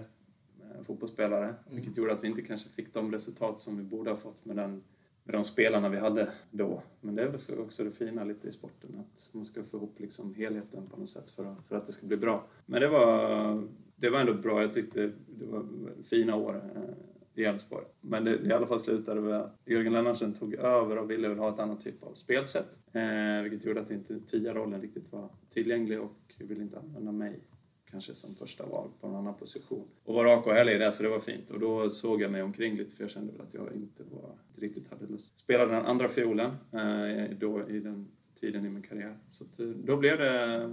eh, 0.62 0.84
fotbollsspelare, 0.84 1.46
mm. 1.46 1.56
vilket 1.70 1.98
gjorde 1.98 2.14
att 2.14 2.24
vi 2.24 2.28
inte 2.28 2.42
kanske 2.42 2.70
fick 2.70 2.94
de 2.94 3.12
resultat 3.12 3.60
som 3.62 3.78
vi 3.78 3.84
borde 3.84 4.10
ha 4.10 4.18
fått 4.18 4.46
med, 4.46 4.56
den, 4.56 4.84
med 5.24 5.36
de 5.36 5.44
spelarna 5.44 5.90
vi 5.90 5.98
hade 5.98 6.32
då. 6.52 6.82
Men 7.02 7.16
det 7.16 7.22
är 7.22 7.36
också, 7.36 7.56
också 7.56 7.84
det 7.84 7.92
fina 7.92 8.24
lite 8.24 8.48
i 8.48 8.52
sporten, 8.52 9.00
att 9.00 9.30
man 9.34 9.46
ska 9.46 9.64
få 9.64 9.78
ihop 9.78 10.00
liksom 10.00 10.34
helheten 10.34 10.88
på 10.88 11.00
något 11.00 11.10
sätt 11.10 11.30
för 11.30 11.56
för 11.68 11.75
att 11.75 11.86
det 11.86 11.92
ska 11.92 12.08
bli 12.08 12.18
bra. 12.18 12.44
Men 12.66 12.82
det 12.82 12.88
var, 12.88 13.64
det 13.96 14.10
var 14.10 14.20
ändå 14.20 14.34
bra, 14.34 14.62
jag 14.62 14.72
tyckte 14.72 15.12
det 15.28 15.46
var 15.46 15.66
fina 16.04 16.36
år 16.36 16.72
eh, 16.75 17.42
i 17.42 17.46
Elfsborg. 17.46 17.86
Men 18.02 18.24
det, 18.24 18.40
i 18.46 18.52
alla 18.52 18.68
fall 18.68 18.80
slutade 18.80 19.22
med 19.22 19.42
att 19.42 19.62
Jörgen 19.66 19.94
Lennartsen 19.94 20.34
tog 20.34 20.54
över 20.54 20.98
och 20.98 21.12
ville 21.12 21.28
ha 21.28 21.54
ett 21.54 21.60
annat 21.60 21.82
typ 21.82 22.04
av 22.04 22.14
spelsätt. 22.14 22.68
Eh, 22.92 23.42
vilket 23.44 23.66
gjorde 23.66 23.82
att 23.82 23.92
inte 23.92 24.20
tia-rollen 24.20 24.82
riktigt 24.82 25.12
var 25.12 25.30
tillgänglig 25.50 26.02
och 26.02 26.36
ville 26.40 26.64
inte 26.64 26.80
använda 26.80 27.12
mig 27.12 27.40
kanske 27.86 28.14
som 28.14 28.36
första 28.36 28.66
val 28.66 28.90
på 29.02 29.08
en 29.08 29.16
annan 29.16 29.36
position. 29.36 29.88
Och 30.04 30.16
var 30.16 30.25
rak 30.25 30.46
och 30.46 30.58
ärlig 30.58 30.74
i 30.74 30.78
det, 30.78 30.92
så 30.92 31.04
det 31.04 31.10
var 31.10 31.20
fint. 31.20 31.50
Och 31.50 31.60
då 31.60 31.90
såg 31.90 32.22
jag 32.22 32.32
mig 32.32 32.42
omkring 32.42 32.78
lite 32.78 32.96
för 32.96 33.04
jag 33.04 33.12
kände 33.12 33.32
väl 33.32 33.42
att 33.42 33.54
jag 33.54 33.74
inte, 33.75 34.04
var, 34.04 34.36
inte 34.48 34.62
riktigt 34.62 34.88
hade 34.88 35.08
lust. 35.08 35.40
Spelade 35.40 35.72
den 35.72 35.86
andra 35.86 36.10
fiolen 36.10 36.52
eh, 36.72 37.38
då 37.38 37.70
i 37.70 37.80
den 37.80 38.08
tiden 38.36 38.66
i 38.66 38.70
min 38.70 38.84
karriär. 38.84 39.18
Så 39.32 39.44
att, 39.44 39.60
eh, 39.60 39.68
då 39.68 39.98
blev 39.98 40.18
det 40.18 40.56
eh, 40.56 40.70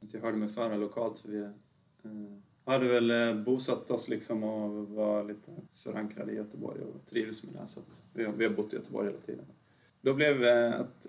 att 0.00 0.14
jag 0.14 0.20
hörde 0.20 0.36
mig 0.36 0.48
för 0.48 0.76
lokalt. 0.76 1.24
via 1.24 1.44
eh, 2.04 2.38
hade 2.64 2.88
väl 2.88 3.10
eh, 3.10 3.44
bosatt 3.44 3.90
oss 3.90 4.08
liksom 4.08 4.44
och 4.44 4.88
var 4.88 5.24
lite 5.24 5.50
förankrade 5.72 6.32
i 6.32 6.36
Göteborg 6.36 6.80
och 6.80 7.06
trivdes 7.06 7.44
med 7.44 7.54
det. 7.54 7.68
Så 7.68 7.80
vi, 8.12 8.24
har, 8.24 8.32
vi 8.32 8.44
har 8.44 8.52
bott 8.52 8.72
i 8.72 8.76
Göteborg 8.76 9.06
hela 9.06 9.20
tiden. 9.20 9.44
Då 10.00 10.14
blev 10.14 10.40
det 10.40 10.74
att 10.74 11.06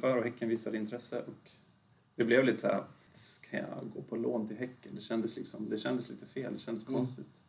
för 0.00 0.16
och 0.16 0.24
Häcken 0.24 0.48
visade 0.48 0.76
intresse 0.76 1.22
och 1.22 1.50
det 2.14 2.24
blev 2.24 2.44
lite 2.44 2.58
så 2.58 2.66
här, 2.66 2.84
kan 3.50 3.60
jag 3.60 3.90
gå 3.94 4.02
på 4.02 4.16
lån 4.16 4.48
till 4.48 4.56
Häcken? 4.56 4.92
Det 4.94 5.00
kändes, 5.00 5.36
liksom, 5.36 5.68
det 5.68 5.78
kändes 5.78 6.10
lite 6.10 6.26
fel, 6.26 6.52
det 6.52 6.58
kändes 6.58 6.88
mm. 6.88 6.98
konstigt. 6.98 7.42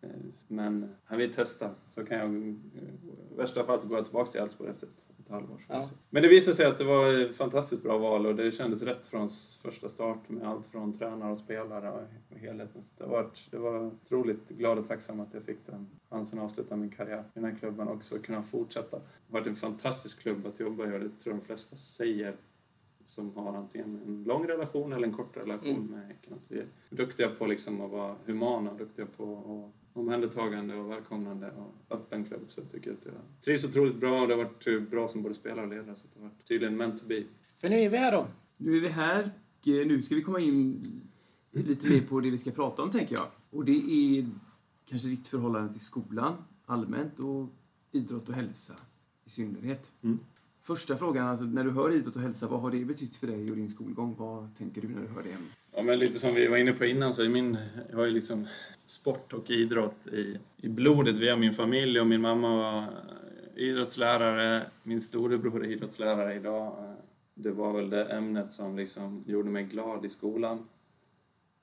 Eh, 0.00 0.10
men 0.48 0.94
jag 1.08 1.16
vill 1.16 1.32
testa, 1.32 1.74
så 1.88 2.04
kan 2.04 2.18
jag 2.18 2.34
i 2.34 3.36
värsta 3.36 3.64
fall 3.64 3.80
så 3.80 3.88
går 3.88 3.98
jag 3.98 4.04
tillbaka 4.04 4.30
till 4.30 4.40
Elfsborg 4.40 4.70
efter 4.70 4.86
ett 4.86 5.11
halvår. 5.28 5.60
Ja. 5.68 5.88
Men 6.10 6.22
det 6.22 6.28
visade 6.28 6.56
sig 6.56 6.66
att 6.66 6.78
det 6.78 6.84
var 6.84 7.22
ett 7.22 7.36
fantastiskt 7.36 7.82
bra 7.82 7.98
val 7.98 8.26
och 8.26 8.34
det 8.34 8.52
kändes 8.52 8.82
rätt 8.82 9.06
från 9.06 9.30
första 9.62 9.88
start 9.88 10.28
med 10.28 10.48
allt 10.48 10.66
från 10.66 10.92
tränare 10.92 11.32
och 11.32 11.38
spelare 11.38 11.90
och 12.30 12.38
helheten. 12.38 12.84
Det 12.98 13.06
var, 13.06 13.30
det 13.50 13.58
var 13.58 13.86
otroligt 13.86 14.48
glad 14.48 14.78
och 14.78 14.88
tacksam 14.88 15.20
att 15.20 15.34
jag 15.34 15.42
fick 15.42 15.66
den 15.66 15.90
chansen 16.10 16.38
att 16.38 16.44
avsluta 16.44 16.76
min 16.76 16.90
karriär 16.90 17.20
i 17.20 17.40
den 17.40 17.44
här 17.44 17.58
klubben 17.58 17.88
och 17.88 17.94
också 17.94 18.18
kunna 18.18 18.42
fortsätta. 18.42 18.96
Det 18.98 19.32
har 19.32 19.40
varit 19.40 19.46
en 19.46 19.54
fantastisk 19.54 20.20
klubb 20.20 20.46
att 20.46 20.60
jobba 20.60 20.84
i 20.84 20.96
och 20.96 21.00
det 21.00 21.08
tror 21.08 21.34
jag 21.34 21.36
de 21.36 21.46
flesta 21.46 21.76
säger 21.76 22.36
som 23.04 23.36
har 23.36 23.54
antingen 23.54 24.02
en 24.06 24.24
lång 24.24 24.46
relation 24.46 24.92
eller 24.92 25.06
en 25.06 25.14
kort 25.14 25.36
relation 25.36 25.76
mm. 25.76 25.86
med 25.86 26.06
Häcken. 26.06 26.38
Vi 26.48 26.58
är 26.58 26.66
duktiga 26.90 27.28
på 27.28 27.46
liksom 27.46 27.80
att 27.80 27.90
vara 27.90 28.16
humana, 28.24 28.74
duktiga 28.74 29.06
på 29.06 29.36
att 29.36 29.81
omhändertagande 29.92 30.74
och 30.74 30.90
välkomnande 30.90 31.50
och 31.50 31.96
öppen 31.96 32.24
klubb. 32.24 32.44
Så 32.48 32.60
jag 32.60 32.70
tycker 32.70 32.92
att 32.92 33.04
jag 33.04 33.14
trivs 33.44 33.64
otroligt 33.64 33.96
bra 33.96 34.20
och 34.22 34.28
det 34.28 34.34
har 34.34 34.44
varit 34.44 34.90
bra 34.90 35.08
som 35.08 35.22
både 35.22 35.34
spelare 35.34 35.66
och 35.66 35.72
ledare. 35.72 35.96
Så 35.96 36.06
det 36.14 36.20
har 36.20 36.28
varit 36.28 36.44
tydligen 36.48 36.76
meant 36.76 37.00
to 37.00 37.06
be. 37.06 37.24
För 37.58 37.68
nu 37.68 37.76
är 37.76 37.90
vi 37.90 37.96
här 37.96 38.12
då. 38.12 38.26
Nu 38.56 38.76
är 38.76 38.80
vi 38.80 38.88
här 38.88 39.30
och 39.60 39.68
eh, 39.68 39.86
nu 39.86 40.02
ska 40.02 40.14
vi 40.14 40.22
komma 40.22 40.40
in 40.40 40.80
lite 41.50 41.88
mer 41.88 42.00
på 42.00 42.20
det 42.20 42.30
vi 42.30 42.38
ska 42.38 42.50
prata 42.50 42.82
om, 42.82 42.90
tänker 42.90 43.14
jag. 43.14 43.26
Och 43.50 43.64
det 43.64 43.72
är 43.72 44.26
kanske 44.86 45.08
ditt 45.08 45.26
förhållande 45.26 45.72
till 45.72 45.80
skolan 45.80 46.44
allmänt 46.66 47.18
och 47.18 47.48
idrott 47.92 48.28
och 48.28 48.34
hälsa 48.34 48.74
i 49.24 49.30
synnerhet. 49.30 49.92
Mm. 50.02 50.18
Första 50.62 50.96
frågan, 50.96 51.28
alltså, 51.28 51.44
när 51.44 51.64
du 51.64 51.70
hör 51.70 51.94
idrott 51.94 52.16
och 52.16 52.22
hälsa, 52.22 52.46
vad 52.46 52.60
har 52.60 52.70
det 52.70 52.84
betytt 52.84 53.16
för 53.16 53.26
dig 53.26 53.50
och 53.50 53.56
din 53.56 53.68
skolgång? 53.68 54.14
Vad 54.18 54.56
tänker 54.58 54.80
du 54.80 54.88
när 54.88 55.02
du 55.02 55.08
hör 55.08 55.22
det? 55.22 55.36
Ja, 55.74 55.82
men 55.82 55.98
lite 55.98 56.18
som 56.18 56.34
vi 56.34 56.46
var 56.46 56.56
inne 56.56 56.72
på 56.72 56.84
innan 56.84 57.14
så 57.14 57.22
är 57.22 57.28
min, 57.28 57.58
jag 57.90 57.96
har 57.96 58.04
ju 58.04 58.10
liksom 58.10 58.46
sport 58.86 59.32
och 59.32 59.50
idrott 59.50 60.06
i, 60.06 60.38
i 60.56 60.68
blodet 60.68 61.16
via 61.16 61.36
min 61.36 61.52
familj 61.52 62.00
och 62.00 62.06
min 62.06 62.20
mamma 62.20 62.56
var 62.56 62.86
idrottslärare, 63.56 64.66
min 64.82 65.00
storebror 65.00 65.64
är 65.64 65.70
idrottslärare 65.70 66.34
idag. 66.34 66.94
Det 67.34 67.50
var 67.50 67.72
väl 67.72 67.90
det 67.90 68.04
ämnet 68.04 68.52
som 68.52 68.76
liksom 68.76 69.24
gjorde 69.26 69.50
mig 69.50 69.64
glad 69.64 70.04
i 70.04 70.08
skolan. 70.08 70.68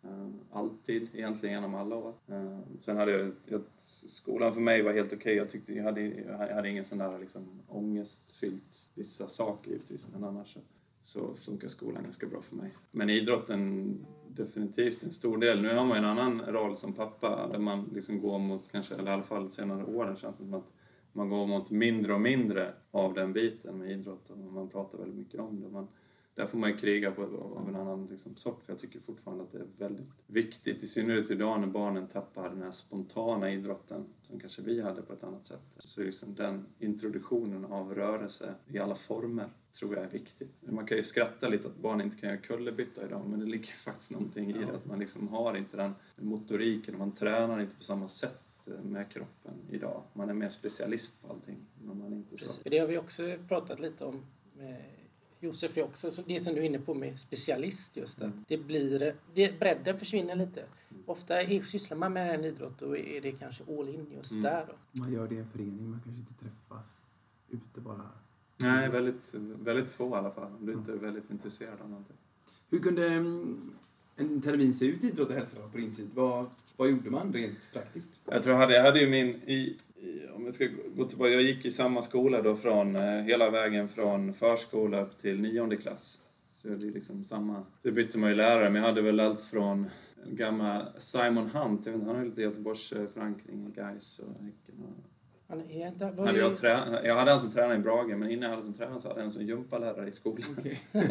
Eh, 0.04 0.28
alltid, 0.52 1.10
egentligen 1.14 1.56
genom 1.56 1.76
alla 1.76 1.96
år. 1.96 2.14
Eh, 2.28 2.60
sen 2.82 2.98
hade 2.98 3.12
jag, 3.12 3.32
jag 3.46 3.62
skolan 4.08 4.54
för 4.54 4.62
mig 4.62 4.82
var 4.82 4.94
helt 4.94 5.14
okej. 5.14 5.18
Okay. 5.18 5.36
Jag 5.36 5.50
tyckte 5.50 5.74
jag 5.74 5.84
hade, 5.84 6.02
jag 6.02 6.56
hade 6.56 6.70
ingen 6.70 6.86
sån 6.86 6.98
där 6.98 7.20
liksom 7.20 7.62
ångestfyllt 7.68 8.90
vissa 8.96 9.28
saker 9.28 9.72
givetvis, 9.72 10.06
men 10.14 10.24
annars 10.24 10.54
så, 10.54 10.60
så 11.02 11.36
funkar 11.36 11.68
skolan 11.68 12.04
ganska 12.04 12.28
bra 12.28 12.42
för 12.42 12.56
mig. 12.56 12.74
Men 12.92 13.10
idrotten 13.10 13.96
definitivt 14.28 15.04
en 15.04 15.12
stor 15.12 15.38
del. 15.38 15.62
Nu 15.62 15.76
har 15.76 15.86
man 15.86 15.98
en 15.98 16.06
annan 16.06 16.42
roll 16.42 16.78
som 16.78 16.94
pappa 16.94 17.48
där 17.48 17.60
man 17.60 17.90
liksom 17.94 18.22
går 18.22 18.40
mot, 18.40 18.72
kanske, 18.72 18.96
eller 18.96 19.12
i 19.12 19.14
alla 19.14 19.24
fall 19.24 19.50
senare 19.50 19.84
åren 19.84 20.16
känns 20.16 20.38
det 20.38 20.44
som 20.44 20.54
att 20.54 20.72
man 21.14 21.30
går 21.30 21.48
mot 21.48 21.70
mindre 21.72 22.14
och 22.14 22.22
mindre 22.22 22.74
av 22.92 23.14
den 23.14 23.34
biten 23.34 23.78
med 23.78 23.92
idrotten. 23.92 24.54
man 24.54 24.70
pratar 24.70 24.98
väldigt 24.98 25.18
mycket 25.18 25.40
om 25.40 25.62
det. 25.62 25.70
Man, 25.70 25.88
där 26.40 26.48
får 26.48 26.58
man 26.58 26.70
ju 26.70 26.78
kriga 26.78 27.12
på, 27.12 27.24
av 27.56 27.70
en 27.70 27.76
annan 27.76 28.08
liksom, 28.12 28.36
sort 28.36 28.64
för 28.64 28.74
jag 28.74 28.80
tycker 28.80 29.00
fortfarande 29.00 29.44
att 29.44 29.52
det 29.52 29.58
är 29.58 29.68
väldigt 29.78 30.08
viktigt, 30.28 30.84
i 30.84 30.88
synnerhet 30.88 31.32
idag 31.32 31.60
när 31.60 31.68
barnen 31.68 32.08
tappar 32.08 32.50
den 32.50 32.62
här 32.62 32.72
spontana 32.72 33.52
idrotten 33.52 34.06
som 34.22 34.40
kanske 34.40 34.62
vi 34.62 34.82
hade 34.82 35.02
på 35.02 35.14
ett 35.14 35.24
annat 35.24 35.46
sätt. 35.46 35.62
Så 35.78 36.02
liksom 36.02 36.36
den 36.36 36.66
introduktionen 36.80 37.66
av 37.66 37.96
rörelse 37.96 38.56
i 38.68 38.80
alla 38.80 38.96
former 38.96 39.50
tror 39.80 39.96
jag 39.96 40.04
är 40.04 40.10
viktigt. 40.10 40.52
Man 40.62 40.86
kan 40.88 40.98
ju 40.98 41.04
skratta 41.04 41.50
lite 41.50 41.68
att 41.68 41.78
barn 41.78 42.02
inte 42.02 42.18
kan 42.18 42.30
göra 42.30 42.42
kullerbytta 42.42 43.06
idag 43.06 43.28
men 43.28 43.40
det 43.40 43.46
ligger 43.46 43.74
faktiskt 43.74 44.12
någonting 44.12 44.50
i 44.50 44.54
det 44.54 44.76
att 44.76 44.86
man 44.86 45.00
liksom 45.00 45.28
har 45.28 45.58
inte 45.58 45.78
den 45.78 45.94
motoriken 46.16 46.94
och 46.94 47.00
man 47.00 47.12
tränar 47.12 47.60
inte 47.60 47.76
på 47.76 47.84
samma 47.84 48.08
sätt 48.08 48.68
med 48.84 49.12
kroppen 49.12 49.54
idag. 49.70 50.04
Man 50.14 50.30
är 50.30 50.34
mer 50.34 50.50
specialist 50.50 51.22
på 51.22 51.28
allting. 51.28 51.58
Men 51.84 52.00
man 52.00 52.14
inte 52.14 52.38
så. 52.38 52.62
Det 52.64 52.78
har 52.78 52.88
vi 52.88 52.98
också 52.98 53.24
pratat 53.48 53.80
lite 53.80 54.06
om 54.06 54.26
med 54.54 54.99
Josef 55.40 55.78
är 55.78 55.84
också 55.84 56.12
det 56.26 56.42
som 56.42 56.54
du 56.54 56.62
är 56.62 56.66
inne 56.66 56.80
på 56.80 56.94
med 56.94 57.20
specialist 57.20 57.98
just 57.98 58.22
att 58.22 58.34
det 58.48 58.58
blir, 58.58 59.16
det, 59.34 59.60
bredden 59.60 60.00
försvinner 60.00 60.36
lite. 60.36 60.64
Ofta 61.06 61.42
är, 61.42 61.62
sysslar 61.62 61.98
man 61.98 62.14
med 62.14 62.36
en 62.36 62.46
idrott 62.46 62.82
och 62.82 62.98
är 62.98 63.22
det 63.22 63.32
kanske 63.32 63.64
all 63.64 63.90
in 63.90 64.08
just 64.18 64.32
mm. 64.32 64.44
där. 64.44 64.66
Då. 64.68 65.02
Man 65.02 65.14
gör 65.14 65.28
det 65.28 65.36
i 65.36 65.38
en 65.38 65.50
förening, 65.50 65.90
man 65.90 66.02
kanske 66.04 66.20
inte 66.20 66.34
träffas 66.34 67.06
ute 67.50 67.82
bara. 67.82 68.10
Nej, 68.58 68.90
väldigt, 68.90 69.34
väldigt 69.34 69.90
få 69.90 70.10
i 70.10 70.14
alla 70.14 70.32
fall. 70.32 70.52
Om 70.60 70.66
du 70.66 70.74
inte 70.74 70.92
är 70.92 70.96
väldigt 70.96 71.30
intresserad 71.32 71.82
av 71.82 71.90
någonting. 71.90 72.18
Hur 72.70 72.80
kunde 72.80 73.08
mm, 73.08 73.72
en 74.16 74.42
termin 74.42 74.74
se 74.74 74.86
ut 74.86 75.04
i 75.04 75.08
idrott 75.08 75.30
och 75.30 75.36
hälsa 75.36 75.70
på 75.72 75.78
din 75.78 75.96
tid? 75.96 76.10
Vad, 76.14 76.50
vad 76.78 76.90
gjorde 76.90 77.10
man 77.10 77.34
rent 77.34 77.74
praktiskt? 77.74 78.22
Jag 78.26 78.44
tror 78.44 78.54
jag 78.54 78.62
hade, 78.62 78.76
jag 78.76 78.84
hade 78.84 79.00
ju 79.00 79.10
min, 79.10 79.28
i, 79.28 79.78
om 80.36 80.46
jag 80.46 80.54
ska 80.54 80.68
gå 80.96 81.06
tillbaka, 81.06 81.32
jag 81.32 81.42
gick 81.42 81.66
i 81.66 81.72
samma 81.72 82.02
skola 82.02 82.42
då 82.42 82.56
från, 82.56 82.96
eh, 82.96 83.22
hela 83.22 83.50
vägen 83.50 83.88
från 83.88 84.34
förskola 84.34 85.02
upp 85.02 85.18
till 85.18 85.42
nionde 85.42 85.78
klass. 85.78 86.22
Så 86.56 86.68
det 86.68 86.88
är 86.88 86.92
liksom 86.92 87.24
samma, 87.24 87.64
så 87.84 87.92
bytte 87.92 88.18
man 88.18 88.30
ju 88.30 88.36
lärare, 88.36 88.70
men 88.70 88.82
jag 88.82 88.90
hade 88.90 89.02
väl 89.02 89.20
allt 89.20 89.44
från 89.44 89.90
gamla 90.26 90.88
Simon 90.98 91.50
Hunt, 91.50 91.86
jag 91.86 91.94
vet 91.94 92.00
inte, 92.00 92.12
han 92.12 92.16
har 92.16 92.26
lite 92.26 92.42
Göteborgs 92.42 92.90
förankring 93.14 93.68
i 93.68 93.80
Gais 93.80 94.20
och 94.20 94.44
Häcken. 94.44 94.76
Och, 94.84 95.04
han 95.48 95.62
är 95.62 95.88
inte, 95.88 96.12
var 96.12 96.26
hade 96.26 96.40
jag, 96.40 96.58
trä, 96.58 97.02
jag 97.04 97.16
hade 97.16 97.32
en 97.32 97.40
som 97.40 97.52
tränade 97.52 97.76
i 97.76 97.80
Brage, 97.80 98.18
men 98.18 98.32
innan 98.32 98.50
jag 98.50 98.50
hade 98.50 98.64
som 98.64 98.74
tränare 98.74 99.00
så 99.00 99.08
hade 99.08 99.20
jag 99.20 99.26
en 99.26 99.32
som 99.32 99.46
gympalärare 99.46 100.10
i 100.10 100.12
skolan. 100.12 100.58
Okay. 100.58 100.76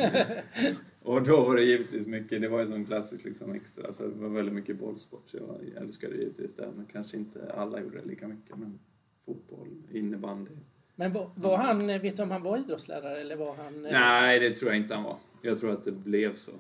och 1.09 1.23
då 1.23 1.42
var 1.42 1.57
det 1.57 1.62
givetvis 1.62 2.07
mycket, 2.07 2.40
det 2.40 2.49
var 2.49 2.61
ju 2.61 2.66
som 2.66 2.85
klassiskt 2.85 3.25
liksom 3.25 3.53
extra, 3.53 3.92
så 3.92 4.03
det 4.03 4.14
var 4.14 4.29
väldigt 4.29 4.55
mycket 4.55 4.79
bollsport. 4.79 5.23
Så 5.27 5.37
jag 5.37 5.83
älskade 5.83 6.16
givetvis 6.16 6.57
det, 6.57 6.68
men 6.77 6.87
kanske 6.87 7.16
inte 7.16 7.53
alla 7.53 7.81
gjorde 7.81 7.99
det 7.99 8.05
lika 8.05 8.29
mycket. 8.29 8.57
Men 8.57 8.79
fotboll, 9.27 9.68
innebandy. 9.92 10.51
Men 10.94 11.12
var, 11.12 11.31
var 11.35 11.57
han, 11.57 11.87
vet 11.87 12.16
du 12.16 12.23
om 12.23 12.31
han 12.31 12.42
var 12.42 12.59
idrottslärare 12.59 13.21
eller 13.21 13.37
var 13.37 13.55
han... 13.55 13.85
Eh, 13.85 13.92
Nej, 13.92 14.40
det 14.40 14.51
tror 14.51 14.71
jag 14.71 14.81
inte 14.81 14.94
han 14.94 15.05
var. 15.05 15.16
Jag 15.42 15.59
tror 15.59 15.73
att 15.73 15.85
det 15.85 15.92
blev 15.92 16.35
så. 16.35 16.53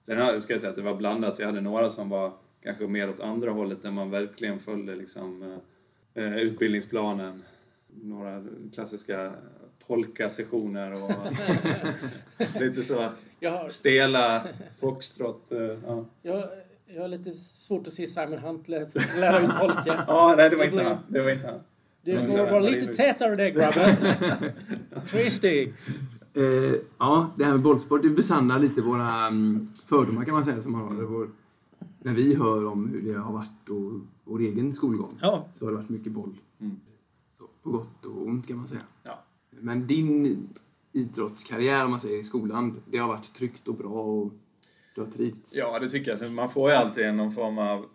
Sen 0.00 0.40
ska 0.40 0.52
jag 0.52 0.60
säga 0.60 0.70
att 0.70 0.76
det 0.76 0.82
var 0.82 0.96
blandat. 0.96 1.40
Vi 1.40 1.44
hade 1.44 1.60
några 1.60 1.90
som 1.90 2.08
var 2.08 2.32
kanske 2.62 2.86
mer 2.86 3.10
åt 3.10 3.20
andra 3.20 3.50
hållet 3.50 3.82
där 3.82 3.90
man 3.90 4.10
verkligen 4.10 4.58
följde 4.58 4.94
liksom 4.94 5.42
eh, 6.14 6.24
eh, 6.24 6.36
utbildningsplanen. 6.36 7.42
Några 7.86 8.44
klassiska 8.72 9.32
polka-sessioner 9.86 10.92
och 10.92 11.10
lite 12.60 12.82
så 12.82 13.00
har... 13.42 13.68
stela 13.68 14.42
foxtrot. 14.80 15.52
Eh, 15.52 15.58
ja. 15.86 16.04
Jag, 16.22 16.44
jag 16.86 17.02
har 17.02 17.08
lite 17.08 17.34
svårt 17.34 17.86
att 17.86 17.92
se 17.92 18.06
Simon 18.06 18.38
Hunt 18.38 18.68
lära 18.68 19.40
ut 19.40 19.60
polka. 19.60 20.04
ja, 20.06 20.34
nej, 20.36 20.50
det 20.50 20.56
var 20.56 20.64
inte 20.64 20.82
han. 20.82 20.98
Det 21.08 21.20
var 21.22 21.30
inte 21.30 21.46
han. 21.46 21.60
Du 22.04 22.18
får 22.18 22.36
vara 22.36 22.60
lite 22.60 22.86
tätare 22.94 23.36
där 23.36 23.48
grabben. 23.48 23.96
Tre 25.08 25.30
steg. 25.30 25.74
Eh, 26.34 26.42
ja, 26.98 27.30
det 27.36 27.44
här 27.44 27.52
med 27.52 27.62
bollsport 27.62 28.02
det 28.02 28.08
besannar 28.08 28.58
lite 28.58 28.82
våra 28.82 29.28
um, 29.28 29.72
fördomar 29.88 30.24
kan 30.24 30.34
man 30.34 30.44
säga 30.44 30.60
som 30.60 30.72
man 30.72 30.82
har. 30.82 31.04
Vår 31.04 31.28
när 31.98 32.12
vi 32.12 32.34
hör 32.34 32.66
om 32.66 32.88
hur 32.88 33.12
det 33.12 33.18
har 33.18 33.32
varit 33.32 33.68
och 33.68 34.00
vår 34.24 34.40
egen 34.40 34.72
skolgång 34.74 35.18
Ja. 35.20 35.46
så 35.54 35.64
har 35.64 35.72
det 35.72 35.76
varit 35.76 35.88
mycket 35.88 36.12
boll. 36.12 36.34
Mm. 36.60 36.80
Så, 37.38 37.44
på 37.62 37.70
gott 37.70 38.04
och 38.04 38.26
ont 38.26 38.48
kan 38.48 38.56
man 38.56 38.68
säga. 38.68 38.82
Men 39.60 39.86
din 39.86 40.48
idrottskarriär 40.92 41.84
om 41.84 41.90
man 41.90 42.00
säger 42.00 42.18
i 42.18 42.24
skolan, 42.24 42.82
det 42.90 42.98
har 42.98 43.08
varit 43.08 43.34
tryggt 43.34 43.68
och 43.68 43.74
bra 43.74 44.02
och 44.02 44.32
du 44.94 45.00
har 45.00 45.08
trivts? 45.08 45.56
Ja, 45.56 45.78
det 45.78 45.88
tycker 45.88 46.18
jag. 46.20 46.32
Man 46.32 46.48
får 46.48 46.70
ju 46.70 46.76
alltid 46.76 47.14
någon 47.14 47.32
form 47.32 47.58
av 47.58 47.86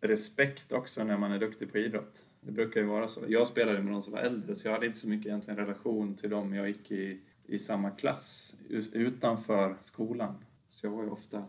respekt 0.00 0.72
också 0.72 1.04
när 1.04 1.18
man 1.18 1.32
är 1.32 1.38
duktig 1.38 1.72
på 1.72 1.78
idrott. 1.78 2.24
Det 2.40 2.52
brukar 2.52 2.80
ju 2.80 2.86
vara 2.86 3.08
så. 3.08 3.20
Jag 3.28 3.46
spelade 3.46 3.82
med 3.82 3.92
de 3.92 4.02
som 4.02 4.12
var 4.12 4.20
äldre, 4.20 4.56
så 4.56 4.68
jag 4.68 4.72
hade 4.72 4.86
inte 4.86 4.98
så 4.98 5.08
mycket 5.08 5.26
egentligen 5.26 5.56
relation 5.56 6.14
till 6.14 6.30
dem 6.30 6.54
jag 6.54 6.68
gick 6.68 6.90
i, 6.90 7.20
i 7.46 7.58
samma 7.58 7.90
klass 7.90 8.56
utanför 8.92 9.76
skolan. 9.82 10.34
Så 10.70 10.86
jag 10.86 10.90
var 10.90 11.02
ju 11.02 11.10
ofta... 11.10 11.44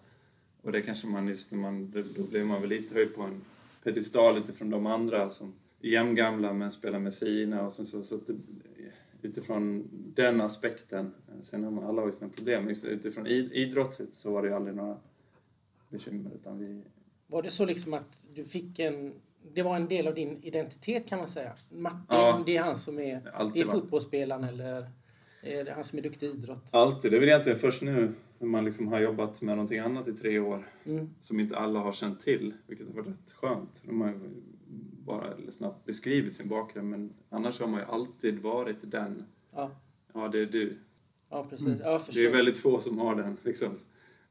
Och 0.62 0.72
det 0.72 0.82
kanske 0.82 1.08
man 1.08 1.28
just 1.28 1.52
när 1.52 1.60
man... 1.60 1.92
Då 2.16 2.24
blev 2.24 2.46
man 2.46 2.62
väl 2.62 2.70
lite 2.70 2.94
höjd 2.94 3.16
på 3.16 3.22
en 3.22 3.42
pedestal 3.84 4.38
utifrån 4.38 4.70
de 4.70 4.86
andra 4.86 5.30
som 5.30 5.54
är 5.82 5.90
jämngamla 5.90 6.54
men 6.54 6.72
spelar 6.72 7.00
med 7.00 7.14
sina 7.14 7.66
och 7.66 7.74
sen 7.74 7.86
så, 7.86 8.04
så 8.04 8.16
att 8.16 8.28
det, 8.28 8.36
utifrån 9.26 9.90
den 10.16 10.42
aspekten. 10.42 11.12
Sen 11.42 11.64
har 11.64 11.72
man 11.72 11.84
alla 11.84 12.02
har 12.02 12.12
sina 12.12 12.30
problem. 12.30 12.70
Just 12.70 12.86
utifrån 12.86 13.28
id- 13.28 13.52
idrottsligt 13.52 14.14
så 14.14 14.32
var 14.32 14.42
det 14.42 14.48
ju 14.48 14.54
aldrig 14.56 14.76
några 14.76 14.98
bekymmer 15.90 16.32
utan 16.36 16.60
vi... 16.60 16.84
Var 17.28 17.42
det 17.42 17.50
så 17.50 17.66
liksom 17.66 17.94
att 17.94 18.26
du 18.34 18.46
fick 18.46 18.80
en... 18.80 19.14
Det 19.54 19.64
var 19.64 19.76
en 19.76 19.88
del 19.88 20.08
av 20.08 20.14
din 20.16 20.44
identitet 20.44 21.08
kan 21.08 21.20
man 21.20 21.28
säga? 21.28 21.54
Martin, 21.72 22.06
Ja. 22.10 22.44
det 22.46 22.58
är 22.58 22.62
han 22.64 22.78
som 22.78 23.00
är... 23.00 23.16
Är 23.58 23.64
fotbollsspelaren 23.64 24.44
eller 24.44 24.90
är 25.44 25.64
det 25.66 25.72
han 25.72 25.84
som 25.84 26.00
är 26.00 26.04
duktig 26.04 26.28
i 26.28 26.30
idrott? 26.30 26.64
Alltid. 26.72 27.12
Det 27.12 27.16
är 27.18 27.20
väl 27.20 27.30
egentligen 27.30 27.60
först 27.60 27.82
nu 27.82 28.14
när 28.40 28.48
man 28.48 28.66
liksom 28.66 28.88
har 28.88 29.00
jobbat 29.00 29.42
med 29.42 29.56
någonting 29.56 29.80
annat 29.80 30.08
i 30.08 30.14
tre 30.14 30.40
år 30.40 30.68
Mm. 30.86 31.10
som 31.22 31.40
inte 31.40 31.58
alla 31.58 31.80
har 31.80 31.92
känt 31.92 32.22
till, 32.22 32.54
vilket 32.68 32.88
har 32.88 32.94
varit 32.94 33.08
rätt 33.08 33.32
skönt. 33.32 33.82
De 33.86 34.02
har 34.02 34.20
bara 35.06 35.34
snabbt 35.50 35.86
beskrivit 35.86 36.36
sin 36.36 36.48
bakgrund 36.50 36.90
men 36.90 37.14
annars 37.30 37.60
har 37.60 37.68
man 37.68 37.80
ju 37.80 37.86
alltid 37.86 38.40
varit 38.40 38.78
den. 38.82 39.26
Ja, 39.52 39.72
Ja, 40.14 40.28
det 40.28 40.40
är 40.40 40.46
du. 40.46 40.78
ja 41.30 41.46
precis. 41.50 41.68
Ja, 41.84 41.92
jag 41.92 42.06
förstår. 42.06 42.22
Det 42.22 42.28
är 42.28 42.32
väldigt 42.34 42.58
få 42.58 42.82
som 42.82 42.98
har 43.00 43.16
den 43.16 43.38
liksom. 43.44 43.70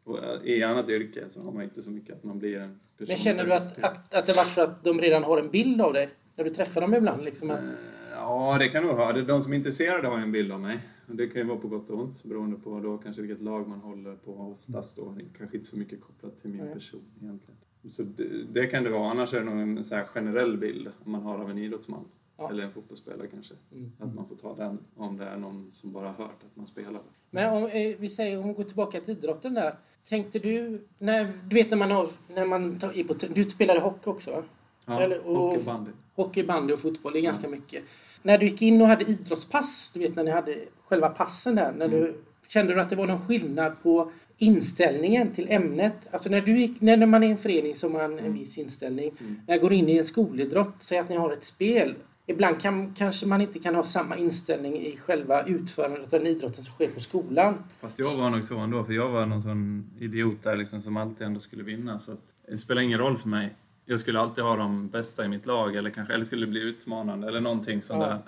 Och 0.04 0.18
I 0.44 0.62
annat 0.62 0.88
yrke 0.88 1.24
så 1.30 1.42
har 1.42 1.52
man 1.52 1.62
inte 1.62 1.82
så 1.82 1.90
mycket 1.90 2.16
att 2.16 2.24
man 2.24 2.38
blir 2.38 2.58
en 2.58 2.80
person. 2.96 3.06
Men 3.08 3.16
känner 3.16 3.44
du 3.44 3.52
att, 3.52 3.84
att, 3.84 4.14
att 4.14 4.26
det 4.26 4.32
varit 4.32 4.48
så 4.50 4.62
att 4.62 4.84
de 4.84 5.00
redan 5.00 5.24
har 5.24 5.38
en 5.38 5.50
bild 5.50 5.80
av 5.80 5.92
dig? 5.92 6.08
När 6.36 6.44
du 6.44 6.50
träffar 6.50 6.80
dem 6.80 6.94
ibland? 6.94 7.24
Liksom, 7.24 7.50
att, 7.50 7.58
Eh, 7.60 7.68
Ja, 8.12 8.56
det 8.58 8.68
kan 8.68 8.82
nog 8.86 8.96
ha. 8.96 9.12
Det- 9.12 9.22
De 9.22 9.42
som 9.42 9.52
är 9.52 9.56
intresserade 9.56 10.08
har 10.08 10.16
ju 10.18 10.22
en 10.22 10.32
bild 10.32 10.52
av 10.52 10.60
mig. 10.60 10.78
Det 11.06 11.26
kan 11.26 11.36
ju 11.42 11.48
vara 11.48 11.58
på 11.58 11.68
gott 11.68 11.90
och 11.90 11.98
ont 12.00 12.24
beroende 12.24 12.56
på 12.56 12.80
då 12.80 12.98
kanske 12.98 13.22
vilket 13.22 13.40
lag 13.40 13.68
man 13.68 13.78
håller 13.80 14.16
på 14.16 14.32
oftast 14.32 14.96
då. 14.96 15.16
Kanske 15.38 15.56
inte 15.56 15.68
så 15.70 15.76
mycket 15.78 16.00
kopplat 16.00 16.40
till 16.40 16.50
min 16.50 16.64
Nej. 16.64 16.74
person 16.74 17.00
egentligen. 17.22 17.56
Så 17.88 18.02
det, 18.02 18.24
det 18.52 18.66
kan 18.66 18.84
det 18.84 18.90
vara. 18.90 19.10
Annars 19.10 19.34
är 19.34 19.38
det 19.38 19.44
nog 19.44 19.60
en 19.60 19.84
så 19.84 20.00
generell 20.14 20.56
bild 20.56 20.90
man 21.04 21.22
har 21.22 21.38
av 21.38 21.50
en 21.50 21.58
idrottsman. 21.58 22.04
Ja. 22.38 22.50
Eller 22.50 22.64
en 22.64 22.72
fotbollsspelare 22.72 23.26
kanske. 23.26 23.54
Mm. 23.72 23.92
Att 23.98 24.14
man 24.14 24.28
får 24.28 24.36
ta 24.36 24.54
den 24.54 24.78
om 24.96 25.16
det 25.16 25.24
är 25.24 25.36
någon 25.36 25.68
som 25.72 25.92
bara 25.92 26.06
har 26.06 26.14
hört 26.14 26.42
att 26.50 26.56
man 26.56 26.66
spelar. 26.66 27.00
Men 27.30 27.50
om 27.56 27.64
eh, 27.64 27.70
vi 27.98 28.08
säger 28.08 28.40
om 28.40 28.48
vi 28.48 28.54
går 28.54 28.64
tillbaka 28.64 29.00
till 29.00 29.10
idrotten 29.18 29.54
där. 29.54 29.74
Tänkte 30.04 30.38
du, 30.38 30.86
när, 30.98 31.28
du 31.48 31.54
vet 31.56 31.70
när 31.70 31.76
man 31.76 31.90
har, 31.90 32.08
när 32.34 32.44
man 32.46 32.78
tar, 32.78 32.98
är 32.98 33.04
på, 33.04 33.14
du 33.34 33.44
spelade 33.44 33.80
hockey 33.80 34.10
också 34.10 34.30
va? 34.30 34.42
Ja, 34.86 35.00
Eller- 35.00 35.26
och- 35.26 35.36
hockey, 35.36 35.64
bandy. 35.64 35.90
Hockey, 36.14 36.44
bandy 36.44 36.72
och 36.74 36.78
fotboll, 36.80 37.12
det 37.12 37.18
är 37.18 37.22
ganska 37.22 37.48
mycket. 37.48 37.84
När 38.22 38.38
du 38.38 38.46
gick 38.46 38.62
in 38.62 38.80
och 38.82 38.86
hade 38.88 39.04
idrottspass, 39.04 39.90
du 39.94 40.00
vet 40.00 40.16
när 40.16 40.24
ni 40.24 40.30
hade 40.30 40.56
själva 40.84 41.08
passen 41.08 41.54
där. 41.54 41.72
När 41.72 41.88
du, 41.88 42.14
kände 42.48 42.74
du 42.74 42.80
att 42.80 42.90
det 42.90 42.96
var 42.96 43.06
någon 43.06 43.26
skillnad 43.26 43.82
på 43.82 44.12
inställningen 44.42 45.30
till 45.32 45.46
ämnet? 45.50 45.94
Alltså 46.10 46.30
när, 46.30 46.40
du 46.40 46.74
när 46.80 47.06
man 47.06 47.22
är 47.22 47.28
i 47.28 47.30
en 47.30 47.38
förening 47.38 47.74
så 47.74 47.88
har 47.88 48.08
man 48.08 48.18
en 48.18 48.32
viss 48.34 48.58
inställning. 48.58 49.12
När 49.46 49.54
jag 49.54 49.60
går 49.60 49.72
in 49.72 49.88
i 49.88 49.98
en 49.98 50.04
skolidrott, 50.04 50.74
säg 50.78 50.98
att 50.98 51.08
ni 51.08 51.16
har 51.16 51.32
ett 51.32 51.44
spel. 51.44 51.94
Ibland 52.26 52.60
kan, 52.60 52.94
kanske 52.94 53.26
man 53.26 53.40
inte 53.40 53.58
kan 53.58 53.74
ha 53.74 53.82
samma 53.84 54.16
inställning 54.16 54.76
i 54.78 54.96
själva 54.96 55.42
utförandet 55.46 56.02
av 56.14 56.18
den 56.20 56.26
idrotten 56.26 56.64
som 56.64 56.74
sker 56.74 56.88
på 56.88 57.00
skolan. 57.00 57.54
Fast 57.80 57.98
jag 57.98 58.16
var 58.16 58.30
nog 58.30 58.44
så 58.44 58.56
ändå, 58.58 58.84
för 58.84 58.92
jag 58.92 59.08
var 59.08 59.26
någon 59.26 59.42
sån 59.42 59.90
idiot 59.98 60.42
där 60.42 60.56
liksom 60.56 60.82
som 60.82 60.96
alltid 60.96 61.26
ändå 61.26 61.40
skulle 61.40 61.62
vinna. 61.62 62.00
Så 62.00 62.16
det 62.48 62.58
spelar 62.58 62.82
ingen 62.82 62.98
roll 62.98 63.18
för 63.18 63.28
mig. 63.28 63.54
Jag 63.84 64.00
skulle 64.00 64.20
alltid 64.20 64.44
ha 64.44 64.56
de 64.56 64.88
bästa 64.88 65.24
i 65.24 65.28
mitt 65.28 65.46
lag 65.46 65.76
eller 65.76 65.90
kanske 65.90 66.14
eller 66.14 66.24
skulle 66.24 66.46
bli 66.46 66.60
utmanande 66.60 67.28
eller 67.28 67.40
någonting 67.40 67.82
sånt 67.82 68.02
Ja. 68.02 68.18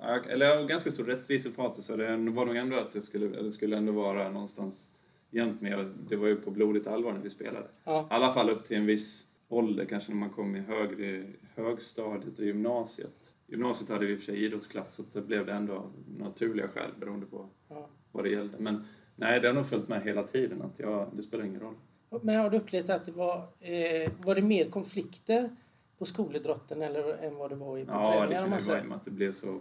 där. 0.00 0.20
Eller 0.32 0.46
jag 0.46 0.56
har 0.56 0.64
ganska 0.64 0.90
stor 0.90 1.04
rättvisepatos 1.04 1.86
så 1.86 1.96
det 1.96 2.16
var 2.16 2.46
nog 2.46 2.56
ändå 2.56 2.76
att 2.76 2.92
det 2.92 3.00
skulle, 3.00 3.26
det 3.42 3.50
skulle 3.52 3.76
ändå 3.76 3.92
vara 3.92 4.30
någonstans 4.30 4.88
jämnt 5.34 5.60
med. 5.60 5.86
Det 6.08 6.16
var 6.16 6.26
ju 6.28 6.36
på 6.36 6.50
blodigt 6.50 6.86
allvar 6.86 7.12
när 7.12 7.20
vi 7.20 7.30
spelade. 7.30 7.66
Ja. 7.84 8.00
I 8.10 8.14
alla 8.14 8.32
fall 8.32 8.50
upp 8.50 8.64
till 8.64 8.76
en 8.76 8.86
viss 8.86 9.26
ålder, 9.48 9.84
kanske 9.84 10.12
när 10.12 10.18
man 10.20 10.30
kom 10.30 10.56
i 10.56 10.60
högre 10.60 11.24
högstadiet 11.54 12.38
och 12.38 12.44
gymnasiet. 12.44 13.34
Gymnasiet 13.46 13.90
hade 13.90 14.06
vi 14.06 14.12
i 14.12 14.14
och 14.16 14.18
för 14.18 14.24
sig 14.26 14.44
idrottsklass 14.44 14.94
så 14.94 15.02
det 15.12 15.20
blev 15.20 15.46
det 15.46 15.52
ändå 15.52 15.72
av 15.74 15.92
naturliga 16.18 16.68
skäl 16.68 16.90
beroende 17.00 17.26
på 17.26 17.48
Ja. 17.68 17.88
vad 18.12 18.24
det 18.24 18.30
gällde. 18.30 18.58
Men 18.58 18.84
nej, 19.16 19.40
det 19.40 19.46
har 19.48 19.54
nog 19.54 19.66
följt 19.66 19.88
med 19.88 20.02
hela 20.02 20.22
tiden 20.22 20.62
att 20.62 20.78
jag, 20.78 21.10
det 21.12 21.22
spelar 21.22 21.44
ingen 21.44 21.60
roll. 21.60 21.74
Men 22.22 22.36
har 22.40 22.50
du 22.50 22.56
upplevt 22.56 22.90
att 22.90 23.04
det 23.06 23.12
var, 23.12 23.36
eh, 23.60 24.10
var 24.24 24.34
det 24.34 24.42
mer 24.42 24.70
konflikter 24.70 25.50
på 25.98 26.04
skolidrotten 26.04 26.82
eller 26.82 27.16
än 27.24 27.36
vad 27.36 27.50
det 27.50 27.56
var 27.56 27.78
i 27.78 27.84
på 27.84 27.92
Ja, 27.92 28.26
det 28.26 28.34
kan 28.34 28.44
ju 28.44 28.50
vara 28.66 28.78
i 28.78 28.82
och 28.82 28.86
med 28.86 28.96
att 28.96 29.04
det 29.04 29.10
blev 29.10 29.32
så 29.32 29.60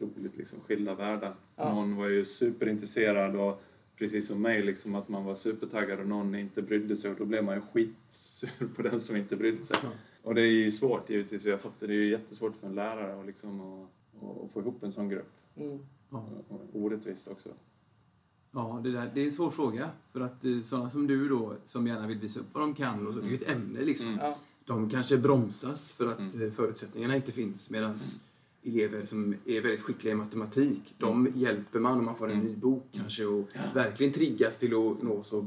otroligt 0.00 0.36
liksom, 0.36 0.60
skilda 0.60 0.94
världar. 0.94 1.34
Ja. 1.56 1.74
Någon 1.74 1.96
var 1.96 2.08
ju 2.08 2.24
superintresserad 2.24 3.36
och 3.36 3.62
precis 3.98 4.26
som 4.26 4.42
mig, 4.42 4.62
liksom, 4.62 4.94
att 4.94 5.08
man 5.08 5.24
var 5.24 5.34
supertaggad 5.34 6.00
och 6.00 6.06
någon 6.06 6.34
inte 6.34 6.62
brydde 6.62 6.96
sig 6.96 7.10
och 7.10 7.16
då 7.16 7.24
blev 7.24 7.44
man 7.44 7.54
ju 7.54 7.60
skitsur 7.60 8.68
på 8.76 8.82
den 8.82 9.00
som 9.00 9.16
inte 9.16 9.36
brydde 9.36 9.64
sig. 9.64 9.76
Och 10.22 10.34
det 10.34 10.42
är 10.42 10.50
ju 10.50 10.70
svårt 10.70 11.10
givetvis, 11.10 11.44
jag 11.44 11.60
fattar, 11.60 11.86
det 11.86 11.92
är 11.92 11.96
ju 11.96 12.10
jättesvårt 12.10 12.56
för 12.56 12.66
en 12.66 12.74
lärare 12.74 13.20
att 13.20 13.26
liksom, 13.26 13.60
och, 13.60 13.88
och, 14.20 14.50
få 14.52 14.60
ihop 14.60 14.82
en 14.82 14.92
sån 14.92 15.08
grupp. 15.08 15.32
Mm. 15.56 15.78
Ja. 16.10 16.26
Orättvist 16.72 17.28
också. 17.28 17.48
Ja, 18.52 18.80
det, 18.84 18.92
där, 18.92 19.10
det 19.14 19.20
är 19.20 19.24
en 19.24 19.32
svår 19.32 19.50
fråga. 19.50 19.90
För 20.12 20.20
att 20.20 20.44
eh, 20.44 20.60
sådana 20.60 20.90
som 20.90 21.06
du 21.06 21.28
då, 21.28 21.56
som 21.64 21.86
gärna 21.86 22.06
vill 22.06 22.18
visa 22.18 22.40
upp 22.40 22.54
vad 22.54 22.62
de 22.62 22.74
kan, 22.74 23.06
och 23.06 23.14
så, 23.14 23.20
det 23.20 23.26
är 23.26 23.30
ju 23.30 23.36
ett 23.36 23.48
ämne 23.48 23.80
liksom. 23.80 24.08
Mm. 24.08 24.32
De 24.64 24.90
kanske 24.90 25.18
bromsas 25.18 25.92
för 25.92 26.06
att 26.12 26.40
eh, 26.40 26.50
förutsättningarna 26.50 27.16
inte 27.16 27.32
finns. 27.32 27.70
Medan 27.70 27.98
elever 28.64 29.04
som 29.04 29.36
är 29.44 29.60
väldigt 29.60 29.80
skickliga 29.80 30.14
i 30.14 30.16
matematik, 30.16 30.94
de 30.98 31.32
hjälper 31.34 31.78
man 31.78 31.98
om 31.98 32.04
man 32.04 32.16
får 32.16 32.30
en 32.30 32.38
ny 32.38 32.56
bok 32.56 32.84
kanske 32.92 33.24
och 33.24 33.48
verkligen 33.74 34.12
triggas 34.12 34.58
till 34.58 34.74
att 34.74 35.02
nå 35.02 35.22
så 35.22 35.46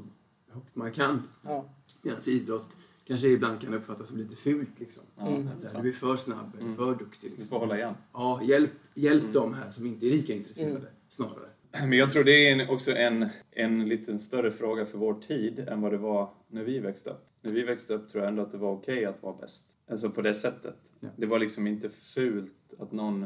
högt 0.51 0.75
man 0.75 0.91
kan. 0.91 1.23
Ja. 1.41 1.69
Medan 2.01 2.19
idrott 2.27 2.77
kanske 3.07 3.27
ibland 3.27 3.61
kan 3.61 3.73
uppfattas 3.73 4.09
som 4.09 4.17
lite 4.17 4.35
fult. 4.35 4.79
Liksom. 4.79 5.03
Mm. 5.19 5.47
här, 5.47 5.81
du 5.81 5.89
är 5.89 5.93
för 5.93 6.15
snabb, 6.15 6.57
eller 6.59 6.73
för 6.73 6.95
duktig. 6.95 7.31
Liksom. 7.31 7.49
får 7.49 7.59
hålla 7.59 7.77
igen. 7.77 7.93
Ja, 8.13 8.41
hjälp, 8.43 8.71
hjälp 8.93 9.33
de 9.33 9.53
här 9.53 9.69
som 9.69 9.85
inte 9.85 10.05
är 10.07 10.09
lika 10.09 10.33
intresserade, 10.33 10.87
snarare. 11.07 11.49
Men 11.81 11.93
jag 11.93 12.11
tror 12.11 12.23
det 12.23 12.49
är 12.49 12.71
också 12.71 12.91
en, 12.91 13.25
en 13.51 13.89
liten 13.89 14.19
större 14.19 14.51
fråga 14.51 14.85
för 14.85 14.97
vår 14.97 15.13
tid 15.13 15.59
än 15.59 15.81
vad 15.81 15.91
det 15.91 15.97
var 15.97 16.29
när 16.47 16.63
vi 16.63 16.79
växte 16.79 17.09
upp. 17.09 17.25
När 17.41 17.51
vi 17.51 17.63
växte 17.63 17.93
upp 17.93 18.09
tror 18.09 18.23
jag 18.23 18.29
ändå 18.29 18.41
att 18.41 18.51
det 18.51 18.57
var 18.57 18.71
okej 18.71 19.05
att 19.05 19.23
vara 19.23 19.37
bäst. 19.37 19.65
Alltså 19.91 20.09
på 20.09 20.21
det 20.21 20.35
sättet. 20.35 20.77
Ja. 20.99 21.09
Det 21.15 21.25
var 21.25 21.39
liksom 21.39 21.67
inte 21.67 21.89
fult 21.89 22.53
att 22.79 22.91
någon... 22.91 23.25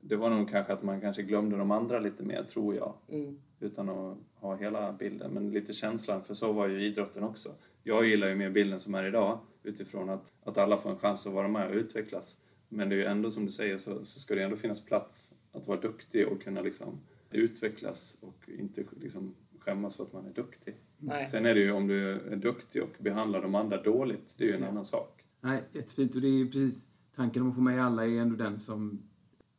Det 0.00 0.16
var 0.16 0.30
nog 0.30 0.50
kanske 0.50 0.72
att 0.72 0.82
man 0.82 1.00
kanske 1.00 1.22
glömde 1.22 1.56
de 1.56 1.70
andra 1.70 2.00
lite 2.00 2.22
mer, 2.22 2.42
tror 2.42 2.74
jag. 2.74 2.94
Mm. 3.08 3.38
Utan 3.60 3.88
att 3.88 4.18
ha 4.34 4.56
hela 4.56 4.92
bilden. 4.92 5.30
Men 5.30 5.50
lite 5.50 5.72
känslan, 5.72 6.22
för 6.24 6.34
så 6.34 6.52
var 6.52 6.68
ju 6.68 6.86
idrotten 6.86 7.24
också. 7.24 7.48
Jag 7.82 8.06
gillar 8.06 8.28
ju 8.28 8.34
mer 8.34 8.50
bilden 8.50 8.80
som 8.80 8.94
är 8.94 9.04
idag 9.04 9.38
utifrån 9.62 10.10
att, 10.10 10.32
att 10.42 10.58
alla 10.58 10.76
får 10.76 10.90
en 10.90 10.98
chans 10.98 11.26
att 11.26 11.32
vara 11.32 11.48
med 11.48 11.68
och 11.68 11.74
utvecklas. 11.74 12.38
Men 12.68 12.88
det 12.88 12.94
är 12.94 12.96
ju 12.96 13.04
ändå 13.04 13.30
som 13.30 13.46
du 13.46 13.52
säger 13.52 13.78
så, 13.78 14.04
så 14.04 14.20
ska 14.20 14.34
det 14.34 14.42
ändå 14.42 14.56
finnas 14.56 14.84
plats 14.84 15.34
att 15.52 15.66
vara 15.66 15.80
duktig 15.80 16.28
och 16.28 16.42
kunna 16.42 16.62
liksom 16.62 17.00
utvecklas 17.30 18.18
och 18.20 18.48
inte 18.58 18.84
liksom 19.00 19.34
skämmas 19.58 19.96
för 19.96 20.04
att 20.04 20.12
man 20.12 20.26
är 20.26 20.32
duktig. 20.32 20.74
Nej. 20.98 21.26
Sen 21.26 21.46
är 21.46 21.54
det 21.54 21.60
ju 21.60 21.72
om 21.72 21.86
du 21.86 22.10
är 22.10 22.36
duktig 22.36 22.82
och 22.82 22.90
behandlar 22.98 23.42
de 23.42 23.54
andra 23.54 23.82
dåligt, 23.82 24.34
det 24.38 24.44
är 24.44 24.48
ju 24.48 24.56
en 24.56 24.64
annan 24.64 24.84
sak. 24.84 25.24
Nej, 25.40 25.62
jättefint. 25.72 26.14
Och 26.14 26.20
det 26.20 26.28
är 26.28 26.44
precis 26.44 26.86
tanken 27.16 27.42
om 27.42 27.48
att 27.48 27.54
få 27.54 27.60
med 27.60 27.84
alla 27.86 28.06
är 28.06 28.10
ändå 28.20 28.36
den 28.36 28.58
som 28.58 29.02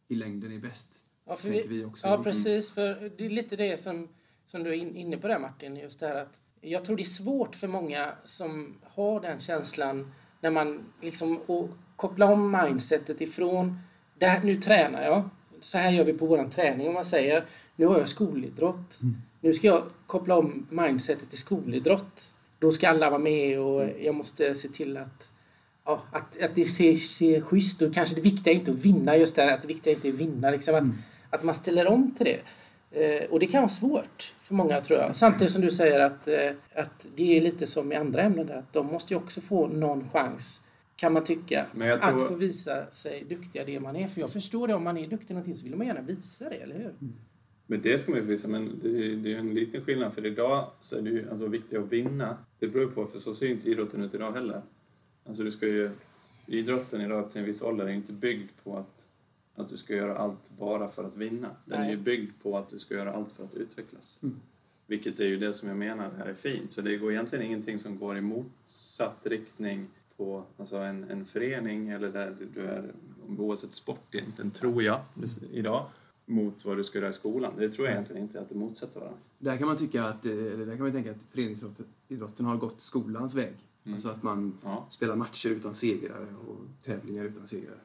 i 0.08 0.16
längden 0.16 0.52
är 0.52 0.60
bäst. 0.60 0.88
Ja, 1.28 1.36
tänker 1.36 1.70
vi 1.70 1.86
också. 1.86 2.08
Ja, 2.08 2.14
Mm. 2.14 2.24
precis. 2.24 2.72
För 2.72 3.12
det 3.18 3.26
är 3.26 3.30
lite 3.30 3.56
det 3.56 3.80
som, 3.80 4.08
som 4.46 4.64
du 4.64 4.70
är 4.70 4.74
in- 4.74 4.96
inne 4.96 5.18
på 5.18 5.28
där 5.28 5.40
Martin. 5.40 5.76
Just 5.76 6.00
det 6.00 6.08
här 6.08 6.16
att 6.16 6.40
jag 6.62 6.86
tror 6.86 6.96
det 6.98 7.04
är 7.04 7.06
svårt 7.06 7.56
för 7.56 7.68
många 7.68 8.14
som 8.24 8.76
har 8.84 9.22
den 9.22 9.40
känslan 9.40 10.12
när 10.42 10.52
man 10.52 10.80
liksom 11.02 11.38
och 11.46 11.70
koppla 11.96 12.26
om 12.34 12.52
mindsetet 12.64 13.22
ifrån 13.22 13.78
det 14.20 14.26
här, 14.26 14.44
nu 14.44 14.56
tränar 14.58 15.04
jag. 15.04 15.30
Så 15.60 15.78
här 15.78 15.92
gör 15.92 16.04
vi 16.04 16.14
på 16.14 16.26
våran 16.26 16.50
träning 16.50 16.88
om 16.88 16.94
man 16.94 17.06
säger. 17.06 17.46
Nu 17.76 17.86
har 17.86 18.00
jag 18.00 18.10
skolidrott. 18.10 19.00
Nu 19.42 19.54
ska 19.54 19.68
jag 19.68 19.84
koppla 20.08 20.38
om 20.38 20.68
mindsetet 20.70 21.30
till 21.30 21.38
skolidrott. 21.40 22.34
Då 22.60 22.72
ska 22.72 22.90
alla 22.90 23.10
vara 23.10 23.20
med 23.20 23.60
och 23.60 23.90
jag 24.02 24.16
måste 24.16 24.56
se 24.56 24.68
till 24.70 24.98
att 24.98 25.33
ja, 25.86 26.04
att, 26.12 26.42
att 26.42 26.56
det 26.56 26.66
ser, 26.66 26.96
ser 26.96 27.42
schysst 27.42 27.82
och 27.82 27.94
kanske 27.94 28.16
det 28.16 28.22
viktiga 28.22 28.54
är 28.54 28.58
inte 28.58 28.72
att 28.72 28.86
vinna 28.86 29.18
just 29.18 29.36
det 29.36 29.54
att 29.54 29.62
det 29.62 29.68
viktiga 29.68 29.94
inte 29.94 30.08
är 30.08 30.14
att 30.14 30.20
vinna. 30.20 30.52
Liksom 30.52 30.76
att, 30.76 30.84
att 31.30 31.44
man 31.44 31.56
ställer 31.56 31.88
om 31.88 32.12
till 32.16 32.26
det. 32.26 32.40
Eh, 32.92 33.30
och 33.32 33.40
det 33.40 33.48
kan 33.48 33.62
vara 33.62 33.70
svårt 33.70 34.34
för 34.44 34.56
många 34.56 34.82
tror 34.82 35.00
jag. 35.00 35.16
Samtidigt 35.16 35.54
som 35.54 35.62
du 35.62 35.72
säger 35.72 36.00
att, 36.00 36.28
eh, 36.28 36.52
att 36.76 37.08
det 37.16 37.38
är 37.38 37.42
lite 37.42 37.68
som 37.68 37.92
i 37.92 37.96
andra 37.96 38.22
ämnen 38.22 38.48
där, 38.48 38.56
att 38.56 38.74
de 38.74 38.88
måste 38.88 39.14
ju 39.14 39.18
också 39.18 39.42
få 39.42 39.68
någon 39.68 40.10
chans 40.10 40.62
kan 40.96 41.14
man 41.14 41.24
tycka, 41.24 41.66
tror- 42.00 42.24
att 42.24 42.28
få 42.28 42.36
visa 42.36 42.92
sig 42.92 43.26
duktiga 43.30 43.66
det 43.66 43.80
man 43.80 43.96
är. 43.96 44.08
För 44.08 44.22
jag 44.22 44.30
förstår 44.30 44.68
det, 44.68 44.74
om 44.74 44.84
man 44.84 44.98
är 44.98 45.08
duktig 45.08 45.32
i 45.32 45.34
någonting 45.34 45.54
så 45.54 45.64
vill 45.64 45.76
man 45.76 45.88
gärna 45.88 46.02
visa 46.02 46.50
det, 46.50 46.56
eller 46.56 46.76
hur? 46.76 46.94
Men 47.68 47.82
det 47.82 48.00
ska 48.00 48.12
man 48.12 48.20
ju 48.20 48.26
visa, 48.26 48.48
men 48.48 48.80
det 48.84 48.90
är, 48.90 49.16
det 49.16 49.34
är 49.34 49.38
en 49.38 49.54
liten 49.54 49.82
skillnad. 49.82 50.14
För 50.14 50.26
idag 50.26 50.72
så 50.82 50.96
är 50.96 51.02
det 51.02 51.10
ju 51.10 51.30
alltså, 51.30 51.48
viktigt 51.48 51.80
att 51.80 51.92
vinna. 51.92 52.38
Det 52.60 52.68
beror 52.68 52.88
på, 52.88 53.06
för 53.06 53.20
så 53.20 53.36
ser 53.36 53.46
ju 53.46 53.52
inte 53.52 53.70
idrotten 53.70 54.02
ut 54.02 54.14
idag 54.14 54.32
heller. 54.32 54.62
Alltså 55.26 55.44
du 55.44 55.52
ska 55.52 55.68
ju, 55.68 55.92
idrotten 56.46 57.02
idag 57.02 57.26
upp 57.26 57.32
till 57.32 57.42
en 57.42 57.48
viss 57.48 57.62
ålder 57.62 57.86
är 57.86 57.92
inte 57.92 58.14
byggd 58.14 58.50
på 58.64 58.78
att, 58.78 59.06
att 59.56 59.70
du 59.70 59.78
ska 59.78 59.96
göra 59.96 60.18
allt 60.18 60.52
bara 60.60 60.88
för 60.88 61.04
att 61.04 61.18
vinna. 61.18 61.50
Den 61.66 61.80
är 61.80 61.84
Nej. 61.84 61.92
ju 61.92 61.98
byggd 61.98 62.32
på 62.44 62.58
att 62.58 62.70
du 62.70 62.80
ska 62.80 62.96
göra 62.96 63.14
allt 63.14 63.32
för 63.32 63.44
att 63.44 63.56
utvecklas. 63.56 64.20
Vilket 64.88 65.20
är 65.20 65.26
ju 65.26 65.38
det 65.38 65.54
som 65.54 65.68
jag 65.68 65.78
menar 65.78 66.12
här 66.18 66.26
är 66.26 66.34
fint. 66.34 66.72
Så 66.72 66.82
det 66.82 66.98
går 66.98 67.12
egentligen 67.12 67.46
ingenting 67.46 67.80
som 67.80 68.00
går 68.00 68.18
i 68.18 68.22
motsatt 68.22 69.20
riktning 69.24 69.88
på 70.18 70.44
alltså 70.58 70.76
en, 70.76 71.04
en 71.04 71.26
förening 71.26 71.90
eller 71.90 72.10
där 72.10 72.36
du 72.54 72.62
är, 72.62 72.94
oavsett 73.38 73.74
sport 73.74 74.16
egentligen, 74.16 74.52
tror 74.52 74.84
jag, 74.84 75.00
idag, 75.52 75.86
mot 76.26 76.66
vad 76.66 76.78
du 76.78 76.84
ska 76.84 77.00
göra 77.00 77.10
i 77.10 77.14
skolan. 77.14 77.54
Det 77.58 77.70
tror 77.70 77.88
jag 77.88 77.94
egentligen 77.94 78.22
inte 78.22 78.42
att 78.42 78.50
det 78.50 78.56
motsätter 78.56 79.00
varandra. 79.00 79.20
Där 79.40 79.58
kan 79.58 79.68
man 79.68 79.78
tycka 79.78 80.04
att, 80.04 80.26
eller 80.26 80.66
där 80.66 80.76
kan 80.76 80.84
man 80.84 80.92
tänka 80.92 81.12
att 81.12 81.24
föreningsidrotten 81.24 82.46
har 82.46 82.58
gått 82.58 82.82
skolans 82.82 83.36
väg. 83.36 83.54
Alltså 83.92 84.10
att 84.10 84.24
man 84.24 84.58
Ja. 84.64 84.88
spelar 84.90 85.16
matcher 85.16 85.50
utan 85.50 85.76
segrare 85.76 86.28
och 86.48 86.58
tävlingar 86.82 87.24
utan 87.24 87.48
segrare. 87.48 87.80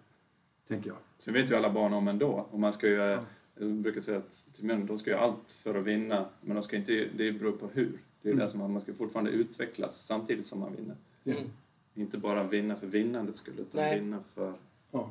Tänker 0.69 0.91
jag. 0.91 0.99
Sen 1.19 1.35
vet 1.35 1.51
ju 1.51 1.55
alla 1.55 1.73
barn 1.73 1.93
om 1.93 2.09
ändå. 2.09 2.47
Och 2.51 2.61
man 2.61 2.73
ska 2.73 2.87
ju, 2.89 3.19
Jag 3.61 3.73
brukar 3.75 4.01
säga 4.01 4.19
att 4.19 4.49
till 4.53 4.65
män, 4.65 4.87
de 4.87 4.99
ska 4.99 5.11
göra 5.11 5.21
allt 5.21 5.53
för 5.53 5.75
att 5.75 5.85
vinna. 5.85 6.29
Men 6.41 6.55
de 6.57 6.63
ska 6.63 6.77
inte, 6.77 6.93
det 7.17 7.33
beror 7.33 7.53
på 7.53 7.67
hur. 7.69 7.99
Det 8.23 8.31
är 8.31 8.35
det 8.35 8.49
som 8.51 8.61
man, 8.61 8.73
man 8.73 8.83
ska 8.83 8.95
fortfarande 8.95 9.31
utvecklas 9.31 10.07
samtidigt 10.07 10.47
som 10.47 10.61
man 10.61 10.77
vinner. 10.77 10.97
Mm. 11.25 11.51
Inte 11.95 12.19
bara 12.19 12.45
vinna 12.45 12.77
för 12.77 12.87
vinnandets 12.87 13.39
skull, 13.39 13.55
utan 13.59 13.81
Nej. 13.81 14.01
vinna 14.01 14.21
för... 14.35 14.55
Ja. 14.91 15.11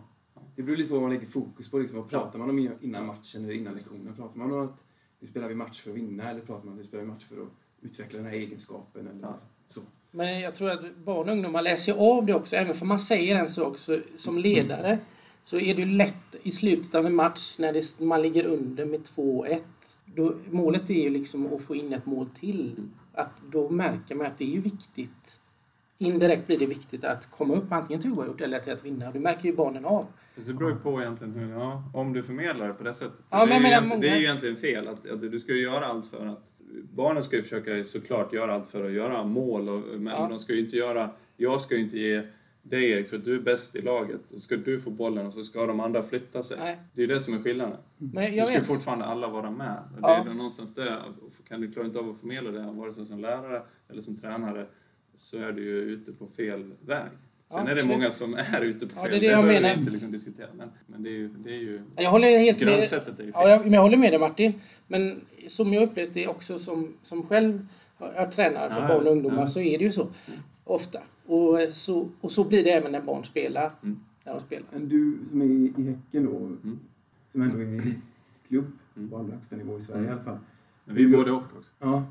Det 0.55 0.63
beror 0.63 0.77
lite 0.77 0.89
på 0.89 0.95
vad 0.95 1.01
man 1.03 1.13
lägger 1.13 1.27
fokus 1.27 1.69
på. 1.71 1.79
Liksom. 1.79 1.97
Vad 1.99 2.09
pratar 2.09 2.39
man 2.39 2.49
om 2.49 2.59
innan 2.81 3.05
matchen 3.05 3.43
eller 3.43 3.53
innan 3.53 3.73
lektionen? 3.73 4.15
Pratar 4.15 4.37
man 4.39 4.51
om 4.51 4.59
att 4.65 4.83
nu 5.19 5.27
spelar 5.27 5.47
vi 5.47 5.55
match 5.55 5.81
för 5.81 5.91
att 5.91 5.97
vinna 5.97 6.29
eller 6.29 6.41
pratar 6.41 6.65
man 6.65 6.67
om 6.67 6.73
att 6.73 6.77
nu 6.77 6.83
spelar 6.87 7.03
vi 7.03 7.09
match 7.09 7.25
för 7.25 7.41
att 7.41 7.49
utveckla 7.81 8.17
den 8.17 8.27
här 8.27 8.33
egenskapen? 8.33 9.07
Eller 9.07 9.21
Ja. 9.21 9.35
så. 9.67 9.81
Men 10.17 10.39
jag 10.39 10.55
tror 10.55 10.69
att 10.69 10.95
barn 10.95 11.27
och 11.27 11.33
ungdomar 11.33 11.61
läser 11.61 11.93
av 11.93 12.25
det 12.25 12.33
också. 12.33 12.55
Även 12.55 12.73
för 12.73 12.85
man 12.85 12.99
säger 12.99 13.35
en 13.35 13.47
sak 13.47 13.77
så, 13.77 13.99
som 14.15 14.37
ledare 14.37 14.99
så 15.43 15.57
är 15.57 15.75
det 15.75 15.81
ju 15.81 15.87
lätt 15.87 16.35
i 16.43 16.51
slutet 16.51 16.95
av 16.95 17.05
en 17.05 17.15
match 17.15 17.55
när 17.59 17.73
det, 17.73 17.99
man 17.99 18.21
ligger 18.21 18.45
under 18.45 18.85
med 18.85 18.99
2-1. 19.15 19.61
Då, 20.05 20.33
målet 20.49 20.89
är 20.89 21.03
ju 21.03 21.09
liksom 21.09 21.53
att 21.53 21.61
få 21.61 21.75
in 21.75 21.93
ett 21.93 22.05
mål 22.05 22.29
till. 22.39 22.75
Att 23.13 23.31
då 23.51 23.69
märker 23.69 24.15
man 24.15 24.27
att 24.27 24.37
det 24.37 24.43
är 24.43 24.49
ju 24.49 24.59
viktigt. 24.59 25.39
Indirekt 25.97 26.47
blir 26.47 26.59
det 26.59 26.65
viktigt 26.65 27.03
att 27.03 27.31
komma 27.31 27.53
upp 27.53 27.71
antingen 27.71 28.01
till 28.01 28.11
oavgjort 28.11 28.41
eller 28.41 28.59
till 28.59 28.73
att 28.73 28.85
vinna. 28.85 29.11
Det 29.11 29.19
märker 29.19 29.45
ju 29.45 29.55
barnen 29.55 29.85
av. 29.85 30.05
Det 30.35 30.53
beror 30.53 30.71
ju 30.71 30.77
på 30.77 31.01
egentligen 31.01 31.33
hur, 31.33 31.51
ja, 31.51 31.83
om 31.93 32.13
du 32.13 32.23
förmedlar 32.23 32.67
det 32.67 32.73
på 32.73 32.83
det 32.83 32.93
sättet. 32.93 33.23
Ja, 33.29 33.45
men 33.45 33.49
det, 33.49 33.53
är 33.53 33.57
ju 33.57 33.63
menar 33.63 33.69
egentligen, 33.69 33.89
många- 33.89 34.01
det 34.01 34.09
är 34.09 34.17
ju 34.17 34.23
egentligen 34.23 34.55
fel. 34.55 34.87
Att, 34.87 35.07
att 35.09 35.21
du 35.21 35.39
ska 35.39 35.51
ju 35.53 35.61
göra 35.61 35.85
allt 35.85 36.05
för 36.09 36.25
att... 36.25 36.43
Barnen 36.83 37.23
ska 37.23 37.35
ju 37.35 37.43
försöka 37.43 37.83
såklart 37.83 38.33
göra 38.33 38.53
allt 38.53 38.67
för 38.67 38.83
att 38.85 38.91
göra 38.91 39.23
mål. 39.23 39.69
Och, 39.69 39.81
men 39.99 40.13
Ja. 40.13 40.27
de 40.29 40.39
ska 40.39 40.53
ju 40.53 40.59
inte 40.59 40.75
göra... 40.77 41.09
Jag 41.37 41.61
ska 41.61 41.75
ju 41.75 41.81
inte 41.81 41.97
ge 41.99 42.21
dig 42.61 42.91
Erik, 42.91 43.09
för 43.09 43.17
du 43.17 43.35
är 43.35 43.39
bäst 43.39 43.75
i 43.75 43.81
laget. 43.81 44.21
Då 44.29 44.39
ska 44.39 44.55
du 44.57 44.79
få 44.79 44.89
bollen 44.89 45.27
och 45.27 45.33
så 45.33 45.43
ska 45.43 45.65
de 45.65 45.79
andra 45.79 46.03
flytta 46.03 46.43
sig. 46.43 46.57
Nej. 46.59 46.77
Det 46.93 47.01
är 47.01 47.07
ju 47.07 47.13
det 47.13 47.19
som 47.19 47.33
är 47.33 47.39
skillnaden. 47.39 47.77
Men 47.97 48.31
Du 48.31 48.37
jag 48.37 48.47
ska 48.47 48.57
vet. 48.57 48.67
fortfarande 48.67 49.05
alla 49.05 49.27
vara 49.27 49.51
med. 49.51 49.77
Och 49.95 50.01
Det 50.01 50.07
Ja. 50.07 50.25
är 50.29 50.33
någonstans 50.33 50.73
det. 50.73 50.97
Kan 51.47 51.61
du 51.61 51.71
klara 51.71 51.85
inte 51.85 51.99
av 51.99 52.09
att 52.09 52.17
förmedla 52.19 52.51
det, 52.51 52.71
vare 52.71 52.93
sig 52.93 53.05
som 53.05 53.19
lärare 53.19 53.61
eller 53.89 54.01
som 54.01 54.15
tränare, 54.17 54.65
så 55.15 55.37
är 55.37 55.51
du 55.51 55.63
ju 55.63 55.77
ute 55.81 56.11
på 56.13 56.27
fel 56.27 56.71
väg. 56.85 57.09
Sen 57.49 57.57
Ja, 57.57 57.61
är 57.61 57.65
det 57.65 57.71
absolut. 57.81 57.97
många 57.97 58.11
som 58.11 58.33
är 58.33 58.61
ute 58.61 58.87
på 58.87 58.93
Ja, 58.95 59.01
fel 59.01 59.11
det 59.11 59.17
är 59.17 59.19
väg. 59.19 59.21
det 59.21 59.27
jag 59.27 59.43
behöver 59.43 59.61
menar. 59.61 59.73
vi 59.75 59.79
inte 59.79 59.91
liksom 59.91 60.11
diskutera. 60.11 60.47
Men, 60.57 60.69
men 60.87 61.03
det 61.03 61.09
är 61.09 61.13
ju... 61.13 61.27
Det 61.27 61.49
är 61.49 61.59
ju 61.59 61.81
Jag 61.95 62.11
håller 62.11 62.27
helt 62.37 62.59
med. 62.59 62.67
Grundsättet 62.67 63.19
är 63.19 63.23
ju 63.23 63.31
fel. 63.31 63.41
Ja, 63.43 63.49
jag, 63.49 63.61
men 63.61 63.73
jag 63.73 63.81
håller 63.81 63.97
med 63.97 64.11
dig 64.11 64.19
Martin. 64.19 64.53
Men 64.87 65.21
som 65.47 65.73
jag 65.73 65.83
upplevt 65.83 66.13
det 66.13 66.27
också 66.27 66.57
som, 66.57 66.93
som 67.01 67.23
själv 67.27 67.67
är 67.99 68.27
tränare 68.27 68.69
för 68.69 68.81
Ja, 68.81 68.87
barn 68.87 69.05
och 69.07 69.11
ungdomar 69.11 69.39
ja. 69.39 69.47
så 69.47 69.59
är 69.59 69.77
det 69.77 69.83
ju 69.83 69.91
så. 69.91 70.07
Ofta. 70.63 70.99
Och 71.25 71.59
så, 71.71 72.09
och 72.21 72.31
så 72.31 72.43
blir 72.43 72.63
det 72.63 72.71
även 72.71 72.91
när 72.91 73.01
barn 73.01 73.23
spelar. 73.23 73.71
Mm. 73.83 73.99
När 74.23 74.33
de 74.33 74.41
spelar. 74.41 74.65
Men 74.71 74.89
du 74.89 75.17
som 75.29 75.41
är 75.41 75.45
i, 75.45 75.73
i 75.77 75.83
Häcken 75.83 76.25
då, 76.25 76.37
Mm. 76.37 76.79
som 77.31 77.41
ändå 77.41 77.57
är 77.57 77.61
en 77.61 77.79
elitklubb 77.79 78.71
Mm. 78.97 79.09
på 79.09 79.17
allra 79.17 79.33
högsta 79.33 79.55
nivå 79.55 79.77
i 79.77 79.81
Sverige 79.81 79.99
Mm. 79.99 80.09
i 80.09 80.13
alla 80.13 80.23
fall. 80.23 80.37
Men 80.85 80.95
vi 80.95 81.03
är 81.03 81.07
både 81.17 81.31
och 81.31 81.37
också. 81.37 81.71
Ja, 81.79 82.03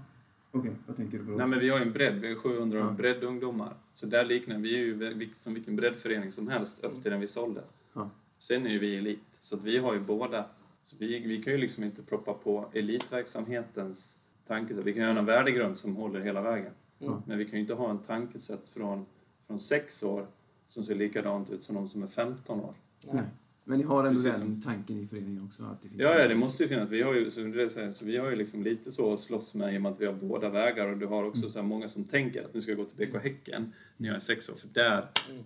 okej. 0.59 0.73
Vad 0.87 0.97
tänker 0.97 1.19
du 1.19 1.25
på? 1.25 1.31
Nej, 1.31 1.47
men 1.47 1.59
vi 1.59 1.69
har 1.69 1.79
ju 1.79 1.83
en 1.85 1.92
bredd. 1.92 2.14
Vi 2.14 2.29
har 2.29 2.35
700 2.40 2.79
Ja. 2.79 2.90
breddungdomar. 2.90 3.75
Så 3.95 4.07
där 4.07 4.25
liknar 4.25 4.59
vi 4.59 4.77
ju 4.77 5.29
som 5.37 5.55
vilken 5.55 5.77
breddförening 5.77 6.33
som 6.33 6.49
helst 6.49 6.85
upp 6.85 7.03
till 7.03 7.12
en 7.12 7.21
viss 7.21 7.37
ålder. 7.37 7.64
Ja. 7.92 8.11
Sen 8.38 8.66
är 8.66 8.71
ju 8.71 8.79
vi 8.79 8.97
elit. 8.97 9.21
Så 9.40 9.57
att 9.57 9.62
vi 9.62 9.79
har 9.79 9.95
ju 9.95 10.01
båda. 10.01 10.45
Så 10.85 10.97
vi, 10.99 11.19
vi 11.27 11.42
kan 11.42 11.53
ju 11.53 11.59
liksom 11.59 11.85
inte 11.85 12.03
proppa 12.03 12.35
på 12.35 12.69
elitverksamhetens 12.73 14.19
tankesätt. 14.47 14.85
Vi 14.85 14.92
kan 14.92 15.03
ju 15.03 15.09
ha 15.12 15.19
en 15.19 15.27
värdegrund 15.27 15.77
som 15.77 15.97
håller 15.97 16.21
hela 16.21 16.42
vägen. 16.42 16.73
Mm. 17.01 17.14
Men 17.27 17.38
vi 17.38 17.45
kan 17.45 17.55
ju 17.55 17.61
inte 17.61 17.75
ha 17.75 17.90
en 17.90 17.99
tankesätt 17.99 18.69
från, 18.69 19.07
från 19.47 19.61
sex 19.61 20.03
år 20.03 20.27
som 20.69 20.85
ser 20.85 20.95
likadant 20.95 21.51
ut 21.51 21.62
som 21.62 21.75
de 21.75 21.88
som 21.88 22.03
är 22.03 22.07
15 22.07 22.61
år. 22.61 22.75
Nej. 23.12 23.25
Men 23.68 23.79
ni 23.79 23.85
har 23.85 24.05
ändå 24.05 24.22
Precis. 24.22 24.40
den 24.40 24.61
tanken 24.61 24.98
i 24.98 25.07
föreningen 25.07 25.44
också? 25.44 25.64
Att 25.64 25.83
det 25.83 25.88
finns 25.88 26.02
Ja, 26.02 26.18
ja, 26.18 26.29
det 26.29 26.35
måste 26.35 26.62
ju 26.62 26.68
finnas. 26.68 26.90
Vi 26.90 27.02
har 27.02 27.14
ju, 27.14 27.31
så 27.31 27.40
det 27.40 27.94
så 27.94 28.05
vi 28.05 28.16
har 28.16 28.31
ju 28.31 28.37
liksom 28.37 28.62
lite 28.62 28.92
så 28.92 29.12
att 29.12 29.20
slåss 29.20 29.55
med 29.55 29.74
i 29.74 29.79
och 29.79 29.83
med 29.83 29.92
att 29.92 30.00
vi 30.00 30.07
har 30.07 30.12
båda 30.12 30.48
vägar 30.48 30.88
och 30.88 30.98
du 30.98 31.07
har 31.07 31.24
också 31.24 31.48
så 31.48 31.59
här 31.59 31.66
många 31.66 31.88
som 31.88 32.05
tänker 32.05 32.44
att 32.44 32.55
nu 32.55 32.62
ska 32.62 32.70
jag 32.70 32.79
gå 32.79 32.85
till 32.85 33.07
BK 33.07 33.22
Häcken 33.22 33.72
när 33.96 34.09
jag 34.09 34.16
är 34.16 34.20
sex 34.20 34.48
år, 34.48 34.55
för 34.55 34.68
där... 34.68 35.09
Mm. 35.31 35.42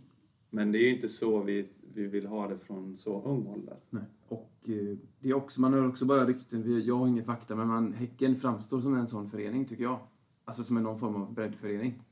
Men 0.50 0.72
det 0.72 0.78
är 0.78 0.80
ju 0.80 0.94
inte 0.94 1.09
så 1.09 1.42
vi, 1.42 1.68
vi 1.94 2.06
vill 2.06 2.26
ha 2.26 2.48
det 2.48 2.59
från 2.59 2.96
så 2.96 3.22
ung 3.22 3.46
ålder. 3.46 3.76
Nej. 3.90 4.02
Och 4.28 4.52
eh, 4.62 4.96
det 5.20 5.28
är 5.28 5.35
också, 5.35 5.61
man 5.61 5.72
hör 5.72 5.88
också 5.88 6.04
bara 6.04 6.26
rykten, 6.26 6.85
jag 6.85 6.96
har 6.96 7.09
ingen 7.09 7.24
fakta, 7.24 7.56
men 7.56 7.68
man, 7.68 7.92
Häcken 7.92 8.37
framstår 8.37 8.80
som 8.80 8.94
en 8.94 9.06
sån 9.06 9.30
förening 9.30 9.64
tycker 9.64 9.83
jag. 9.83 9.98
Alltså 10.44 10.62
som 10.62 10.76
en 10.76 10.83
någon 10.83 11.00
form 11.00 11.16
av 11.16 11.35
breddförening. 11.35 12.02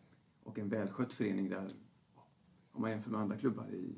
Och 0.42 0.58
en 0.58 0.68
välskött 0.68 1.12
förening 1.12 1.48
där, 1.48 1.70
om 2.72 2.82
man 2.82 2.90
jämför 2.90 3.10
med 3.10 3.20
andra 3.20 3.36
klubbar 3.36 3.70
i... 3.70 3.94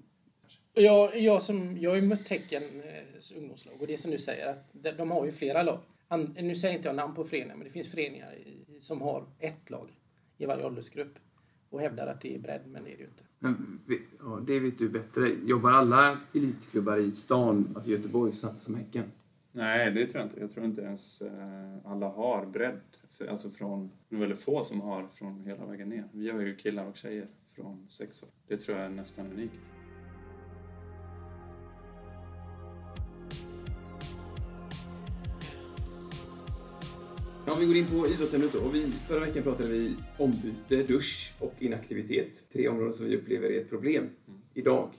Jag, 0.75 1.21
jag, 1.21 1.43
som, 1.43 1.79
jag 1.79 1.91
har 1.91 1.97
ju 1.97 2.03
mött 2.03 2.29
Häckens 2.29 3.33
ungdomslag 3.37 3.81
och 3.81 3.87
det 3.87 3.93
är 3.93 3.97
som 3.97 4.11
du 4.11 4.19
säger 4.19 4.53
att 4.53 4.99
de, 4.99 5.11
har 5.11 5.25
ju 5.25 5.31
flera 5.31 5.63
lag. 5.63 5.79
Nu 6.37 6.55
säger 6.55 6.77
inte 6.77 6.89
jag 6.89 6.97
namn 6.97 7.15
på 7.15 7.25
föreningar 7.25 7.57
men 7.57 7.65
det 7.65 7.71
finns 7.71 7.91
föreningar 7.91 8.35
som 8.79 9.01
har 9.01 9.27
ett 9.39 9.71
lag 9.71 9.91
i 10.39 10.47
varje 10.47 10.65
åldersgrupp. 10.65 11.19
Och 11.71 11.81
hävdar 11.81 12.07
att 12.07 12.21
det 12.21 12.35
är 12.35 12.39
bredd 12.39 12.63
men 12.67 12.85
det 12.85 12.91
är 12.91 12.97
det 12.97 13.03
ju 13.03 13.09
inte. 13.09 13.25
Men, 13.39 13.81
ja, 14.19 14.43
det 14.47 14.61
vet 14.61 14.79
du 14.79 14.89
bättre. 14.89 15.29
Jobbar 15.45 15.71
alla 15.71 16.19
elitklubbar 16.35 16.97
i 16.97 17.13
stan, 17.13 17.73
alltså 17.75 17.91
Göteborg, 17.91 18.33
samma 18.33 18.61
som 18.61 18.75
Häcken? 18.75 19.05
Nej, 19.53 19.91
det 19.91 20.07
tror 20.07 20.21
jag 20.21 20.27
inte. 20.27 20.41
Jag 20.41 20.51
tror 20.51 20.67
inte 20.67 20.83
ens 20.83 21.23
eh, 21.23 21.77
alla 21.85 22.09
har 22.09 22.47
bredd. 22.47 22.81
Alltså 23.31 23.51
från, 23.51 23.91
nu 24.09 24.17
är 24.17 24.21
det 24.21 24.27
väldigt 24.27 24.45
få 24.45 24.65
som 24.65 24.81
har 24.81 25.07
från 25.15 25.45
hela 25.45 25.67
vägen 25.67 25.89
ner. 25.89 26.05
Vi 26.13 26.31
har 26.31 26.41
ju 26.41 26.57
killar 26.57 26.87
och 26.87 26.97
tjejer 26.97 27.27
från 27.55 27.87
sex 27.91 28.23
år. 28.23 28.29
Det 28.49 28.57
tror 28.57 28.77
jag 28.77 28.87
är 28.87 28.91
nästan 28.91 29.33
unikt. 29.33 29.59
Ja, 37.51 37.57
vi 37.61 37.67
går 37.67 37.77
in 37.77 37.87
på 37.87 38.09
idrottsämnet. 38.09 38.55
Och 38.55 38.75
vi, 38.75 38.93
förra 38.93 39.21
veckan 39.21 39.43
pratade 39.43 39.69
vi 39.69 39.97
ombyte, 40.19 40.83
dusch 40.83 41.35
och 41.41 41.55
inaktivitet. 41.59 42.45
Tre 42.53 42.69
områden 42.69 42.95
som 42.95 43.07
vi 43.07 43.17
upplever 43.17 43.51
är 43.51 43.61
ett 43.61 43.71
problem 43.71 44.11
idag. 44.55 44.91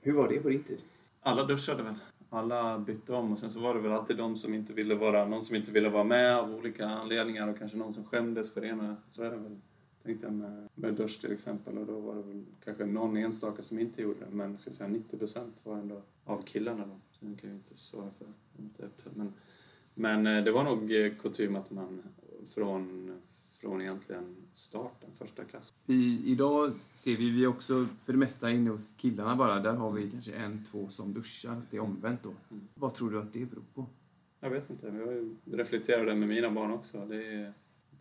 Hur 0.00 0.12
var 0.12 0.28
det 0.28 0.40
på 0.40 0.48
din 0.48 0.62
tid? 0.62 0.78
Alla 1.20 1.44
duschade 1.44 1.82
väl. 1.82 1.94
Alla 2.30 2.78
bytte 2.78 3.12
om 3.12 3.32
och 3.32 3.38
sen 3.38 3.50
så 3.50 3.60
var 3.60 3.74
det 3.74 3.80
väl 3.80 3.92
alltid 3.92 4.16
de 4.16 4.36
som 4.36 4.54
inte 4.54 4.72
ville 4.72 4.94
vara, 4.94 5.24
någon 5.24 5.44
som 5.44 5.56
inte 5.56 5.70
ville 5.70 5.88
vara 5.88 6.04
med 6.04 6.36
av 6.36 6.54
olika 6.54 6.86
anledningar 6.86 7.48
och 7.48 7.58
kanske 7.58 7.76
någon 7.76 7.94
som 7.94 8.04
skämdes 8.04 8.52
för 8.52 8.60
det 8.60 8.66
ena. 8.66 8.96
Så 9.10 9.22
är 9.22 9.30
det 9.30 9.36
väl. 9.36 9.56
Tänkte 10.02 10.26
jag 10.26 10.34
med, 10.34 10.68
med 10.74 10.94
dusch 10.94 11.20
till 11.20 11.32
exempel 11.32 11.78
och 11.78 11.86
då 11.86 12.00
var 12.00 12.14
det 12.14 12.22
väl 12.22 12.44
kanske 12.64 12.84
någon 12.84 13.16
enstaka 13.16 13.62
som 13.62 13.78
inte 13.78 14.02
gjorde 14.02 14.20
det. 14.20 14.30
Men 14.30 14.50
jag 14.50 14.60
ska 14.60 14.70
säga 14.70 14.88
90 14.88 15.18
procent 15.18 15.60
var 15.64 15.76
ändå 15.76 16.02
av 16.24 16.42
killarna 16.42 16.86
då. 16.86 17.00
Så 17.10 17.26
nu 17.26 17.36
kan 17.36 17.50
jag 17.50 17.58
inte 17.58 17.76
svara 17.76 18.10
för 18.18 18.26
inte. 18.62 18.88
Men, 19.14 19.32
men 19.98 20.26
eh, 20.26 20.44
det 20.44 20.52
var 20.52 20.64
nog 20.64 20.92
eh, 20.92 21.12
kutym 21.14 21.56
att 21.56 21.70
man 21.70 22.02
från, 22.54 23.10
från 23.50 23.80
egentligen 23.80 24.36
starten, 24.54 25.10
första 25.18 25.44
klass. 25.44 25.74
I, 25.86 26.22
idag 26.32 26.72
ser 26.92 27.16
vi, 27.16 27.30
vi 27.30 27.46
också 27.46 27.86
för 28.04 28.12
det 28.12 28.18
mesta 28.18 28.50
inne 28.50 28.70
hos 28.70 28.92
killarna 28.92 29.36
bara. 29.36 29.60
Där 29.60 29.74
har 29.74 29.92
vi 29.92 30.10
kanske 30.10 30.32
en, 30.32 30.64
två 30.64 30.88
som 30.88 31.12
duschar. 31.14 31.62
Det 31.70 31.76
är 31.76 31.80
omvänt 31.80 32.22
då. 32.22 32.28
Mm. 32.28 32.68
Vad 32.74 32.94
tror 32.94 33.10
du 33.10 33.20
att 33.20 33.32
det 33.32 33.50
beror 33.50 33.64
på? 33.74 33.86
Jag 34.40 34.50
vet 34.50 34.70
inte. 34.70 34.86
Jag 34.86 35.58
reflekterar 35.58 36.06
det 36.06 36.14
med 36.14 36.28
mina 36.28 36.50
barn 36.50 36.70
också. 36.70 37.06
Det 37.06 37.26
är, 37.26 37.52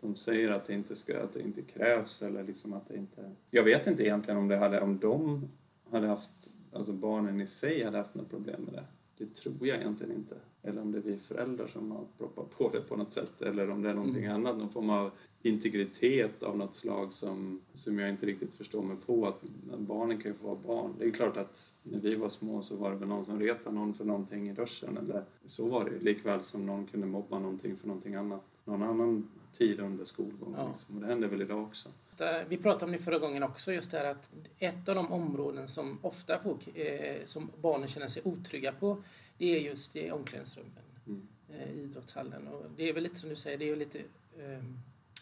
de 0.02 0.16
säger 0.16 0.52
att 0.52 0.66
det 0.66 0.74
inte, 0.74 0.96
ska, 0.96 1.24
att 1.24 1.34
det 1.34 1.42
inte 1.42 1.62
krävs 1.62 2.22
eller 2.22 2.44
liksom 2.44 2.74
att 2.74 2.88
det 2.88 2.98
inte... 2.98 3.32
Jag 3.52 3.64
vet 3.64 3.88
inte 3.88 4.04
egentligen 4.04 4.40
om, 4.40 4.48
det 4.48 4.58
hade, 4.58 4.82
om 4.82 5.00
de 5.00 5.48
hade 5.92 6.08
haft, 6.08 6.50
alltså 6.74 6.94
barnen 6.94 7.42
i 7.42 7.48
sig 7.48 7.84
hade 7.84 7.98
haft 7.98 8.16
något 8.16 8.30
problem 8.30 8.62
med 8.62 8.74
det. 8.74 8.84
Det 9.18 9.36
tror 9.36 9.68
jag 9.68 9.78
egentligen 9.82 10.16
inte. 10.16 10.36
Eller 10.64 10.82
om 10.82 10.92
det 10.92 10.98
är 10.98 11.02
vi 11.02 11.18
föräldrar 11.18 11.68
som 11.68 11.92
har 11.92 12.06
proppat 12.18 12.50
på 12.58 12.70
det 12.70 12.82
på 12.82 12.96
något 12.96 13.14
sätt. 13.14 13.42
Eller 13.42 13.70
om 13.70 13.82
det 13.82 13.90
är 13.90 13.94
någonting 13.94 14.24
Mm. 14.24 14.36
annat, 14.36 14.58
någon 14.58 14.70
form 14.70 14.90
av 14.90 15.12
integritet 15.42 16.44
av 16.44 16.58
något 16.58 16.76
slag 16.76 17.14
som, 17.14 17.62
som 17.74 18.00
jag 18.00 18.10
inte 18.10 18.26
riktigt 18.26 18.54
förstår 18.54 18.84
mig 18.84 18.98
på. 19.06 19.28
Att, 19.28 19.42
barnen 19.78 20.22
kan 20.22 20.32
ju 20.32 20.38
få 20.38 20.48
vara 20.48 20.60
barn. 20.68 20.94
Det 21.00 21.06
är 21.06 21.12
klart 21.12 21.38
att 21.38 21.76
när 21.84 22.00
vi 22.00 22.16
var 22.16 22.30
små 22.30 22.62
så 22.62 22.76
var 22.76 22.92
det 22.92 22.98
väl 22.98 23.08
någon 23.08 23.26
som 23.26 23.40
retade 23.40 23.76
någon 23.76 23.94
för 23.94 24.06
någonting 24.06 24.50
i 24.50 24.54
duschen. 24.54 24.98
Eller 24.98 25.24
så 25.46 25.70
var 25.70 25.86
det 25.86 25.92
ju. 25.92 26.00
Likväl 26.00 26.42
som 26.44 26.66
någon 26.66 26.86
kunde 26.86 27.08
mobba 27.08 27.40
någonting 27.40 27.76
för 27.76 27.88
någonting 27.88 28.16
annat. 28.16 28.44
Någon 28.66 28.84
annan 28.84 29.30
tid 29.52 29.80
under 29.80 30.06
skolgång. 30.06 30.56
Ja. 30.58 30.68
Liksom. 30.68 30.96
Och 30.96 31.02
det 31.02 31.08
händer 31.08 31.28
väl 31.28 31.42
idag 31.42 31.64
också. 31.64 31.90
Eh, 32.22 32.28
Vi 32.50 32.58
pratade 32.58 32.86
om 32.86 32.92
det 32.92 32.98
förra 32.98 33.20
gången 33.20 33.44
också, 33.44 33.74
just 33.74 33.92
det 33.92 33.98
här 33.98 34.06
att 34.12 34.30
ett 34.60 34.90
av 34.90 34.96
de 34.96 35.12
områden 35.12 35.68
som 35.68 36.00
ofta 36.02 36.40
folk, 36.44 36.78
eh, 36.78 37.26
som 37.26 37.52
barnen 37.62 37.88
känner 37.88 38.08
sig 38.08 38.22
otrygga 38.26 38.72
på, 38.72 39.04
det 39.38 39.56
är 39.56 39.60
just 39.60 39.96
i 39.96 40.12
omklädningsrummen, 40.12 40.72
Mm. 41.08 41.28
eh, 41.50 41.72
idrottshallen. 41.72 42.48
Och 42.48 42.66
det 42.78 42.90
är 42.90 42.94
väl 42.94 43.04
lite 43.04 43.16
som 43.16 43.30
du 43.30 43.36
säger, 43.36 43.58
det 43.58 43.70
är 43.70 43.76
lite 43.76 44.00
eh, 44.40 44.64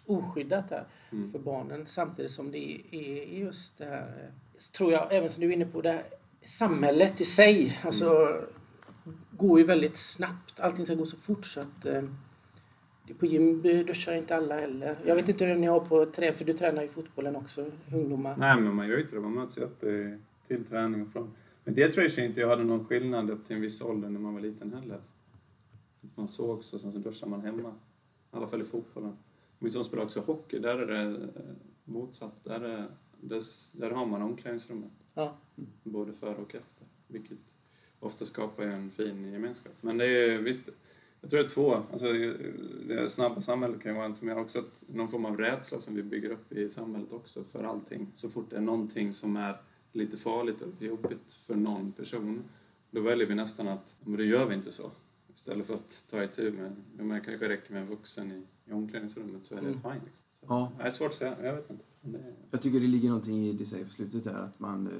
oskyddat 0.05 0.69
här 0.69 0.86
Mm. 1.12 1.31
för 1.31 1.39
barnen 1.39 1.86
samtidigt 1.86 2.31
som 2.31 2.51
det 2.51 2.81
är 2.91 3.23
just 3.23 3.77
det 3.77 3.86
här, 3.86 4.08
eh, 4.53 4.60
tror 4.71 4.91
jag, 4.91 5.13
även 5.13 5.29
som 5.29 5.41
du 5.41 5.47
är 5.49 5.53
inne 5.53 5.65
på, 5.65 5.81
det 5.81 5.91
här 5.91 6.03
samhället 6.45 7.21
i 7.21 7.25
sig, 7.25 7.79
alltså 7.84 8.41
går 9.31 9.60
ju 9.60 9.65
väldigt 9.65 9.97
snabbt. 9.97 10.60
Allting 10.60 10.86
ska 10.86 10.95
gå 10.95 11.05
så 11.05 11.17
fort 11.17 11.45
så 11.45 11.60
att 11.60 11.86
eh, 11.86 12.03
på 13.13 13.25
gym 13.25 13.61
duschar 13.61 14.13
inte 14.13 14.35
alla 14.35 14.59
heller. 14.59 14.97
Jag 15.05 15.15
vet 15.15 15.29
inte 15.29 15.45
hur 15.45 15.55
ni 15.55 15.67
har 15.67 15.79
på 15.79 16.05
trä, 16.05 16.33
för 16.33 16.45
du 16.45 16.53
tränar 16.53 16.81
ju 16.81 16.87
fotbollen 16.87 17.35
också, 17.35 17.65
ungdomar. 17.93 18.35
Nej, 18.37 18.61
men 18.61 18.75
man 18.75 18.87
gör 18.87 18.97
ju 18.97 19.03
inte 19.03 19.15
det. 19.15 19.21
Man 19.21 19.33
möts 19.33 19.57
ju 19.57 19.61
upp 19.61 19.83
till 20.47 20.65
träning 20.65 21.01
och 21.01 21.11
från. 21.11 21.31
Men 21.63 21.75
det 21.75 21.91
tror 21.91 22.05
jag 22.05 22.25
inte 22.25 22.39
jag 22.39 22.49
hade 22.49 22.63
någon 22.63 22.85
skillnad 22.85 23.29
upp 23.29 23.47
till 23.47 23.55
en 23.55 23.61
viss 23.61 23.81
ålder 23.81 24.09
när 24.09 24.19
man 24.19 24.33
var 24.33 24.41
liten 24.41 24.73
heller. 24.73 24.99
Man 26.15 26.27
såg 26.27 26.63
så, 26.63 26.79
sen 26.79 26.91
så 26.91 26.97
duschar 26.97 27.27
man 27.27 27.41
hemma. 27.41 27.69
I 27.69 28.37
alla 28.37 28.47
fall 28.47 28.61
i 28.61 28.65
fotbollen. 28.65 29.17
Min 29.59 29.71
son 29.71 29.85
spelar 29.85 30.03
också 30.03 30.19
hockey. 30.19 30.59
Där 30.59 30.77
är 30.77 30.87
det 30.87 31.17
eh, 31.17 31.27
motsatt. 31.83 32.43
Där, 32.43 32.61
är, 32.61 32.87
där, 33.21 33.41
där 33.71 33.91
har 33.91 34.05
man 34.05 34.21
omklädningsrummet. 34.21 34.91
Ja. 35.13 35.35
Både 35.83 36.13
före 36.13 36.35
och 36.35 36.55
efter. 36.55 36.87
Vilket 37.07 37.37
ofta 37.99 38.25
skapar 38.25 38.63
ju 38.63 38.71
en 38.71 38.91
fin 38.91 39.31
gemenskap. 39.31 39.73
Men 39.81 39.97
det 39.97 40.05
är 40.05 40.37
visst, 40.37 40.69
jag 41.25 41.29
tror 41.29 41.39
det 41.39 41.45
är 41.45 41.49
två. 41.49 41.81
Alltså, 41.91 42.07
det 42.88 43.09
snabba 43.09 43.41
samhället 43.41 43.81
kan 43.81 43.91
ju 43.91 43.95
vara 43.97 44.05
en 44.05 44.15
som 44.15 44.27
jag 44.27 44.38
också 44.38 44.59
att 44.59 44.83
någon 44.88 45.07
form 45.07 45.25
av 45.25 45.38
rädsla 45.38 45.79
som 45.79 45.95
vi 45.95 46.03
bygger 46.03 46.29
upp 46.29 46.51
i 46.51 46.69
samhället 46.69 47.11
också 47.13 47.43
för 47.43 47.63
allting. 47.63 48.07
Så 48.15 48.29
fort 48.29 48.49
det 48.49 48.55
är 48.57 48.61
någonting 48.61 49.13
som 49.13 49.35
är 49.38 49.57
lite 49.91 50.17
farligt 50.17 50.61
och 50.61 50.67
lite 50.67 50.85
jobbigt 50.85 51.33
för 51.33 51.55
någon 51.55 51.91
person, 51.91 52.43
då 52.91 53.01
väljer 53.01 53.27
vi 53.27 53.35
nästan 53.35 53.67
att, 53.67 53.95
men 54.03 54.17
då 54.17 54.23
gör 54.23 54.45
vi 54.45 54.55
inte 54.55 54.71
så. 54.71 54.91
Istället 55.35 55.67
för 55.67 55.73
att 55.73 56.05
ta 56.09 56.23
itu 56.23 56.51
med, 56.51 56.75
men 56.97 57.09
det 57.09 57.19
kanske 57.25 57.49
räcker 57.49 57.73
med 57.73 57.81
en 57.81 57.88
vuxen 57.89 58.31
i, 58.31 58.43
i 58.69 58.73
omklädningsrummet 58.73 59.45
så 59.45 59.55
är 59.55 59.61
det 59.61 59.67
Mm. 59.67 59.81
fine. 59.81 59.91
Liksom. 60.05 60.23
Så, 60.39 60.45
Ja. 60.47 60.71
Det 60.77 60.83
är 60.83 60.89
svårt 60.89 61.09
att 61.11 61.17
säga, 61.17 61.35
jag 61.43 61.55
vet 61.55 61.69
inte. 61.69 61.83
Det, 62.01 62.33
Jag 62.51 62.61
tycker 62.61 62.79
det 62.79 62.88
ligger 62.88 63.07
någonting 63.09 63.45
i 63.47 63.51
det 63.51 63.57
du 63.57 63.65
säger 63.65 63.85
på 63.85 63.91
slutet 63.91 64.23
där, 64.23 64.33
att 64.33 64.59
man 64.59 64.88
eh, 64.88 64.93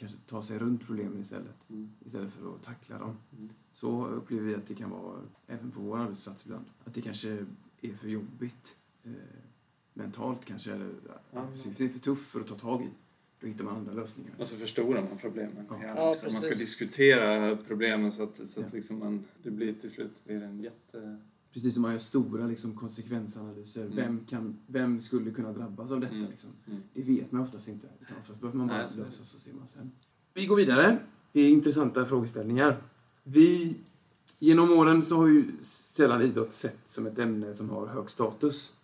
kanske 0.00 0.18
tar 0.18 0.42
sig 0.42 0.58
runt 0.58 0.86
problemen 0.86 1.20
istället. 1.20 1.70
mm. 1.70 1.90
Istället 2.04 2.32
för 2.32 2.54
att 2.54 2.62
tackla 2.62 2.98
dem. 2.98 3.16
Mm. 3.38 3.48
Så 3.72 4.06
upplever 4.06 4.46
vi 4.46 4.54
att 4.54 4.66
det 4.66 4.74
kan 4.74 4.90
vara 4.90 5.20
även 5.46 5.70
på 5.70 5.80
vår 5.80 5.98
arbetsplats 5.98 6.46
ibland. 6.46 6.64
Att 6.84 6.94
det 6.94 7.02
kanske 7.02 7.46
är 7.80 7.92
för 7.92 8.08
jobbigt. 8.08 8.76
Eh, 9.04 9.12
mentalt 9.94 10.44
kanske. 10.44 10.72
Eller 10.72 10.90
Ja. 11.32 11.48
det 11.76 11.84
är 11.84 11.88
för 11.88 11.98
tufft 11.98 12.30
för 12.30 12.40
att 12.40 12.46
ta 12.46 12.54
tag 12.54 12.82
i. 12.82 12.88
Då 13.40 13.46
hittar 13.46 13.64
man 13.64 13.76
andra 13.76 13.92
lösningar. 13.92 14.32
Och 14.38 14.46
så 14.48 14.56
förstorar 14.56 15.02
man 15.02 15.18
problemen. 15.18 15.66
Ja. 15.70 15.78
Ja, 15.82 16.14
man 16.22 16.30
ska 16.32 16.48
diskutera 16.48 17.56
problemen 17.56 18.12
så 18.12 18.22
att, 18.22 18.40
så 18.48 18.60
att 18.60 18.72
liksom 18.72 18.98
man, 18.98 19.24
det 19.42 19.50
blir 19.50 19.74
till 19.74 19.90
slut 19.90 20.24
blir 20.24 20.42
en 20.42 20.60
jätte... 20.60 21.18
Precis 21.52 21.74
som 21.74 21.82
man 21.82 21.92
gör 21.92 21.98
stora 21.98 22.46
liksom, 22.46 22.74
konsekvensanalyser. 22.74 23.84
Mm. 23.84 23.96
Vem, 23.96 24.26
kan, 24.26 24.56
vem 24.66 25.00
skulle 25.00 25.30
kunna 25.30 25.52
drabbas 25.52 25.90
av 25.90 26.00
detta? 26.00 26.14
Mm. 26.14 26.30
Liksom? 26.30 26.50
Mm. 26.66 26.82
Det 26.94 27.02
vet 27.02 27.32
man 27.32 27.42
oftast 27.42 27.68
inte. 27.68 27.86
Utan 28.00 28.16
oftast 28.20 28.40
behöver 28.40 28.58
man 28.58 28.68
bara 28.68 28.86
Nej, 28.86 28.96
lösa 28.96 29.24
så 29.24 29.40
ser 29.40 29.52
man 29.52 29.68
sen. 29.68 29.92
Vi 30.34 30.46
går 30.46 30.56
vidare. 30.56 30.98
Det 31.32 31.40
är 31.40 31.48
intressanta 31.48 32.06
frågeställningar. 32.06 32.82
Vi, 33.22 33.76
genom 34.38 34.70
åren 34.70 35.02
så 35.02 35.16
har 35.16 35.26
ju 35.26 35.44
sällan 35.60 36.22
idrott 36.22 36.52
sett 36.52 36.78
som 36.84 37.06
ett 37.06 37.18
ämne 37.18 37.54
som 37.54 37.70
har 37.70 37.86
hög 37.86 38.10
status. 38.10 38.74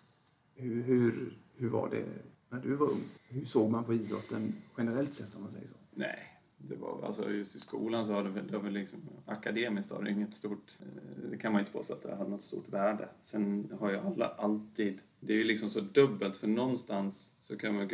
Hur, 0.55 0.83
hur, 0.83 1.33
hur 1.55 1.69
var 1.69 1.91
det 1.91 2.05
när 2.51 2.61
du 2.61 2.75
var 2.75 2.87
ung? 2.87 3.03
Hur 3.29 3.45
såg 3.45 3.71
man 3.71 3.85
på 3.85 3.95
idrotten 3.95 4.53
generellt 4.79 5.15
sett 5.15 5.37
om 5.37 5.43
man 5.43 5.51
säger 5.51 5.69
så? 5.69 5.75
Nej, 5.95 6.36
det 6.59 6.77
var 6.77 7.03
alltså 7.03 7.31
just 7.31 7.57
i 7.57 7.59
skolan 7.59 8.07
så 8.07 8.13
har 8.13 8.25
det 8.25 8.31
väl, 8.31 8.47
det 8.47 8.59
väl 8.59 8.73
liksom, 8.73 9.01
akademiskt 9.27 9.93
har 9.93 10.03
det 10.03 10.11
inget 10.11 10.35
stort, 10.35 10.79
eh, 10.81 11.31
det 11.31 11.37
kan 11.37 11.53
man 11.53 11.61
inte 11.61 11.73
påstå 11.73 11.95
att 11.95 12.03
det 12.03 12.15
har 12.15 12.29
något 12.29 12.43
stort 12.43 12.69
värde. 12.69 13.09
Sen 13.23 13.73
har 13.81 13.91
ju 13.91 13.99
alla 13.99 14.29
alltid, 14.29 15.01
det 15.21 15.33
är 15.33 15.37
ju 15.37 15.45
liksom 15.45 15.71
så 15.71 15.81
dubbelt 15.81 16.37
för 16.37 16.49
någonstans 16.49 17.35
så 17.41 17.57
kan 17.57 17.75
man 17.75 17.89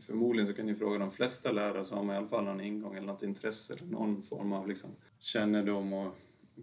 förmodligen 0.00 0.48
så 0.48 0.54
kan 0.54 0.66
ni 0.66 0.74
fråga 0.74 0.98
de 0.98 1.10
flesta 1.10 1.52
lärare 1.52 1.84
så 1.84 1.94
har 1.94 2.02
man 2.02 2.14
i 2.14 2.18
alla 2.18 2.28
fall 2.28 2.44
någon 2.44 2.60
ingång 2.60 2.94
eller 2.94 3.06
något 3.06 3.22
intresse 3.22 3.74
eller 3.74 3.86
någon 3.86 4.22
form 4.22 4.52
av 4.52 4.68
liksom 4.68 4.90
kännedom 5.18 5.92
och 5.92 6.16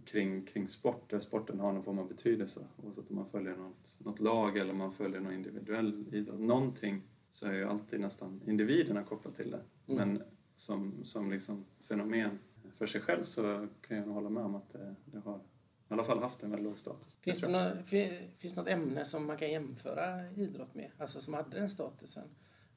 kring, 0.05 0.45
kring 0.45 0.67
sport, 0.67 1.09
där 1.09 1.19
sporten 1.19 1.59
har 1.59 1.73
någon 1.73 1.83
form 1.83 1.99
av 1.99 2.07
betydelse. 2.07 2.59
Oavsett 2.83 3.09
om 3.09 3.15
man 3.15 3.29
följer 3.29 3.55
något, 3.55 3.95
något 3.97 4.19
lag 4.19 4.57
eller 4.57 4.73
man 4.73 4.91
följer 4.91 5.19
någon 5.19 5.33
individuell 5.33 6.05
idrott. 6.11 6.39
Någonting 6.39 7.01
så 7.31 7.45
är 7.45 7.53
ju 7.53 7.65
alltid 7.65 7.99
nästan 7.99 8.41
individerna 8.45 9.03
kopplat 9.03 9.35
till 9.35 9.51
det. 9.51 9.61
Mm. 9.87 10.09
Men 10.09 10.23
som, 10.61 10.93
som 11.03 11.31
liksom 11.31 11.65
fenomen 11.81 12.39
för 12.77 12.85
sig 12.85 13.01
själv 13.01 13.23
så 13.23 13.67
kan 13.87 13.97
jag 13.97 14.05
nog 14.05 14.15
hålla 14.15 14.29
med 14.29 14.43
om 14.43 14.55
att 14.55 14.73
det, 14.73 14.95
det 15.05 15.19
har 15.19 15.35
i 15.89 15.93
alla 15.93 16.03
fall 16.03 16.19
haft 16.19 16.43
en 16.43 16.49
väldigt 16.51 16.65
låg 16.69 16.79
status. 16.79 17.17
Finns 17.21 17.39
det, 17.41 17.47
något, 17.47 17.87
fi- 17.87 18.27
finns 18.37 18.53
det 18.53 18.61
något 18.61 18.69
ämne 18.69 19.05
som 19.05 19.25
man 19.27 19.37
kan 19.37 19.51
jämföra 19.51 20.29
idrott 20.35 20.75
med? 20.75 20.91
Alltså 20.97 21.19
som 21.19 21.33
hade 21.33 21.49
den 21.59 21.69
statusen? 21.69 22.23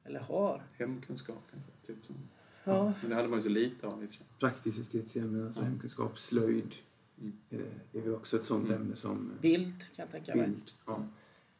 Eller 0.03 0.19
har? 0.19 0.63
Hemkunskap 0.77 1.43
kanske, 1.51 1.71
typ 1.85 2.05
som. 2.05 2.15
Ja. 2.63 2.93
Men 3.01 3.09
det 3.09 3.15
hade 3.15 3.27
man 3.27 3.39
ju 3.39 3.43
så 3.43 3.49
lite 3.49 3.87
av 3.87 4.03
i 4.03 4.05
och 4.05 4.09
för 4.09 4.15
sig. 4.17 4.25
Praktiskt 4.39 4.79
estetiska 4.79 5.19
ämnen, 5.19 5.45
alltså 5.45 5.61
Ja. 5.61 5.65
hemkunskap, 5.65 6.19
slöjd. 6.19 6.75
Mm. 7.21 7.33
eh, 7.49 7.59
är 7.93 8.01
väl 8.01 8.13
också 8.15 8.37
ett 8.37 8.45
sånt 8.45 8.69
Mm. 8.69 8.81
ämne 8.81 8.95
som 8.95 9.31
Bild 9.41 9.79
kan 9.79 10.03
jag 10.03 10.09
tänka 10.11 10.35
mig. 10.35 10.47
bild. 10.47 10.71
Ja. 10.85 11.03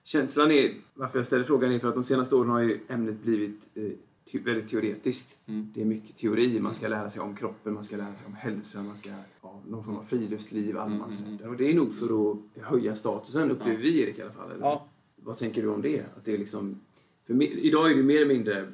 Känslan 0.04 0.52
är, 0.52 0.74
varför 0.94 1.20
jag 1.20 1.26
ställer 1.26 1.44
frågan 1.44 1.72
är 1.72 1.80
för 1.80 1.88
att 1.88 1.94
de 1.96 2.04
senaste 2.04 2.36
åren 2.36 2.50
har 2.50 2.60
ju 2.62 2.80
ämnet 2.90 3.16
blivit 3.22 3.70
eh, 3.76 3.92
te- 4.32 4.40
väldigt 4.40 4.68
teoretiskt. 4.70 5.38
Mm. 5.48 5.72
Det 5.76 5.82
är 5.82 5.86
mycket 5.86 6.16
teori, 6.18 6.60
man 6.60 6.74
ska 6.74 6.88
lära 6.88 7.10
sig 7.10 7.22
om 7.22 7.36
kroppen, 7.36 7.74
man 7.74 7.84
ska 7.84 7.98
lära 7.98 8.16
sig 8.16 8.28
om 8.28 8.34
hälsa, 8.34 8.84
man 8.84 8.96
ska 8.96 9.10
ha 9.42 9.62
någon 9.68 9.84
form 9.84 9.96
av 9.98 10.04
friluftsliv, 10.04 10.78
allemansrätten. 10.78 11.50
Och 11.50 11.58
det 11.58 11.70
är 11.70 11.74
nog 11.74 11.96
för 11.96 12.32
att 12.32 12.38
höja 12.66 12.96
statusen, 12.96 13.52
upplever 13.52 13.74
Ja. 13.74 13.80
vi 13.80 14.02
Erik 14.02 14.18
i 14.20 14.22
alla 14.22 14.32
fall. 14.32 14.52
Eller? 14.52 14.62
Ja. 14.62 14.88
Vad 15.16 15.38
tänker 15.38 15.62
du 15.62 15.68
om 15.68 15.82
det? 15.82 16.00
Att 16.18 16.26
det 16.26 16.34
är 16.34 16.38
liksom, 16.38 16.80
för 17.28 17.44
idag 17.44 17.92
är 17.92 17.96
det 17.96 18.04
mer 18.04 18.16
eller 18.22 18.34
mindre, 18.34 18.68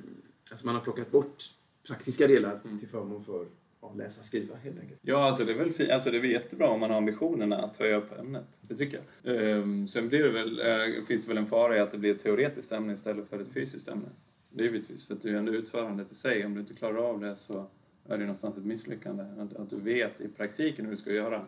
alltså 0.51 0.65
man 0.65 0.75
har 0.75 0.81
plockat 0.81 1.11
bort 1.11 1.43
praktiska 1.87 2.27
delar 2.27 2.59
Mm. 2.65 2.79
till 2.79 2.87
förmån 2.87 3.21
för 3.21 3.45
ja, 3.81 3.93
läsa 3.97 4.23
skriva 4.23 4.55
helt 4.55 4.79
enkelt. 4.79 4.99
Ja, 5.03 5.23
alltså 5.27 5.45
det 5.45 5.51
är 5.51 5.57
väl 5.57 5.71
fi- 5.71 5.91
alltså 5.91 6.11
det 6.11 6.17
är 6.17 6.21
väl 6.21 6.31
jättebra 6.31 6.67
om 6.67 6.79
man 6.79 6.89
har 6.89 6.97
ambitionerna 6.97 7.57
att 7.57 7.77
höja 7.77 7.97
upp 7.97 8.19
ämnet. 8.19 8.45
Det 8.61 8.75
tycker 8.75 9.01
jag. 9.23 9.35
Ehm, 9.51 9.87
sen 9.87 10.09
blir 10.09 10.23
det 10.23 10.29
väl, 10.31 10.59
eh, 10.59 11.03
finns 11.07 11.21
det 11.21 11.27
väl 11.27 11.37
en 11.37 11.45
fara 11.45 11.77
i 11.77 11.79
att 11.79 11.91
det 11.91 11.97
blir 11.97 12.15
ett 12.15 12.23
teoretiskt 12.23 12.71
ämne 12.71 12.93
istället 12.93 13.29
för 13.29 13.39
ett 13.39 13.53
fysiskt 13.53 13.87
ämne. 13.87 14.09
Det 14.53 14.61
är 14.61 14.65
givetvis, 14.65 15.07
för 15.07 15.13
att 15.13 15.21
det 15.21 15.29
är 15.29 15.33
ändå 15.33 15.51
utförandet 15.51 16.11
i 16.11 16.15
sig. 16.15 16.45
Om 16.45 16.53
du 16.53 16.59
inte 16.59 16.73
klarar 16.73 16.97
av 16.97 17.19
det 17.19 17.35
så 17.35 17.65
är 18.05 18.17
det 18.17 18.23
någonstans 18.23 18.57
ett 18.57 18.65
misslyckande. 18.65 19.23
Att, 19.23 19.53
att 19.55 19.69
du 19.69 19.79
vet 19.79 20.21
i 20.21 20.27
praktiken 20.27 20.85
hur 20.85 20.91
du 20.91 20.97
ska 20.97 21.11
göra, 21.11 21.45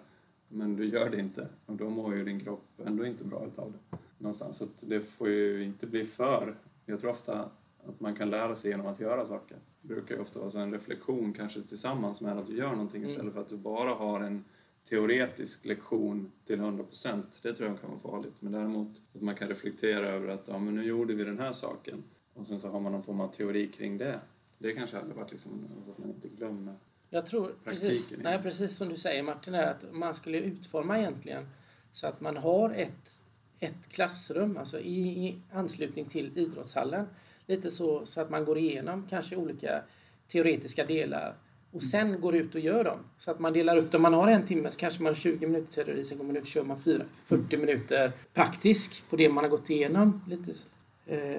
men 0.47 0.75
du 0.75 0.85
gör 0.85 1.09
det 1.09 1.19
inte. 1.19 1.47
Och 1.65 1.75
då 1.75 1.89
mår 1.89 2.15
ju 2.15 2.23
din 2.23 2.39
kropp 2.39 2.81
ändå 2.85 3.05
inte 3.05 3.23
bra 3.23 3.47
utav 3.47 3.71
det. 3.71 3.97
Någonstans. 4.17 4.57
Så 4.57 4.67
det 4.79 5.01
får 5.01 5.29
ju 5.29 5.63
inte 5.63 5.87
bli 5.87 6.05
för... 6.05 6.55
Jag 6.85 6.99
tror 6.99 7.11
ofta 7.11 7.49
att 7.87 7.99
man 7.99 8.15
kan 8.15 8.29
lära 8.29 8.55
sig 8.55 8.71
genom 8.71 8.87
att 8.87 8.99
göra 8.99 9.25
saker. 9.25 9.57
Det 9.81 9.87
brukar 9.87 10.15
ju 10.15 10.21
ofta 10.21 10.39
vara 10.39 10.49
så 10.49 10.59
en 10.59 10.71
reflektion 10.71 11.33
kanske 11.33 11.61
tillsammans 11.61 12.21
med 12.21 12.37
att 12.37 12.47
du 12.47 12.57
gör 12.57 12.71
någonting 12.71 13.01
Mm. 13.01 13.11
istället 13.11 13.33
för 13.33 13.41
att 13.41 13.49
du 13.49 13.57
bara 13.57 13.93
har 13.93 14.21
en 14.21 14.43
teoretisk 14.89 15.65
lektion 15.65 16.31
till 16.45 16.59
100%. 16.59 17.23
Det 17.41 17.53
tror 17.53 17.69
jag 17.69 17.81
kan 17.81 17.89
vara 17.89 17.99
farligt. 17.99 18.33
Men 18.39 18.51
däremot 18.51 19.01
att 19.15 19.21
man 19.21 19.35
kan 19.35 19.47
reflektera 19.47 20.07
över 20.09 20.27
att 20.27 20.47
ja, 20.47 20.59
men 20.59 20.75
nu 20.75 20.83
gjorde 20.83 21.13
vi 21.13 21.23
den 21.23 21.39
här 21.39 21.51
saken 21.51 22.03
och 22.33 22.47
sen 22.47 22.59
så 22.59 22.67
har 22.69 22.79
man 22.79 22.91
någon 22.91 23.03
form 23.03 23.19
av 23.21 23.27
teori 23.27 23.67
kring 23.67 23.97
det. 23.97 24.19
Det 24.57 24.73
kanske 24.73 24.97
hade 24.97 25.13
varit 25.13 25.31
liksom 25.31 25.51
så 25.85 25.91
att 25.91 25.97
man 25.97 26.09
inte 26.09 26.27
glömmer. 26.27 26.75
Jag 27.09 27.25
tror, 27.25 27.55
precis, 27.63 28.11
nej, 28.23 28.39
precis 28.41 28.77
som 28.77 28.89
du 28.89 28.97
säger 28.97 29.23
Martin, 29.23 29.53
är 29.53 29.67
att 29.67 29.85
man 29.91 30.13
skulle 30.13 30.37
utforma 30.37 30.99
egentligen 30.99 31.45
så 31.91 32.07
att 32.07 32.21
man 32.21 32.37
har 32.37 32.69
ett, 32.69 33.21
ett 33.59 33.89
klassrum 33.89 34.57
alltså 34.57 34.79
i, 34.79 34.99
i 35.27 35.39
anslutning 35.51 36.05
till 36.05 36.31
idrottshallen. 36.35 37.05
Lite 37.45 37.71
så, 37.71 38.05
så 38.05 38.21
att 38.21 38.29
man 38.29 38.45
går 38.45 38.57
igenom 38.57 39.07
kanske 39.09 39.35
olika 39.35 39.83
teoretiska 40.27 40.85
delar 40.85 41.35
och 41.71 41.83
sen 41.83 42.21
går 42.21 42.35
ut 42.35 42.55
och 42.55 42.61
gör 42.61 42.83
dem. 42.83 42.99
Så 43.17 43.31
att 43.31 43.39
man 43.39 43.53
delar 43.53 43.77
upp 43.77 43.91
dem. 43.91 44.01
Man 44.01 44.13
har 44.13 44.27
en 44.27 44.45
timme 44.45 44.69
så 44.69 44.79
kanske 44.79 45.03
man 45.03 45.09
har 45.09 45.15
20 45.15 45.47
minuter 45.47 45.83
teori, 45.83 46.05
sen 46.05 46.17
går 46.17 46.25
man 46.25 46.35
ut 46.37 46.41
och 46.41 46.47
kör 46.47 46.63
man 46.63 46.79
fyra- 46.79 47.05
40 47.23 47.57
minuter 47.57 48.11
praktisk 48.33 49.09
på 49.09 49.15
det 49.15 49.29
man 49.29 49.43
har 49.43 49.51
gått 49.51 49.69
igenom. 49.69 50.21
Lite, 50.27 50.53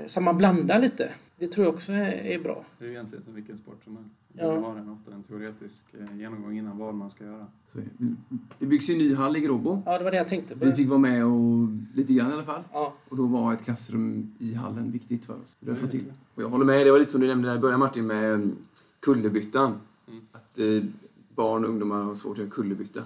så 0.06 0.20
man 0.20 0.38
blandar 0.38 0.80
lite. 0.80 1.12
Det 1.38 1.46
tror 1.46 1.66
jag 1.66 1.74
också 1.74 1.92
är, 1.92 2.12
är 2.12 2.38
bra. 2.38 2.64
Det 2.78 2.84
är 2.84 2.88
ju 2.88 2.94
egentligen 2.94 3.24
som 3.24 3.34
vilken 3.34 3.56
sport 3.56 3.84
som 3.84 3.96
helst. 3.96 4.20
Ja. 4.32 4.54
Man 4.54 4.64
har 4.64 4.76
en, 4.76 4.88
ofta 4.88 5.12
en 5.14 5.22
teoretisk 5.22 5.84
eh, 6.00 6.18
genomgång 6.18 6.58
innan 6.58 6.78
vad 6.78 6.94
man 6.94 7.10
ska 7.10 7.24
göra. 7.24 7.46
Så 7.72 7.78
är 7.78 7.82
det. 7.98 8.14
det 8.58 8.66
byggs 8.66 8.90
ju 8.90 8.92
en 8.92 8.98
ny 8.98 9.14
hall 9.14 9.36
i 9.36 9.40
Gråbo. 9.40 9.82
Ja, 9.86 9.98
det 9.98 10.04
var 10.04 10.10
det 10.10 10.16
jag 10.16 10.28
tänkte 10.28 10.58
på. 10.58 10.64
Vi 10.64 10.72
fick 10.72 10.88
vara 10.88 10.98
med 10.98 11.24
och 11.24 11.68
lite 11.94 12.14
grann 12.14 12.30
i 12.30 12.34
alla 12.34 12.44
fall. 12.44 12.62
Ja, 12.72 12.94
Och 13.08 13.16
då 13.16 13.26
var 13.26 13.52
ett 13.52 13.64
klassrum 13.64 14.34
i 14.38 14.54
hallen 14.54 14.92
viktigt 14.92 15.24
för 15.24 15.34
oss. 15.42 15.56
Det 15.60 15.80
har 15.80 15.88
till. 15.88 16.12
Och 16.34 16.42
jag 16.42 16.48
håller 16.48 16.64
med, 16.64 16.86
det 16.86 16.90
var 16.90 16.98
lite 16.98 17.10
som 17.10 17.20
du 17.20 17.26
nämnde 17.26 17.48
där 17.48 17.56
i 17.56 17.60
början 17.60 17.80
Martin 17.80 18.06
med 18.06 18.34
mm, 18.34 18.56
kullerbyttan. 19.00 19.80
Mm. 20.08 20.20
Att 20.32 20.58
eh, 20.58 20.82
barn 21.34 21.64
och 21.64 21.70
ungdomar 21.70 22.02
har 22.02 22.14
svårt 22.14 22.32
att 22.32 22.38
göra 22.38 22.50
kullerbytta. 22.50 23.02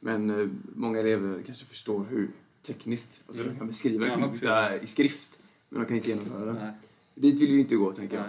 Men 0.00 0.30
eh, 0.30 0.48
många 0.74 1.00
elever 1.00 1.42
kanske 1.46 1.66
förstår 1.66 2.04
hur 2.10 2.30
tekniskt, 2.62 3.24
alltså 3.26 3.42
de 3.42 3.56
kan 3.56 3.66
beskriva 3.66 4.06
Ja, 4.06 4.14
kullerbytta 4.14 4.76
i 4.76 4.86
skrift. 4.86 5.40
Men 5.74 5.82
de 5.82 5.86
kan 5.88 5.96
inte 5.96 6.08
genomföra 6.10 6.44
det. 6.44 6.52
Nej. 6.52 6.72
Dit 7.14 7.40
vill 7.40 7.46
vi 7.48 7.54
ju 7.54 7.60
inte 7.60 7.76
gå 7.76 7.92
tänker 7.92 8.16
jag. 8.16 8.26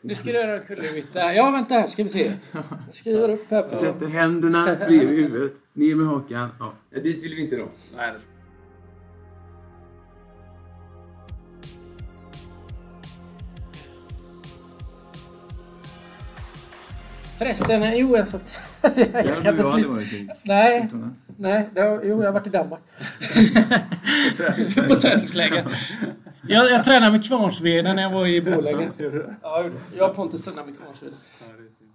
Nu 0.00 0.14
ska 0.14 0.24
du 0.24 0.38
göra 0.38 0.60
en 0.60 0.66
kullerbytta. 0.66 1.34
Ja, 1.34 1.50
vänta 1.50 1.74
här 1.74 1.86
ska 1.86 2.02
vi 2.02 2.08
se. 2.08 2.32
Jag 2.52 2.62
skriver 2.94 3.28
upp 3.28 3.50
här 3.50 3.62
på... 3.62 3.76
sätter 3.76 4.06
händerna 4.06 4.76
bredvid 4.76 5.08
huvudet, 5.08 5.52
ner 5.72 5.94
med 5.94 6.06
hakan. 6.06 6.48
Ja. 6.58 6.72
Ja, 6.90 7.00
dit 7.00 7.22
vill 7.22 7.34
vi 7.34 7.42
inte 7.42 7.56
då. 7.56 7.68
Nej, 7.96 8.12
Förresten, 17.38 17.98
jo 17.98 18.16
en 18.16 18.26
sak 18.26 18.42
jag 18.82 18.94
Där 18.96 19.22
kan 19.22 19.26
har 19.26 19.36
inte 19.36 19.52
du 19.52 19.68
aldrig 19.68 19.84
sluta. 19.84 19.88
varit 19.88 20.12
i 20.12 20.28
Nej, 20.42 20.88
nej. 21.36 21.68
Det 21.74 21.80
har, 21.80 22.02
jo, 22.04 22.22
jag 22.22 22.28
har 22.28 22.32
varit 22.32 22.46
i 22.46 22.50
Danmark. 22.50 22.80
på 24.88 24.94
träningsläger. 24.94 25.64
Jag, 26.48 26.70
jag 26.70 26.84
tränade 26.84 27.12
med 27.12 27.24
Kvarnsveden 27.24 27.96
när 27.96 28.02
jag 28.02 28.10
var 28.10 28.26
i 28.26 28.42
Borlänge. 28.42 28.90
Ja, 29.42 29.64
jag 29.96 30.10
och 30.10 30.16
Pontus 30.16 30.42
tränade 30.42 30.66
med 30.66 30.78
Kvarnsveden. 30.78 31.16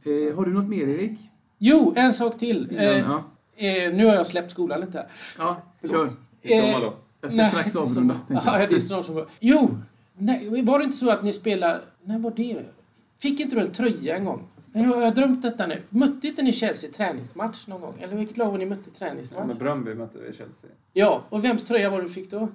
Eh, 0.03 0.35
har 0.35 0.45
du 0.45 0.53
något 0.53 0.69
mer 0.69 0.87
Erik? 0.87 1.19
Jo, 1.57 1.93
en 1.95 2.13
sak 2.13 2.37
till. 2.37 2.77
Eh, 2.77 2.83
ja. 2.83 3.23
eh, 3.55 3.93
nu 3.93 4.05
har 4.05 4.15
jag 4.15 4.25
släppt 4.25 4.51
skolan 4.51 4.81
lite 4.81 4.97
här. 4.97 5.07
ja, 5.37 5.61
kör. 5.89 6.09
I 6.41 6.61
sommar 6.61 6.81
då? 6.81 6.93
Jag 7.21 7.31
ska 7.31 7.45
strax 7.45 7.75
avrunda. 7.75 8.19
jag. 8.27 8.41
Ja, 8.45 8.67
det 8.67 8.75
är 8.75 8.79
snart. 8.79 9.27
Jo! 9.39 9.77
Nej, 10.17 10.63
var 10.63 10.79
det 10.79 10.85
inte 10.85 10.97
så 10.97 11.09
att 11.09 11.23
ni 11.23 11.33
spelar... 11.33 11.81
När 12.03 12.19
var 12.19 12.31
det? 12.31 12.63
Fick 13.19 13.39
inte 13.39 13.55
du 13.55 13.61
en 13.61 13.71
tröja 13.71 14.17
en 14.17 14.25
gång? 14.25 14.47
Nu 14.73 14.87
har 14.87 15.01
jag 15.01 15.15
drömt 15.15 15.41
detta 15.41 15.67
nu. 15.67 15.81
Mötte 15.89 16.27
inte 16.27 16.41
ni 16.41 16.51
Chelsea 16.53 16.89
i 16.89 16.93
träningsmatch 16.93 17.67
någon 17.67 17.81
gång? 17.81 17.95
Eller 17.99 18.15
vilket 18.15 18.37
lag 18.37 18.51
var 18.51 18.57
ni 18.57 18.65
mötte 18.65 18.89
i 18.89 18.93
Ja, 18.93 18.99
träningsmatch? 18.99 19.47
med 19.47 19.57
Bröndby 19.57 19.93
mötte 19.93 20.19
vi 20.19 20.25
Chelsea. 20.33 20.69
Ja, 20.93 21.23
och 21.29 21.45
vems 21.45 21.63
tröja 21.63 21.89
var 21.89 21.97
det 21.97 22.03
du 22.03 22.09
fick 22.09 22.31
då? 22.31 22.37
Mm, 22.37 22.49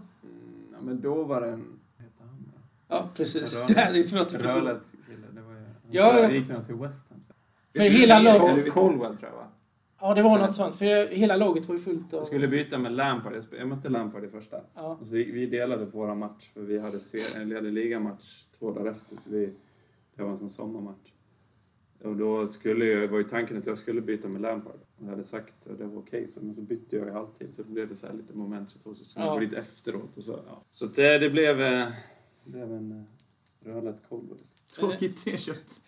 ja, 0.73 0.79
men 0.83 1.01
då 1.01 1.25
var 1.25 1.41
det 1.41 1.47
en... 1.47 1.65
Vad 1.97 2.05
heter 2.07 2.25
han 2.25 2.53
då? 2.55 2.61
Ja, 2.89 3.09
precis. 3.15 3.65
Det 3.69 3.75
är 3.81 4.03
som 4.03 4.19
jag 4.19 4.29
tycker 4.29 4.49
så. 4.49 4.59
Rölet. 4.59 4.83
Det 5.35 5.41
var 5.41 5.53
ju... 5.53 5.59
Ja, 5.91 6.19
Ja, 6.23 6.31
gick 6.31 6.49
nog 6.49 6.67
till 6.67 6.75
West 6.75 7.09
Ham. 7.11 7.21
För 7.77 7.83
hela 7.83 8.19
laget... 8.19 8.65
Col- 8.67 8.71
Colwell 8.71 9.17
tror 9.17 9.31
jag 9.31 9.37
va? 9.37 9.47
Ja, 10.01 10.15
det 10.15 10.23
var 10.23 10.39
något 10.39 10.55
sånt. 10.55 10.77
För 10.77 11.15
hela 11.15 11.37
laget 11.37 11.69
var 11.69 11.75
ju 11.75 11.81
fullt 11.81 12.13
av... 12.15 12.21
Jag 12.21 12.27
skulle 12.27 12.49
byta 12.49 12.79
med 12.79 12.93
Lampard. 12.93 13.33
Jag 13.59 13.69
mötte 13.69 13.89
Lampard 13.89 14.25
i 14.25 14.29
första. 14.29 14.61
Ja. 14.75 14.99
Och 15.01 15.07
så 15.07 15.13
vi, 15.13 15.31
vi 15.33 15.47
delade 15.47 15.87
på 15.87 15.99
våra 15.99 16.15
match. 16.15 16.51
För 16.55 16.61
vi 16.61 16.79
hade, 16.79 16.99
se- 16.99 17.41
eller 17.41 17.57
hade 17.57 17.71
ligamatch 17.71 18.43
två 18.59 18.73
dagar 18.73 18.91
efter. 18.91 19.17
Så 19.17 19.31
vi, 19.31 19.53
det 20.17 20.23
var 20.23 20.31
en 20.31 20.39
sån 20.39 20.51
sommarmatch. 20.51 21.13
Och 22.05 22.17
då 22.17 22.47
skulle 22.47 22.85
jag, 22.85 23.09
var 23.09 23.19
ju 23.19 23.25
tanken 23.25 23.59
att 23.59 23.67
jag 23.67 23.79
skulle 23.79 24.01
byta 24.01 24.29
med 24.29 24.41
Lampard. 24.41 24.75
Och 24.99 25.05
jag 25.05 25.11
hade 25.11 25.25
sagt 25.25 25.55
att 25.71 25.79
det 25.79 25.85
var 25.85 25.99
okej. 25.99 26.29
så, 26.35 26.41
men 26.41 26.55
så 26.55 26.61
bytte 26.63 26.97
jag 26.97 27.09
i 27.09 27.11
halvtid. 27.11 27.55
Så 27.57 27.65
blev 27.65 27.89
det 27.89 27.97
så 27.97 28.07
här 28.07 28.15
lite 28.15 28.35
moment 28.35 28.71
22. 28.71 28.95
Så 28.95 29.05
skulle 29.05 29.25
Ja. 29.25 29.31
jag 29.31 29.41
gå 29.41 29.41
dit 29.47 29.53
efteråt. 29.55 30.17
Och 30.17 30.25
så 30.25 30.39
ja. 30.49 30.63
så 30.73 30.87
det, 30.87 31.19
det 31.19 31.31
blev, 31.31 31.61
eh, 31.63 31.87
det 32.49 32.53
blev 32.53 32.73
en 32.73 32.93
eh, 32.93 33.69
rödlätt 33.69 34.03
Colwell. 34.09 34.39
Tråkigt 34.77 35.27
erköpt. 35.27 35.81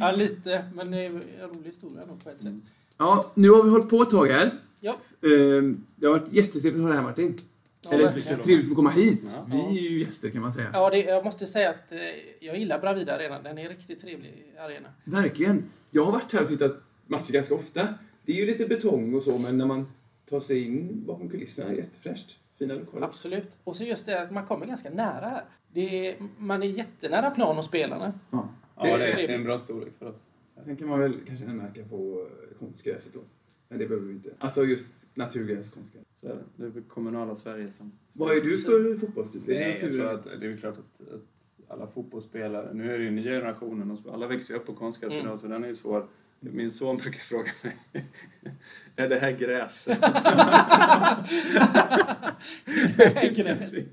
Ja, 0.00 0.12
lite. 0.12 0.64
Men 0.74 0.90
det 0.90 0.98
är 0.98 1.10
en 1.10 1.20
rolig 1.50 1.64
historia 1.66 2.06
nog 2.06 2.24
på 2.24 2.30
ett 2.30 2.42
sätt. 2.42 2.54
Ja, 2.98 3.32
nu 3.34 3.50
har 3.50 3.64
vi 3.64 3.70
hållit 3.70 3.88
på 3.90 4.02
ett 4.02 4.10
tag 4.10 4.26
här. 4.26 4.50
Ja, 4.80 4.96
Ehm, 5.22 5.84
Det 5.96 6.06
har 6.06 6.18
varit 6.18 6.32
jättetrevligt 6.32 6.74
att 6.74 6.80
ha 6.80 6.88
dig 6.88 6.96
här 6.96 7.02
Martin. 7.02 7.36
ja 7.84 7.92
Eller 7.92 8.04
verkligen. 8.04 8.40
trevligt 8.40 8.64
att 8.64 8.68
få 8.68 8.74
komma 8.74 8.90
hit. 8.90 9.22
Ja. 9.24 9.46
Vi 9.70 9.78
är 9.78 9.90
ju 9.90 9.98
gäster 10.00 10.30
kan 10.30 10.42
man 10.42 10.52
säga. 10.52 10.70
Ja, 10.72 10.90
det, 10.90 10.98
jag 11.04 11.24
måste 11.24 11.46
säga 11.46 11.70
att 11.70 11.92
eh, 11.92 11.98
jag 12.40 12.58
gillar 12.58 12.78
Bravida 12.78 13.14
Arena. 13.14 13.42
Den 13.42 13.58
är 13.58 13.62
en 13.62 13.68
riktigt 13.68 13.98
trevlig 13.98 14.54
arena. 14.58 14.88
Verkligen. 15.04 15.64
Jag 15.90 16.04
har 16.04 16.12
varit 16.12 16.32
här 16.32 16.42
och 16.42 16.48
tittat 16.48 16.76
matcher 17.06 17.32
ganska 17.32 17.54
ofta. 17.54 17.94
Det 18.24 18.32
är 18.32 18.36
ju 18.36 18.46
lite 18.46 18.66
betong 18.66 19.14
och 19.14 19.22
så, 19.22 19.38
men 19.38 19.58
när 19.58 19.66
man 19.66 19.86
tar 20.30 20.40
sig 20.40 20.62
in 20.64 21.04
bakom 21.06 21.28
kulisserna 21.30 21.68
är 21.70 21.72
det 21.72 21.78
jättefräscht. 21.80 22.36
Fina 22.58 22.74
lokaler. 22.74 23.06
Absolut. 23.06 23.60
Och 23.64 23.76
så 23.76 23.84
just 23.84 24.06
det 24.06 24.22
att 24.22 24.30
man 24.30 24.46
kommer 24.46 24.66
ganska 24.66 24.90
nära 24.90 25.26
här. 25.26 25.44
Det 25.72 26.08
är, 26.08 26.16
man 26.38 26.62
är 26.62 26.66
jättenära 26.66 27.30
plan 27.30 27.58
och 27.58 27.64
spelarna. 27.64 28.12
Ja. 28.30 28.48
Ja, 28.76 28.82
det 28.84 28.90
är, 28.90 29.16
det 29.16 29.34
är 29.34 29.38
en 29.38 29.44
bra 29.44 29.58
storlek 29.58 29.92
för 29.98 30.06
oss. 30.06 30.30
Sen 30.64 30.76
kan 30.76 30.88
man 30.88 31.00
väl 31.00 31.20
kanske 31.26 31.46
anmärka 31.46 31.84
på 31.84 32.28
konstgräset 32.58 33.14
då. 33.14 33.20
Men 33.68 33.78
det 33.78 33.86
behöver 33.86 34.06
vi 34.06 34.12
inte. 34.12 34.30
Alltså 34.38 34.64
just 34.64 35.08
naturgräs, 35.14 35.70
konstgräs. 35.70 36.04
Så 36.14 36.26
är 36.26 36.34
det. 36.34 36.44
Det 36.56 36.64
är 36.64 36.70
väl 36.70 36.82
kommunala 36.82 37.34
Sverige 37.34 37.70
som... 37.70 37.92
Vad 38.18 38.36
är 38.36 38.40
du 38.40 38.58
för 38.58 38.98
fotbollstyp? 38.98 39.42
Nej, 39.46 39.78
jag 39.82 39.92
tror 39.92 40.06
att 40.06 40.24
det 40.24 40.46
är 40.46 40.48
väl 40.48 40.58
klart 40.58 40.78
att, 40.78 41.08
att 41.14 41.22
alla 41.68 41.86
fotbollsspelare, 41.86 42.74
nu 42.74 42.94
är 42.94 42.98
det 42.98 43.04
ju 43.04 43.10
nya 43.10 43.30
generationen, 43.30 43.90
och 43.90 44.14
alla 44.14 44.26
växer 44.26 44.54
ju 44.54 44.60
upp 44.60 44.66
på 44.66 44.74
konstgräs 44.74 45.12
Mm. 45.12 45.26
idag 45.26 45.40
så 45.40 45.46
den 45.46 45.64
är 45.64 45.68
ju 45.68 45.74
svår. 45.74 46.08
Min 46.40 46.70
son 46.70 46.96
brukar 46.96 47.18
fråga 47.20 47.50
mig, 47.62 48.06
är 48.98 49.08
det 49.08 49.18
här 49.18 49.30
gräs? 49.32 49.84
Gräs. 53.36 53.84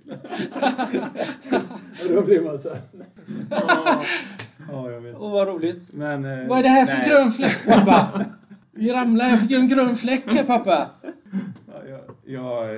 Och 2.10 2.14
då 2.16 2.22
blir 2.22 2.42
man 2.42 2.60
så 2.60 2.70
här. 2.70 2.82
Ja, 3.50 4.02
ja, 4.72 4.92
jag 4.92 5.02
vet. 5.02 5.16
Åh, 5.20 5.32
vad 5.32 5.48
roligt. 5.48 5.94
Men, 5.94 6.26
eh, 6.26 6.48
Vad 6.48 6.60
är 6.60 6.64
det 6.64 6.70
här 6.70 6.86
för 6.86 6.98
nej. 6.98 7.10
grön 7.10 7.32
fläck, 7.32 7.66
pappa? 7.66 8.26
Vi 8.72 8.92
ramlar, 8.94 9.26
jag 9.30 9.40
fick 9.42 9.52
en 9.52 9.68
grön 9.68 9.96
fläck 9.96 10.24
här, 10.26 10.44
pappa. 10.46 10.90
Ja, 11.68 11.82
jag, 11.90 12.02
jag 12.24 12.76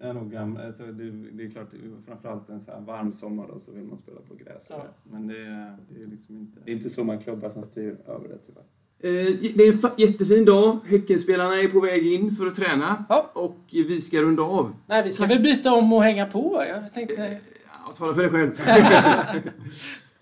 är 0.00 0.12
nog 0.12 0.30
gammal. 0.32 0.66
Alltså 0.66 0.86
det, 0.86 1.10
det 1.10 1.44
är 1.44 1.50
klart, 1.50 1.68
framförallt 2.06 2.48
en 2.48 2.60
så 2.60 2.72
här 2.72 2.80
varm 2.80 3.12
sommar 3.12 3.46
då, 3.48 3.60
så 3.60 3.72
vill 3.72 3.84
man 3.84 3.98
spela 3.98 4.20
på 4.28 4.34
gräs. 4.34 4.66
Ja. 4.68 4.76
det. 4.76 5.10
Men 5.12 5.26
det, 5.26 5.38
är- 5.38 5.76
det 5.88 6.02
är 6.02 6.06
liksom 6.06 6.36
inte, 6.36 6.60
det 6.64 6.70
är 6.70 6.76
inte 6.76 6.90
så 6.90 7.04
många 7.04 7.18
klubbar 7.22 7.50
som 7.50 7.64
styr 7.64 7.96
över 8.06 8.28
det 8.28 8.38
tyvärr. 8.46 8.64
Eh, 9.04 9.10
Det 9.54 9.66
är 9.66 9.72
en 9.72 9.90
jättefin 9.96 10.44
dag. 10.44 10.78
Häckenspelarna 10.86 11.60
är 11.60 11.68
på 11.68 11.80
väg 11.80 12.12
in 12.12 12.36
för 12.36 12.46
att 12.46 12.54
träna. 12.54 13.04
Ja. 13.08 13.30
Och 13.32 13.58
vi 13.70 14.00
ska 14.00 14.20
runda 14.22 14.42
av. 14.42 14.74
Nej, 14.86 15.02
vi 15.02 15.10
ska 15.12 15.26
väl 15.26 15.40
byta 15.40 15.72
om 15.74 15.92
och 15.92 16.02
hänga 16.02 16.26
på. 16.26 16.64
Jag 16.68 16.94
tänkte... 16.94 17.40
Ja, 17.86 17.92
tala 17.98 18.14
för 18.14 18.22
dig 18.22 18.30
själv. 18.30 18.60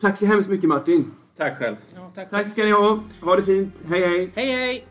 Tack 0.01 0.17
så 0.19 0.27
hemskt 0.27 0.49
mycket 0.51 0.69
Martin. 0.69 1.11
Tack 1.37 1.59
själv. 1.59 1.77
Ja, 1.95 2.13
tack. 2.15 2.31
Tack 2.31 2.49
ska 2.49 2.65
ni 2.65 2.71
ha. 2.71 3.03
Ha 3.23 3.37
det 3.37 3.43
fint. 3.43 3.75
Hej 3.89 4.01
hej. 4.09 4.31
Hej, 4.35 4.47
hej! 4.47 4.85